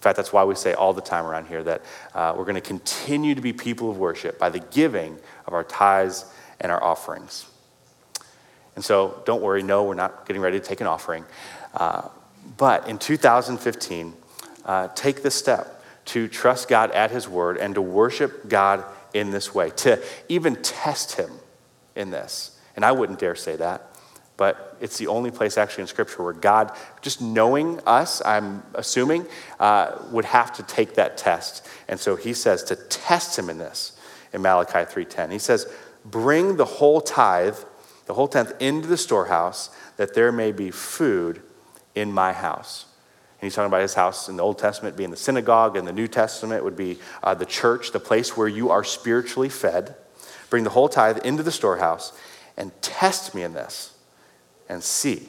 fact, 0.00 0.16
that's 0.16 0.32
why 0.32 0.44
we 0.44 0.54
say 0.54 0.74
all 0.74 0.92
the 0.92 1.00
time 1.00 1.24
around 1.24 1.46
here 1.46 1.62
that 1.62 1.80
uh, 2.14 2.34
we're 2.36 2.44
going 2.44 2.56
to 2.56 2.60
continue 2.60 3.34
to 3.34 3.40
be 3.40 3.54
people 3.54 3.90
of 3.90 3.96
worship 3.96 4.38
by 4.38 4.50
the 4.50 4.60
giving 4.60 5.18
of 5.46 5.54
our 5.54 5.64
tithes 5.64 6.26
and 6.60 6.70
our 6.70 6.82
offerings. 6.82 7.46
And 8.74 8.84
so 8.84 9.22
don't 9.24 9.42
worry, 9.42 9.62
no, 9.62 9.84
we're 9.84 9.94
not 9.94 10.26
getting 10.26 10.42
ready 10.42 10.58
to 10.58 10.64
take 10.64 10.80
an 10.80 10.86
offering. 10.86 11.24
Uh, 11.74 12.08
but 12.56 12.88
in 12.88 12.98
2015, 12.98 14.14
uh, 14.64 14.88
take 14.94 15.22
the 15.22 15.30
step 15.30 15.82
to 16.06 16.28
trust 16.28 16.68
God 16.68 16.90
at 16.90 17.10
His 17.10 17.28
word 17.28 17.56
and 17.56 17.74
to 17.74 17.82
worship 17.82 18.48
God 18.48 18.84
in 19.12 19.30
this 19.30 19.54
way, 19.54 19.70
to 19.70 20.02
even 20.28 20.56
test 20.56 21.16
Him 21.16 21.30
in 21.94 22.10
this. 22.10 22.58
And 22.76 22.84
I 22.84 22.92
wouldn't 22.92 23.18
dare 23.18 23.36
say 23.36 23.56
that, 23.56 23.90
but 24.36 24.76
it's 24.80 24.98
the 24.98 25.06
only 25.06 25.30
place 25.30 25.56
actually 25.56 25.82
in 25.82 25.86
Scripture 25.86 26.22
where 26.22 26.32
God, 26.32 26.72
just 27.00 27.22
knowing 27.22 27.80
us, 27.86 28.20
I'm 28.24 28.62
assuming, 28.74 29.26
uh, 29.60 29.96
would 30.10 30.24
have 30.24 30.52
to 30.54 30.62
take 30.64 30.94
that 30.94 31.16
test. 31.16 31.66
And 31.88 31.98
so 31.98 32.16
He 32.16 32.34
says 32.34 32.64
to 32.64 32.76
test 32.76 33.38
Him 33.38 33.48
in 33.48 33.58
this 33.58 33.92
in 34.32 34.42
Malachi 34.42 34.84
3:10. 34.84 35.30
He 35.30 35.38
says, 35.38 35.66
"Bring 36.04 36.56
the 36.56 36.64
whole 36.64 37.00
tithe." 37.00 37.56
The 38.06 38.14
whole 38.14 38.28
tenth 38.28 38.52
into 38.60 38.86
the 38.86 38.96
storehouse, 38.96 39.70
that 39.96 40.14
there 40.14 40.32
may 40.32 40.52
be 40.52 40.70
food 40.70 41.42
in 41.94 42.12
my 42.12 42.32
house. 42.32 42.86
And 43.40 43.46
he's 43.46 43.54
talking 43.54 43.68
about 43.68 43.82
his 43.82 43.94
house 43.94 44.28
in 44.28 44.36
the 44.36 44.42
Old 44.42 44.58
Testament 44.58 44.96
being 44.96 45.10
the 45.10 45.16
synagogue, 45.16 45.76
and 45.76 45.86
the 45.86 45.92
New 45.92 46.08
Testament 46.08 46.64
would 46.64 46.76
be 46.76 46.98
uh, 47.22 47.34
the 47.34 47.46
church, 47.46 47.92
the 47.92 48.00
place 48.00 48.36
where 48.36 48.48
you 48.48 48.70
are 48.70 48.84
spiritually 48.84 49.48
fed. 49.48 49.94
Bring 50.50 50.64
the 50.64 50.70
whole 50.70 50.88
tithe 50.88 51.18
into 51.24 51.42
the 51.42 51.52
storehouse 51.52 52.12
and 52.56 52.70
test 52.82 53.34
me 53.34 53.42
in 53.42 53.54
this 53.54 53.96
and 54.68 54.82
see, 54.82 55.28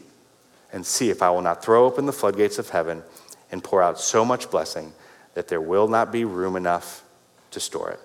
and 0.71 0.85
see 0.85 1.09
if 1.09 1.21
I 1.21 1.29
will 1.29 1.41
not 1.41 1.63
throw 1.63 1.85
open 1.85 2.05
the 2.05 2.13
floodgates 2.13 2.59
of 2.59 2.69
heaven 2.69 3.03
and 3.51 3.63
pour 3.63 3.81
out 3.81 3.99
so 3.99 4.23
much 4.23 4.49
blessing 4.51 4.93
that 5.33 5.47
there 5.47 5.61
will 5.61 5.88
not 5.88 6.11
be 6.11 6.25
room 6.25 6.55
enough 6.55 7.03
to 7.51 7.59
store 7.59 7.91
it. 7.91 7.99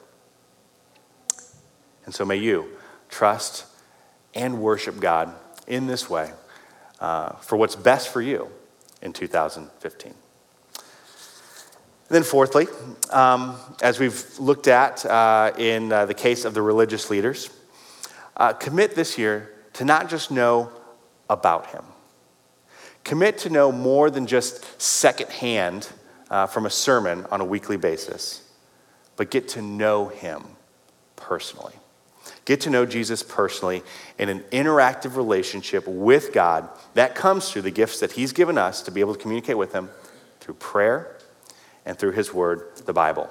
And 2.05 2.15
so 2.15 2.25
may 2.25 2.37
you 2.37 2.69
trust 3.09 3.67
and 4.35 4.61
worship 4.61 5.01
God 5.01 5.33
in 5.67 5.87
this 5.87 6.09
way 6.09 6.33
uh, 7.01 7.31
for 7.37 7.57
what's 7.57 7.77
best 7.77 8.09
for 8.09 8.21
you 8.21 8.51
in 9.03 9.13
2015. 9.13 10.15
then, 12.09 12.23
fourthly, 12.23 12.67
um, 13.11 13.57
as 13.83 13.99
we've 13.99 14.39
looked 14.39 14.69
at 14.69 15.05
uh, 15.07 15.53
in 15.57 15.93
uh, 15.93 16.07
the 16.07 16.15
case 16.15 16.45
of 16.45 16.55
the 16.55 16.63
religious 16.63 17.09
leaders, 17.09 17.51
uh, 18.37 18.53
commit 18.53 18.95
this 18.95 19.17
year 19.17 19.51
to 19.75 19.85
not 19.85 20.11
just 20.11 20.31
know 20.31 20.71
about 21.29 21.67
Him. 21.67 21.85
Commit 23.05 23.39
to 23.39 23.51
know 23.51 23.73
more 23.73 24.11
than 24.11 24.27
just 24.27 24.81
secondhand 24.81 25.89
uh, 26.31 26.47
from 26.47 26.67
a 26.67 26.71
sermon 26.71 27.27
on 27.31 27.41
a 27.41 27.45
weekly 27.45 27.77
basis, 27.77 28.43
but 29.17 29.31
get 29.31 29.49
to 29.49 29.63
know 29.63 30.09
Him 30.09 30.43
personally. 31.17 31.75
Get 32.45 32.63
to 32.63 32.71
know 32.71 32.87
Jesus 32.87 33.23
personally 33.23 33.83
in 34.19 34.29
an 34.29 34.41
interactive 34.51 35.17
relationship 35.17 35.87
with 35.87 36.33
God 36.33 36.69
that 36.95 37.15
comes 37.15 37.51
through 37.51 37.63
the 37.63 37.71
gifts 37.71 38.01
that 38.01 38.13
He's 38.13 38.33
given 38.33 38.59
us 38.59 38.83
to 38.83 38.91
be 38.91 39.01
able 39.01 39.15
to 39.15 39.21
communicate 39.21 39.59
with 39.59 39.73
Him 39.73 39.91
through 40.41 40.55
prayer 40.55 41.17
and 41.85 41.99
through 41.99 42.13
His 42.13 42.33
Word, 42.33 42.77
the 42.87 42.93
Bible. 42.93 43.29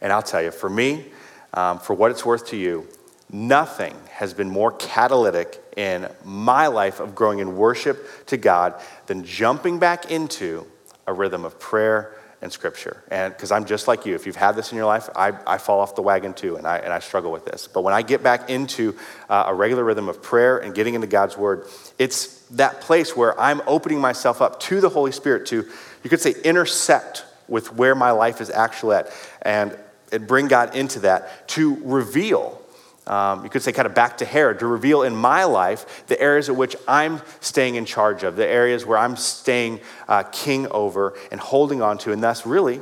And 0.00 0.12
I'll 0.12 0.22
tell 0.22 0.42
you, 0.42 0.50
for 0.50 0.68
me, 0.68 1.06
um, 1.54 1.78
for 1.78 1.94
what 1.94 2.10
it's 2.10 2.26
worth 2.26 2.48
to 2.48 2.56
you, 2.56 2.86
nothing 3.30 3.96
has 4.10 4.34
been 4.34 4.50
more 4.50 4.72
catalytic 4.72 5.62
in 5.76 6.08
my 6.24 6.66
life 6.66 7.00
of 7.00 7.14
growing 7.14 7.38
in 7.38 7.56
worship 7.56 8.26
to 8.26 8.36
God 8.36 8.74
than 9.06 9.24
jumping 9.24 9.78
back 9.78 10.10
into 10.10 10.66
a 11.06 11.12
rhythm 11.12 11.44
of 11.44 11.58
prayer 11.58 12.16
in 12.44 12.50
Scripture. 12.50 13.02
And 13.10 13.32
because 13.32 13.50
I'm 13.50 13.64
just 13.64 13.88
like 13.88 14.04
you, 14.04 14.14
if 14.14 14.26
you've 14.26 14.36
had 14.36 14.54
this 14.54 14.70
in 14.70 14.76
your 14.76 14.86
life, 14.86 15.08
I, 15.16 15.32
I 15.46 15.56
fall 15.56 15.80
off 15.80 15.96
the 15.96 16.02
wagon 16.02 16.34
too, 16.34 16.56
and 16.56 16.66
I, 16.66 16.76
and 16.76 16.92
I 16.92 16.98
struggle 16.98 17.32
with 17.32 17.46
this. 17.46 17.66
But 17.66 17.82
when 17.82 17.94
I 17.94 18.02
get 18.02 18.22
back 18.22 18.50
into 18.50 18.96
uh, 19.30 19.44
a 19.46 19.54
regular 19.54 19.82
rhythm 19.82 20.10
of 20.10 20.22
prayer 20.22 20.58
and 20.58 20.74
getting 20.74 20.94
into 20.94 21.06
God's 21.06 21.38
Word, 21.38 21.66
it's 21.98 22.38
that 22.50 22.82
place 22.82 23.16
where 23.16 23.38
I'm 23.40 23.62
opening 23.66 23.98
myself 23.98 24.42
up 24.42 24.60
to 24.60 24.82
the 24.82 24.90
Holy 24.90 25.10
Spirit 25.10 25.46
to, 25.46 25.66
you 26.02 26.10
could 26.10 26.20
say, 26.20 26.34
intersect 26.44 27.24
with 27.48 27.72
where 27.72 27.94
my 27.94 28.10
life 28.10 28.42
is 28.42 28.50
actually 28.50 28.96
at 28.96 29.10
and, 29.42 29.76
and 30.12 30.26
bring 30.26 30.46
God 30.46 30.76
into 30.76 31.00
that 31.00 31.48
to 31.48 31.76
reveal 31.82 32.60
um, 33.06 33.44
you 33.44 33.50
could 33.50 33.62
say 33.62 33.72
kind 33.72 33.86
of 33.86 33.94
back 33.94 34.18
to 34.18 34.24
Herod, 34.24 34.60
to 34.60 34.66
reveal 34.66 35.02
in 35.02 35.14
my 35.14 35.44
life 35.44 36.06
the 36.06 36.18
areas 36.20 36.48
at 36.48 36.56
which 36.56 36.74
I'm 36.88 37.20
staying 37.40 37.74
in 37.74 37.84
charge 37.84 38.22
of, 38.22 38.36
the 38.36 38.46
areas 38.46 38.86
where 38.86 38.98
I'm 38.98 39.16
staying 39.16 39.80
uh, 40.08 40.22
king 40.24 40.66
over 40.68 41.14
and 41.30 41.40
holding 41.40 41.82
on 41.82 41.98
to, 41.98 42.12
and 42.12 42.22
thus 42.22 42.46
really 42.46 42.80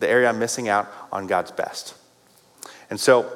the 0.00 0.08
area 0.08 0.28
I'm 0.28 0.40
missing 0.40 0.68
out 0.68 0.92
on 1.12 1.28
God's 1.28 1.52
best. 1.52 1.94
And 2.90 2.98
so, 2.98 3.30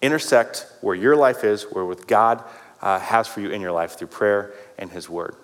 intersect 0.00 0.66
where 0.80 0.94
your 0.94 1.16
life 1.16 1.42
is, 1.42 1.64
where 1.64 1.84
with 1.84 2.06
God 2.06 2.44
uh, 2.80 3.00
has 3.00 3.26
for 3.26 3.40
you 3.40 3.50
in 3.50 3.60
your 3.60 3.72
life 3.72 3.98
through 3.98 4.08
prayer 4.08 4.54
and 4.78 4.90
His 4.90 5.08
Word. 5.08 5.34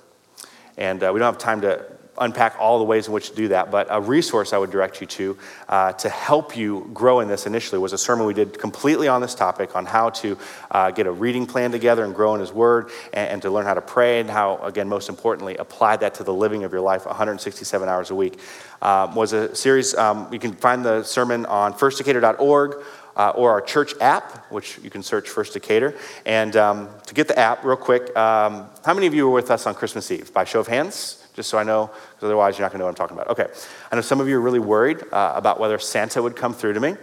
And 0.77 1.03
uh, 1.03 1.11
we 1.13 1.19
don't 1.19 1.33
have 1.33 1.43
time 1.43 1.61
to 1.63 1.85
unpack 2.19 2.57
all 2.59 2.79
the 2.79 2.85
ways 2.85 3.07
in 3.07 3.13
which 3.13 3.31
to 3.31 3.37
do 3.37 3.49
that, 3.49 3.71
but 3.71 3.87
a 3.91 4.01
resource 4.01 4.53
I 4.53 4.59
would 4.59 4.71
direct 4.71 5.01
you 5.01 5.07
to 5.07 5.39
uh, 5.69 5.93
to 5.93 6.09
help 6.09 6.57
you 6.57 6.91
grow 6.93 7.21
in 7.21 7.29
this 7.29 7.47
initially 7.47 7.79
was 7.79 7.93
a 7.93 7.99
sermon 7.99 8.27
we 8.27 8.35
did 8.35 8.59
completely 8.59 9.09
on 9.09 9.21
this 9.21 9.35
topic 9.35 9.75
on 9.75 9.87
how 9.87 10.11
to 10.11 10.39
uh, 10.71 10.91
get 10.91 11.07
a 11.07 11.13
reading 11.13 11.47
plan 11.47 11.73
together 11.73 12.05
and 12.05 12.15
grow 12.15 12.35
in 12.35 12.41
His 12.41 12.53
Word 12.53 12.91
and, 13.13 13.31
and, 13.31 13.43
to 13.43 13.51
learn 13.51 13.67
how 13.67 13.75
to 13.75 13.81
pray 13.81 14.21
and 14.21 14.31
how, 14.31 14.59
again, 14.59 14.89
most 14.89 15.09
importantly, 15.09 15.57
apply 15.57 15.97
that 15.97 16.15
to 16.15 16.25
the 16.25 16.35
living 16.35 16.65
of 16.65 16.73
your 16.73 16.81
life 16.81 17.07
167 17.07 17.89
hours 17.89 18.11
a 18.11 18.15
week. 18.15 18.39
Um, 18.83 19.15
was 19.15 19.33
a 19.33 19.55
series, 19.55 19.95
um, 19.95 20.29
you 20.33 20.39
can 20.39 20.53
find 20.53 20.85
the 20.85 21.03
sermon 21.03 21.47
on 21.47 21.73
firstdecatur.org. 21.75 22.77
Uh, 23.17 23.33
or 23.37 23.53
our 23.53 23.61
church 23.61 23.95
app, 24.01 24.51
which 24.51 24.81
you 24.83 24.91
can 24.91 25.01
search 25.01 25.29
First 25.29 25.53
Decatur. 25.53 25.95
And 26.27 26.57
um, 26.57 26.89
to 27.07 27.15
get 27.15 27.29
the 27.29 27.39
app, 27.39 27.65
real 27.65 27.77
quick, 27.77 28.09
um, 28.17 28.67
how 28.85 28.93
many 28.93 29.07
of 29.07 29.15
you 29.15 29.29
were 29.29 29.33
with 29.33 29.53
us 29.53 29.69
on 29.69 29.75
Christmas 29.77 30.11
Eve? 30.11 30.33
By 30.33 30.43
show 30.43 30.59
of 30.59 30.67
hands? 30.67 31.24
Just 31.35 31.51
so 31.51 31.59
I 31.59 31.65
know, 31.65 31.87
because 31.87 32.25
otherwise 32.25 32.57
you're 32.57 32.65
not 32.65 32.73
going 32.73 32.79
to 32.79 32.85
know 32.85 32.85
what 32.87 32.91
I'm 32.91 33.09
talking 33.09 33.17
about. 33.17 33.29
Okay, 33.29 33.47
I 33.91 33.97
know 33.97 34.03
some 34.03 34.21
of 34.21 34.29
you 34.29 34.37
are 34.37 34.41
really 34.41 34.61
worried 34.61 35.03
uh, 35.13 35.33
about 35.35 35.59
whether 35.59 35.79
Santa 35.79 36.23
would 36.23 36.37
come 36.37 36.55
through 36.55 36.75
to 36.75 36.81
me 36.81 36.97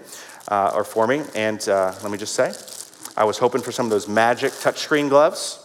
uh, 0.47 0.71
or 0.73 0.83
for 0.83 1.05
me, 1.05 1.23
and 1.35 1.67
uh, 1.67 1.93
let 2.01 2.11
me 2.11 2.17
just 2.17 2.33
say, 2.33 2.53
I 3.17 3.25
was 3.25 3.37
hoping 3.37 3.61
for 3.61 3.71
some 3.71 3.85
of 3.85 3.89
those 3.89 4.07
magic 4.07 4.51
touchscreen 4.53 5.09
gloves. 5.09 5.59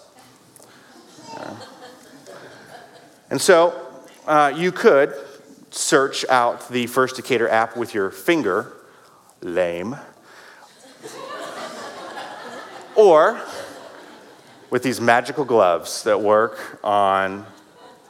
and 3.31 3.41
so 3.41 3.75
uh, 4.27 4.53
you 4.55 4.73
could 4.73 5.15
search 5.71 6.25
out 6.29 6.69
the 6.69 6.87
First 6.87 7.17
Decatur 7.17 7.49
app 7.49 7.77
with 7.77 7.95
your 7.95 8.11
finger, 8.11 8.73
lame, 9.43 9.97
or 12.97 13.41
with 14.71 14.83
these 14.83 15.01
magical 15.01 15.45
gloves 15.45 16.03
that 16.03 16.21
work 16.21 16.81
on 16.83 17.47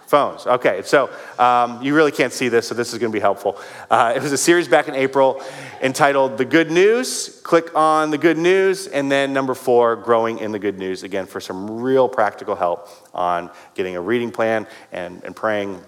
Phones. 0.07 0.47
Okay, 0.47 0.83
so 0.83 1.11
um, 1.37 1.83
you 1.83 1.93
really 1.93 2.13
can't 2.13 2.33
see 2.33 2.49
this, 2.49 2.69
so 2.69 2.77
this 2.77 2.93
is 2.93 3.01
going 3.01 3.11
to 3.11 3.17
be 3.17 3.21
helpful. 3.21 3.59
Uh, 3.91 4.13
it 4.15 4.23
was 4.23 4.31
a 4.31 4.39
series 4.39 4.69
back 4.69 4.87
in 4.87 4.95
April 4.95 5.43
entitled 5.83 6.39
The 6.39 6.45
Good 6.45 6.71
News. 6.71 7.41
Click 7.43 7.75
on 7.75 8.13
the 8.13 8.19
good 8.19 8.39
news, 8.39 8.87
and 8.87 9.11
then 9.11 9.33
number 9.33 9.53
four, 9.53 9.97
Growing 9.97 10.39
in 10.39 10.53
the 10.53 10.61
Good 10.61 10.79
News, 10.79 11.03
again, 11.03 11.27
for 11.27 11.41
some 11.41 11.81
real 11.81 12.09
practical 12.09 12.55
help 12.55 12.89
on 13.15 13.51
getting 13.75 13.97
a 13.97 14.01
reading 14.01 14.31
plan 14.31 14.69
and, 14.93 15.25
and 15.25 15.35
praying 15.35 15.83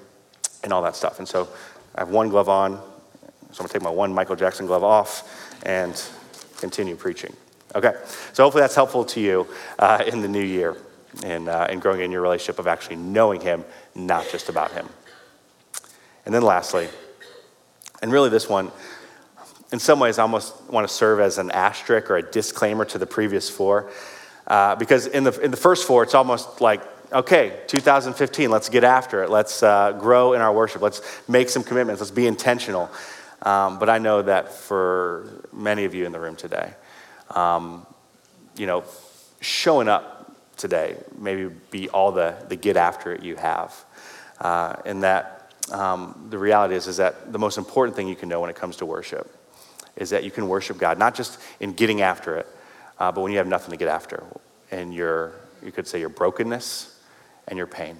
and 0.64 0.72
all 0.72 0.82
that 0.82 0.96
stuff. 0.96 1.20
And 1.20 1.28
so 1.28 1.48
I 1.94 2.00
have 2.00 2.10
one 2.10 2.28
glove 2.28 2.48
on, 2.48 2.72
so 2.72 2.78
I'm 2.80 3.56
going 3.56 3.68
to 3.68 3.72
take 3.72 3.82
my 3.82 3.90
one 3.90 4.12
Michael 4.12 4.34
Jackson 4.34 4.66
glove 4.66 4.82
off 4.82 5.62
and 5.64 5.94
continue 6.56 6.96
preaching. 6.96 7.34
Okay, 7.76 7.94
so 8.32 8.42
hopefully 8.42 8.62
that's 8.62 8.74
helpful 8.74 9.04
to 9.04 9.20
you 9.20 9.46
uh, 9.78 10.02
in 10.08 10.22
the 10.22 10.28
new 10.28 10.42
year 10.42 10.76
and, 11.24 11.48
uh, 11.48 11.66
and 11.68 11.80
growing 11.80 12.00
in 12.00 12.10
your 12.12 12.22
relationship 12.22 12.58
of 12.58 12.66
actually 12.66 12.96
knowing 12.96 13.40
Him, 13.40 13.64
not 13.94 14.28
just 14.30 14.48
about 14.48 14.72
Him. 14.72 14.88
And 16.24 16.34
then 16.34 16.42
lastly, 16.42 16.88
and 18.02 18.12
really 18.12 18.30
this 18.30 18.48
one, 18.48 18.70
in 19.72 19.78
some 19.78 20.00
ways, 20.00 20.18
I 20.18 20.22
almost 20.22 20.54
want 20.70 20.88
to 20.88 20.92
serve 20.92 21.20
as 21.20 21.38
an 21.38 21.50
asterisk 21.50 22.10
or 22.10 22.16
a 22.16 22.22
disclaimer 22.22 22.84
to 22.86 22.98
the 22.98 23.06
previous 23.06 23.50
four. 23.50 23.90
Uh, 24.46 24.74
because 24.76 25.06
in 25.06 25.24
the, 25.24 25.38
in 25.40 25.50
the 25.50 25.56
first 25.56 25.86
four, 25.86 26.02
it's 26.02 26.14
almost 26.14 26.60
like, 26.60 26.80
okay, 27.12 27.60
2015, 27.66 28.50
let's 28.50 28.70
get 28.70 28.82
after 28.82 29.22
it. 29.22 29.30
Let's 29.30 29.62
uh, 29.62 29.92
grow 29.92 30.32
in 30.32 30.40
our 30.40 30.52
worship. 30.52 30.80
Let's 30.80 31.02
make 31.28 31.50
some 31.50 31.62
commitments. 31.62 32.00
Let's 32.00 32.10
be 32.10 32.26
intentional. 32.26 32.90
Um, 33.42 33.78
but 33.78 33.90
I 33.90 33.98
know 33.98 34.22
that 34.22 34.52
for 34.52 35.44
many 35.52 35.84
of 35.84 35.94
you 35.94 36.06
in 36.06 36.12
the 36.12 36.20
room 36.20 36.34
today, 36.34 36.72
um, 37.30 37.86
you 38.56 38.66
know, 38.66 38.84
showing 39.40 39.86
up 39.88 40.17
today. 40.58 40.96
Maybe 41.16 41.48
be 41.70 41.88
all 41.88 42.12
the, 42.12 42.34
the 42.48 42.56
get 42.56 42.76
after 42.76 43.12
it 43.12 43.22
you 43.22 43.36
have. 43.36 43.74
Uh, 44.40 44.76
and 44.84 45.02
that 45.02 45.52
um, 45.72 46.28
the 46.30 46.38
reality 46.38 46.74
is, 46.74 46.86
is 46.86 46.98
that 46.98 47.32
the 47.32 47.38
most 47.38 47.58
important 47.58 47.96
thing 47.96 48.08
you 48.08 48.16
can 48.16 48.28
know 48.28 48.40
when 48.40 48.50
it 48.50 48.56
comes 48.56 48.76
to 48.76 48.86
worship 48.86 49.34
is 49.96 50.10
that 50.10 50.24
you 50.24 50.30
can 50.30 50.48
worship 50.48 50.78
God, 50.78 50.98
not 50.98 51.14
just 51.14 51.40
in 51.60 51.72
getting 51.72 52.02
after 52.02 52.36
it, 52.36 52.46
uh, 52.98 53.10
but 53.10 53.20
when 53.20 53.32
you 53.32 53.38
have 53.38 53.46
nothing 53.46 53.70
to 53.70 53.76
get 53.76 53.88
after, 53.88 54.24
and 54.70 54.94
your, 54.94 55.32
you 55.64 55.72
could 55.72 55.86
say 55.86 55.98
your 55.98 56.08
brokenness 56.08 57.00
and 57.48 57.56
your 57.56 57.66
pain. 57.66 57.96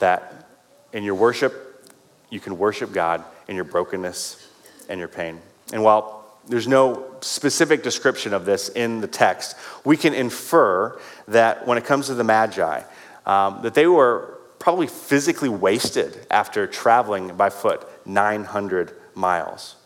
That 0.00 0.48
in 0.92 1.04
your 1.04 1.14
worship, 1.14 1.84
you 2.28 2.40
can 2.40 2.58
worship 2.58 2.92
God 2.92 3.24
in 3.48 3.56
your 3.56 3.64
brokenness 3.64 4.48
and 4.88 4.98
your 4.98 5.08
pain. 5.08 5.40
And 5.72 5.82
while 5.82 6.19
there's 6.48 6.68
no 6.68 7.06
specific 7.20 7.82
description 7.82 8.32
of 8.32 8.44
this 8.44 8.68
in 8.70 9.00
the 9.00 9.06
text. 9.06 9.56
We 9.84 9.96
can 9.96 10.14
infer 10.14 10.98
that 11.28 11.66
when 11.66 11.78
it 11.78 11.84
comes 11.84 12.06
to 12.06 12.14
the 12.14 12.24
Magi, 12.24 12.82
um, 13.26 13.62
that 13.62 13.74
they 13.74 13.86
were 13.86 14.38
probably 14.58 14.86
physically 14.86 15.48
wasted 15.48 16.26
after 16.30 16.66
traveling 16.66 17.36
by 17.36 17.50
foot 17.50 17.86
900 18.06 18.92
miles. 19.14 19.76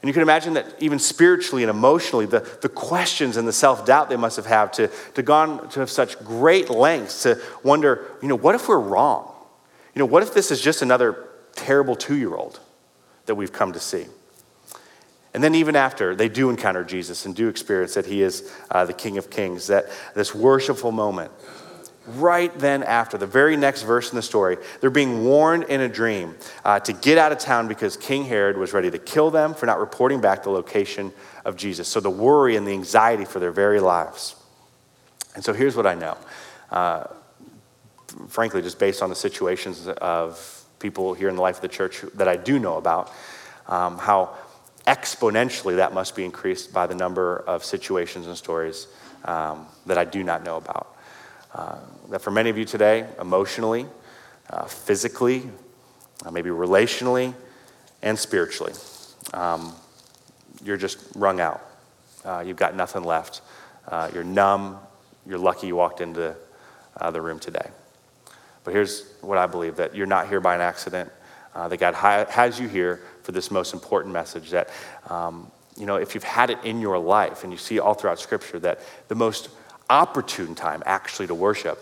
And 0.00 0.08
you 0.08 0.12
can 0.12 0.22
imagine 0.22 0.54
that 0.54 0.66
even 0.80 0.98
spiritually 0.98 1.62
and 1.62 1.70
emotionally, 1.70 2.26
the, 2.26 2.40
the 2.60 2.68
questions 2.68 3.36
and 3.36 3.46
the 3.46 3.52
self 3.52 3.86
doubt 3.86 4.08
they 4.08 4.16
must 4.16 4.36
have 4.36 4.46
had 4.46 4.72
to, 4.74 4.88
to 5.14 5.22
gone 5.22 5.68
to 5.70 5.80
have 5.80 5.90
such 5.90 6.18
great 6.24 6.70
lengths 6.70 7.22
to 7.22 7.40
wonder, 7.62 8.10
you 8.20 8.26
know, 8.26 8.34
what 8.34 8.56
if 8.56 8.68
we're 8.68 8.80
wrong? 8.80 9.32
You 9.94 10.00
know, 10.00 10.06
what 10.06 10.24
if 10.24 10.34
this 10.34 10.50
is 10.50 10.60
just 10.60 10.82
another 10.82 11.28
terrible 11.54 11.94
two 11.94 12.16
year 12.16 12.34
old 12.34 12.58
that 13.26 13.36
we've 13.36 13.52
come 13.52 13.72
to 13.74 13.80
see? 13.80 14.06
And 15.34 15.42
then, 15.42 15.54
even 15.54 15.76
after 15.76 16.14
they 16.14 16.28
do 16.28 16.50
encounter 16.50 16.84
Jesus 16.84 17.24
and 17.24 17.34
do 17.34 17.48
experience 17.48 17.94
that 17.94 18.04
he 18.04 18.22
is 18.22 18.52
uh, 18.70 18.84
the 18.84 18.92
King 18.92 19.16
of 19.16 19.30
Kings, 19.30 19.68
that 19.68 19.86
this 20.14 20.34
worshipful 20.34 20.92
moment, 20.92 21.32
right 22.06 22.56
then 22.58 22.82
after, 22.82 23.16
the 23.16 23.26
very 23.26 23.56
next 23.56 23.82
verse 23.82 24.10
in 24.10 24.16
the 24.16 24.22
story, 24.22 24.58
they're 24.80 24.90
being 24.90 25.24
warned 25.24 25.64
in 25.64 25.80
a 25.80 25.88
dream 25.88 26.34
uh, 26.66 26.80
to 26.80 26.92
get 26.92 27.16
out 27.16 27.32
of 27.32 27.38
town 27.38 27.66
because 27.66 27.96
King 27.96 28.24
Herod 28.24 28.58
was 28.58 28.74
ready 28.74 28.90
to 28.90 28.98
kill 28.98 29.30
them 29.30 29.54
for 29.54 29.64
not 29.64 29.78
reporting 29.78 30.20
back 30.20 30.42
the 30.42 30.50
location 30.50 31.12
of 31.46 31.56
Jesus. 31.56 31.88
So, 31.88 32.00
the 32.00 32.10
worry 32.10 32.56
and 32.56 32.66
the 32.66 32.72
anxiety 32.72 33.24
for 33.24 33.40
their 33.40 33.52
very 33.52 33.80
lives. 33.80 34.36
And 35.34 35.42
so, 35.42 35.54
here's 35.54 35.76
what 35.76 35.86
I 35.86 35.94
know. 35.94 36.18
Uh, 36.70 37.04
frankly, 38.28 38.60
just 38.60 38.78
based 38.78 39.02
on 39.02 39.08
the 39.08 39.16
situations 39.16 39.88
of 39.88 40.62
people 40.78 41.14
here 41.14 41.28
in 41.28 41.36
the 41.36 41.42
life 41.42 41.56
of 41.56 41.62
the 41.62 41.68
church 41.68 42.02
that 42.14 42.28
I 42.28 42.36
do 42.36 42.58
know 42.58 42.76
about, 42.76 43.10
um, 43.68 43.96
how 43.96 44.36
exponentially 44.86 45.76
that 45.76 45.92
must 45.92 46.16
be 46.16 46.24
increased 46.24 46.72
by 46.72 46.86
the 46.86 46.94
number 46.94 47.38
of 47.46 47.64
situations 47.64 48.26
and 48.26 48.36
stories 48.36 48.88
um, 49.24 49.66
that 49.86 49.98
I 49.98 50.04
do 50.04 50.24
not 50.24 50.44
know 50.44 50.56
about. 50.56 50.96
Uh, 51.54 51.78
that 52.10 52.20
for 52.20 52.30
many 52.30 52.50
of 52.50 52.58
you 52.58 52.64
today, 52.64 53.06
emotionally, 53.20 53.86
uh, 54.50 54.64
physically, 54.64 55.48
uh, 56.24 56.30
maybe 56.30 56.50
relationally, 56.50 57.34
and 58.02 58.18
spiritually, 58.18 58.72
um, 59.34 59.72
you're 60.64 60.76
just 60.76 60.98
wrung 61.14 61.40
out. 61.40 61.62
Uh, 62.24 62.42
you've 62.44 62.56
got 62.56 62.74
nothing 62.74 63.04
left. 63.04 63.42
Uh, 63.86 64.10
you're 64.12 64.24
numb. 64.24 64.78
You're 65.26 65.38
lucky 65.38 65.68
you 65.68 65.76
walked 65.76 66.00
into 66.00 66.34
uh, 66.96 67.10
the 67.10 67.20
room 67.20 67.38
today. 67.38 67.68
But 68.64 68.74
here's 68.74 69.04
what 69.20 69.38
I 69.38 69.46
believe 69.46 69.76
that 69.76 69.94
you're 69.94 70.06
not 70.06 70.28
here 70.28 70.40
by 70.40 70.54
an 70.54 70.60
accident, 70.60 71.10
that 71.54 71.78
God 71.78 71.94
has 71.94 72.58
you 72.58 72.68
here 72.68 73.02
for 73.22 73.32
this 73.32 73.50
most 73.50 73.72
important 73.72 74.12
message 74.12 74.50
that, 74.50 74.70
um, 75.08 75.50
you 75.76 75.86
know, 75.86 75.96
if 75.96 76.14
you've 76.14 76.24
had 76.24 76.50
it 76.50 76.58
in 76.64 76.80
your 76.80 76.98
life, 76.98 77.44
and 77.44 77.52
you 77.52 77.58
see 77.58 77.78
all 77.78 77.94
throughout 77.94 78.18
Scripture, 78.18 78.58
that 78.58 78.80
the 79.08 79.14
most 79.14 79.48
opportune 79.88 80.54
time 80.54 80.82
actually 80.86 81.26
to 81.26 81.34
worship 81.34 81.78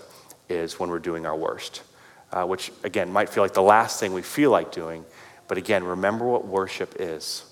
is 0.49 0.79
when 0.79 0.91
we're 0.91 0.99
doing 0.99 1.27
our 1.27 1.37
worst, 1.37 1.83
uh, 2.33 2.45
which, 2.45 2.73
again, 2.85 3.13
might 3.13 3.29
feel 3.29 3.43
like 3.43 3.55
the 3.55 3.63
last 3.63 4.01
thing 4.01 4.13
we 4.13 4.23
feel 4.23 4.51
like 4.51 4.73
doing. 4.73 5.05
But 5.49 5.59
again, 5.59 5.85
remember 5.85 6.27
what 6.27 6.47
worship 6.47 6.97
is 6.99 7.45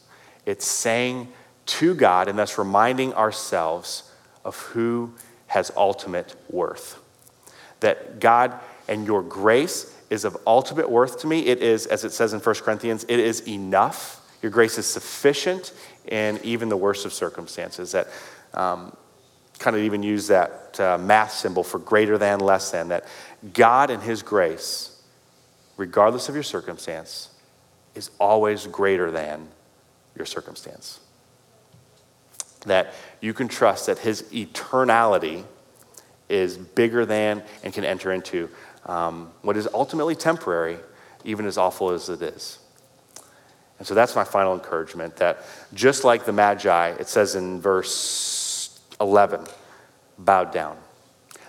it's 0.47 0.67
saying 0.67 1.29
to 1.67 1.95
God 1.95 2.29
and 2.29 2.39
thus 2.39 2.57
reminding 2.59 3.13
ourselves 3.15 4.11
of 4.45 4.57
who 4.57 5.13
has 5.49 5.71
ultimate 5.77 6.35
worth. 6.49 6.99
That 7.81 8.21
God 8.21 8.59
and 8.89 9.07
your 9.07 9.23
grace 9.23 9.95
is 10.11 10.25
of 10.25 10.37
ultimate 10.47 10.91
worth 10.91 11.21
to 11.21 11.27
me. 11.27 11.47
It 11.47 11.63
is, 11.63 11.87
as 11.87 12.05
it 12.05 12.13
says 12.13 12.33
in 12.33 12.41
1 12.41 12.55
Corinthians, 12.57 13.05
it 13.09 13.21
is 13.21 13.47
enough. 13.47 14.21
Your 14.43 14.51
grace 14.51 14.79
is 14.79 14.87
sufficient 14.87 15.73
in 16.07 16.41
even 16.43 16.69
the 16.69 16.77
worst 16.77 17.05
of 17.05 17.13
circumstances. 17.13 17.93
That 17.93 18.09
um, 18.55 18.97
kind 19.59 19.77
of 19.77 19.83
even 19.83 20.03
use 20.03 20.29
that 20.29 20.79
uh, 20.81 20.99
math 20.99 21.33
symbol 21.33 21.63
for 21.63 21.79
greater 21.79 22.17
than, 22.17 22.41
less 22.41 22.71
than. 22.71 22.89
That 22.89 23.05
God 23.53 23.91
and 23.91 24.03
His 24.03 24.23
grace, 24.23 25.03
regardless 25.77 26.29
of 26.29 26.35
your 26.35 26.45
circumstance, 26.45 27.31
is 27.95 28.11
always 28.19 28.67
greater 28.67 29.11
than 29.11 29.49
your 30.17 30.27
circumstance. 30.27 31.01
That 32.67 32.95
you 33.21 33.35
can 33.35 33.49
trust 33.49 33.87
that 33.87 33.99
His 33.99 34.23
eternality 34.25 35.45
is 36.29 36.57
bigger 36.57 37.07
than 37.07 37.43
and 37.63 37.73
can 37.73 37.85
enter 37.85 38.13
into 38.13 38.49
um, 38.89 39.31
what 39.43 39.57
is 39.57 39.69
ultimately 39.73 40.17
temporary, 40.17 40.79
even 41.25 41.47
as 41.47 41.59
awful 41.59 41.91
as 41.91 42.09
it 42.09 42.23
is. 42.23 42.59
And 43.79 43.87
so 43.87 43.95
that's 43.95 44.17
my 44.17 44.25
final 44.25 44.55
encouragement 44.55 45.17
that 45.17 45.45
just 45.73 46.03
like 46.03 46.25
the 46.25 46.33
Magi, 46.33 46.89
it 46.99 47.07
says 47.07 47.37
in 47.37 47.61
verse 47.61 48.81
11, 49.01 49.47
bowed 50.19 50.53
down. 50.53 50.77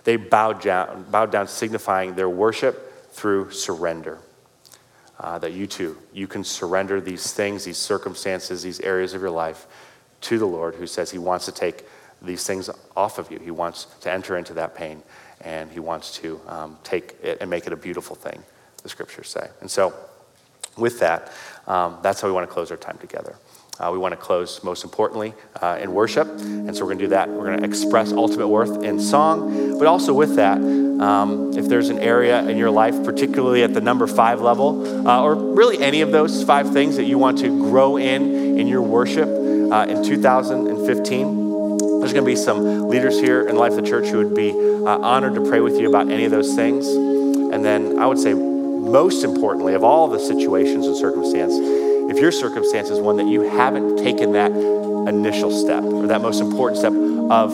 They 0.03 0.17
bowed 0.17 0.61
down, 0.61 1.05
bowed 1.09 1.31
down 1.31 1.47
signifying 1.47 2.13
their 2.13 2.29
worship 2.29 3.11
through 3.11 3.51
surrender. 3.51 4.19
Uh, 5.19 5.37
that 5.37 5.51
you 5.51 5.67
too, 5.67 5.97
you 6.13 6.27
can 6.27 6.45
surrender 6.45 7.01
these 7.01 7.33
things, 7.33 7.65
these 7.65 7.77
circumstances, 7.77 8.63
these 8.63 8.79
areas 8.79 9.13
of 9.13 9.19
your 9.19 9.31
life 9.31 9.67
to 10.21 10.37
the 10.37 10.45
Lord 10.45 10.75
who 10.75 10.87
says 10.87 11.11
he 11.11 11.17
wants 11.17 11.45
to 11.45 11.51
take 11.51 11.85
these 12.21 12.45
things 12.45 12.69
off 12.95 13.17
of 13.17 13.29
you. 13.29 13.37
He 13.39 13.51
wants 13.51 13.85
to 14.01 14.11
enter 14.11 14.37
into 14.37 14.53
that 14.53 14.75
pain 14.75 15.03
and 15.41 15.71
he 15.71 15.79
wants 15.79 16.17
to 16.17 16.39
um, 16.47 16.77
take 16.83 17.15
it 17.23 17.37
and 17.41 17.49
make 17.49 17.67
it 17.67 17.73
a 17.73 17.77
beautiful 17.77 18.15
thing, 18.15 18.43
the 18.83 18.89
scriptures 18.89 19.29
say. 19.29 19.49
And 19.61 19.69
so, 19.69 19.93
with 20.77 20.99
that, 20.99 21.31
um, 21.67 21.97
that's 22.01 22.21
how 22.21 22.27
we 22.27 22.33
want 22.33 22.47
to 22.47 22.53
close 22.53 22.71
our 22.71 22.77
time 22.77 22.97
together. 22.97 23.35
Uh, 23.79 23.89
we 23.91 23.97
want 23.97 24.11
to 24.11 24.17
close, 24.17 24.61
most 24.61 24.83
importantly, 24.83 25.33
uh, 25.61 25.79
in 25.81 25.93
worship. 25.93 26.27
And 26.27 26.75
so 26.75 26.83
we're 26.83 26.89
going 26.89 26.99
to 26.99 27.05
do 27.05 27.09
that. 27.09 27.29
We're 27.29 27.45
going 27.45 27.59
to 27.59 27.65
express 27.65 28.11
ultimate 28.11 28.49
worth 28.49 28.83
in 28.83 28.99
song. 28.99 29.77
But 29.79 29.87
also, 29.87 30.13
with 30.13 30.35
that, 30.35 30.57
um, 30.57 31.57
if 31.57 31.69
there's 31.69 31.87
an 31.87 31.99
area 31.99 32.43
in 32.43 32.57
your 32.57 32.71
life, 32.71 33.01
particularly 33.05 33.63
at 33.63 33.73
the 33.73 33.79
number 33.79 34.05
five 34.05 34.41
level, 34.41 35.07
uh, 35.07 35.23
or 35.23 35.35
really 35.35 35.79
any 35.81 36.01
of 36.01 36.11
those 36.11 36.43
five 36.43 36.73
things 36.73 36.97
that 36.97 37.05
you 37.05 37.17
want 37.17 37.39
to 37.39 37.47
grow 37.47 37.95
in 37.95 38.57
in 38.59 38.67
your 38.67 38.81
worship 38.81 39.29
uh, 39.29 39.85
in 39.87 40.03
2015, 40.03 41.38
there's 41.99 42.13
going 42.13 42.23
to 42.23 42.31
be 42.31 42.35
some 42.35 42.87
leaders 42.87 43.19
here 43.19 43.41
in 43.41 43.57
Life 43.57 43.73
of 43.73 43.83
the 43.83 43.89
Church 43.89 44.07
who 44.07 44.19
would 44.19 44.33
be 44.33 44.51
uh, 44.51 44.99
honored 44.99 45.35
to 45.35 45.41
pray 45.49 45.59
with 45.59 45.77
you 45.77 45.89
about 45.89 46.09
any 46.09 46.23
of 46.23 46.31
those 46.31 46.55
things. 46.55 46.87
And 46.87 47.63
then 47.65 47.99
I 47.99 48.05
would 48.05 48.17
say, 48.17 48.33
most 48.33 49.23
importantly, 49.23 49.73
of 49.73 49.83
all 49.83 50.07
the 50.07 50.19
situations 50.19 50.87
and 50.87 50.95
circumstance, 50.95 51.53
if 52.09 52.17
your 52.17 52.31
circumstance 52.31 52.89
is 52.89 52.99
one 52.99 53.17
that 53.17 53.27
you 53.27 53.41
haven't 53.41 53.97
taken 53.97 54.31
that 54.31 54.51
initial 54.51 55.51
step 55.51 55.83
or 55.83 56.07
that 56.07 56.21
most 56.21 56.39
important 56.39 56.79
step 56.79 56.93
of 56.93 57.53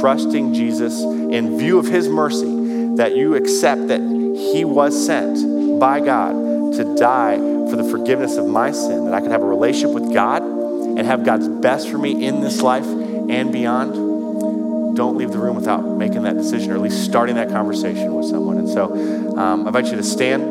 trusting 0.00 0.52
Jesus 0.52 1.00
in 1.00 1.58
view 1.58 1.78
of 1.78 1.86
his 1.86 2.08
mercy, 2.08 2.94
that 2.96 3.16
you 3.16 3.34
accept 3.34 3.88
that 3.88 4.00
he 4.00 4.64
was 4.64 5.06
sent 5.06 5.80
by 5.80 6.00
God 6.00 6.34
to 6.74 6.96
die 6.96 7.36
for 7.36 7.76
the 7.76 7.84
forgiveness 7.84 8.36
of 8.36 8.46
my 8.46 8.72
sin, 8.72 9.06
that 9.06 9.14
I 9.14 9.20
could 9.20 9.30
have 9.30 9.42
a 9.42 9.46
relationship 9.46 9.94
with 9.94 10.12
God 10.12 10.42
and 10.42 11.00
have 11.00 11.24
God's 11.24 11.48
best 11.48 11.88
for 11.88 11.98
me 11.98 12.26
in 12.26 12.42
this 12.42 12.60
life 12.60 12.86
and 13.30 13.52
beyond, 13.52 14.96
don't 14.96 15.16
leave 15.16 15.30
the 15.30 15.38
room 15.38 15.56
without 15.56 15.84
making 15.84 16.22
that 16.22 16.36
decision 16.36 16.72
or 16.72 16.76
at 16.76 16.80
least 16.80 17.04
starting 17.04 17.36
that 17.36 17.50
conversation 17.50 18.14
with 18.14 18.26
someone. 18.26 18.58
And 18.58 18.68
so 18.68 18.92
um, 19.36 19.64
I 19.64 19.66
invite 19.66 19.86
you 19.86 19.96
to 19.96 20.02
stand 20.02 20.42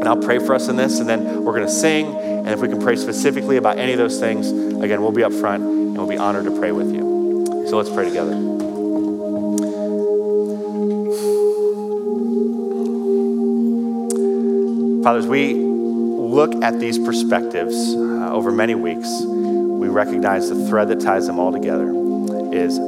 and 0.00 0.08
I'll 0.08 0.16
pray 0.16 0.38
for 0.38 0.54
us 0.54 0.68
in 0.68 0.76
this, 0.76 0.98
and 0.98 1.06
then 1.06 1.44
we're 1.44 1.52
going 1.52 1.66
to 1.66 1.72
sing. 1.72 2.06
And 2.16 2.48
if 2.48 2.60
we 2.60 2.68
can 2.68 2.80
pray 2.80 2.96
specifically 2.96 3.58
about 3.58 3.78
any 3.78 3.92
of 3.92 3.98
those 3.98 4.18
things, 4.18 4.50
again, 4.50 5.02
we'll 5.02 5.12
be 5.12 5.22
up 5.22 5.32
front 5.32 5.62
and 5.62 5.96
we'll 5.96 6.08
be 6.08 6.16
honored 6.16 6.46
to 6.46 6.58
pray 6.58 6.72
with 6.72 6.90
you. 6.90 7.66
So 7.68 7.76
let's 7.76 7.90
pray 7.90 8.06
together. 8.06 8.32
Fathers, 15.02 15.26
we 15.26 15.52
look 15.54 16.62
at 16.62 16.80
these 16.80 16.98
perspectives 16.98 17.94
uh, 17.94 18.32
over 18.32 18.50
many 18.50 18.74
weeks 18.74 19.06
we 19.80 19.88
recognize 19.88 20.50
the 20.50 20.66
thread 20.66 20.88
that 20.88 21.00
ties 21.00 21.26
them 21.26 21.38
all 21.38 21.50
together 21.50 21.88
is 22.52 22.78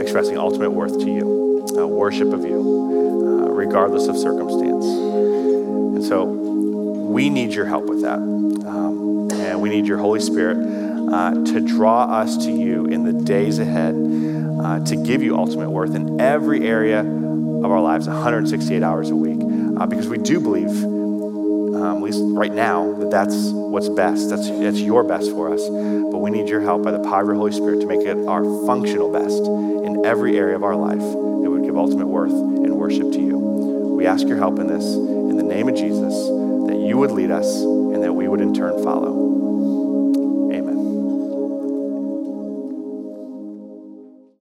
expressing 0.00 0.38
ultimate 0.38 0.70
worth 0.70 0.98
to 0.98 1.04
you, 1.04 1.66
uh, 1.76 1.86
worship 1.86 2.32
of 2.32 2.42
you, 2.46 2.60
uh, 2.60 3.50
regardless 3.50 4.08
of 4.08 4.16
circumstance. 4.16 4.86
And 4.86 6.02
so 6.02 6.24
we 6.24 7.28
need 7.28 7.52
your 7.52 7.66
help 7.66 7.84
with 7.84 8.00
that. 8.00 8.20
Um, 8.20 9.28
and 9.32 9.60
we 9.60 9.68
need 9.68 9.86
your 9.86 9.98
Holy 9.98 10.18
Spirit 10.18 10.56
uh, 11.12 11.34
to 11.44 11.60
draw 11.60 12.04
us 12.04 12.38
to 12.46 12.50
you 12.50 12.86
in 12.86 13.04
the 13.04 13.12
days 13.12 13.58
ahead, 13.58 13.94
uh, 13.94 14.82
to 14.86 14.96
give 14.96 15.22
you 15.22 15.36
ultimate 15.36 15.68
worth 15.68 15.94
in 15.94 16.22
every 16.22 16.66
area 16.66 17.00
of 17.00 17.66
our 17.66 17.82
lives, 17.82 18.08
168 18.08 18.82
hours 18.82 19.10
a 19.10 19.16
week. 19.16 19.40
Uh, 19.78 19.84
because 19.84 20.08
we 20.08 20.16
do 20.16 20.40
believe 20.40 20.93
um, 21.84 21.98
at 21.98 22.02
least 22.02 22.20
right 22.22 22.52
now, 22.52 22.92
that 22.94 23.10
that's 23.10 23.50
what's 23.50 23.88
best. 23.88 24.30
That's, 24.30 24.48
that's 24.50 24.80
your 24.80 25.04
best 25.04 25.30
for 25.30 25.52
us. 25.52 25.68
But 25.68 26.18
we 26.18 26.30
need 26.30 26.48
your 26.48 26.60
help 26.60 26.82
by 26.82 26.92
the 26.92 27.00
power 27.00 27.22
of 27.22 27.26
your 27.28 27.36
Holy 27.36 27.52
Spirit 27.52 27.80
to 27.80 27.86
make 27.86 28.00
it 28.00 28.16
our 28.26 28.44
functional 28.66 29.12
best 29.12 29.44
in 29.44 30.04
every 30.04 30.38
area 30.38 30.56
of 30.56 30.64
our 30.64 30.76
life 30.76 30.98
that 30.98 31.50
would 31.50 31.64
give 31.64 31.76
ultimate 31.76 32.06
worth 32.06 32.32
and 32.32 32.74
worship 32.76 33.12
to 33.12 33.20
you. 33.20 33.38
We 33.38 34.06
ask 34.06 34.26
your 34.26 34.38
help 34.38 34.58
in 34.58 34.66
this 34.66 34.84
in 34.84 35.36
the 35.36 35.42
name 35.42 35.68
of 35.68 35.74
Jesus, 35.74 36.14
that 36.68 36.78
you 36.78 36.96
would 36.98 37.10
lead 37.10 37.30
us 37.30 37.62
and 37.62 38.02
that 38.02 38.12
we 38.12 38.28
would 38.28 38.40
in 38.40 38.54
turn 38.54 38.82
follow. 38.82 39.23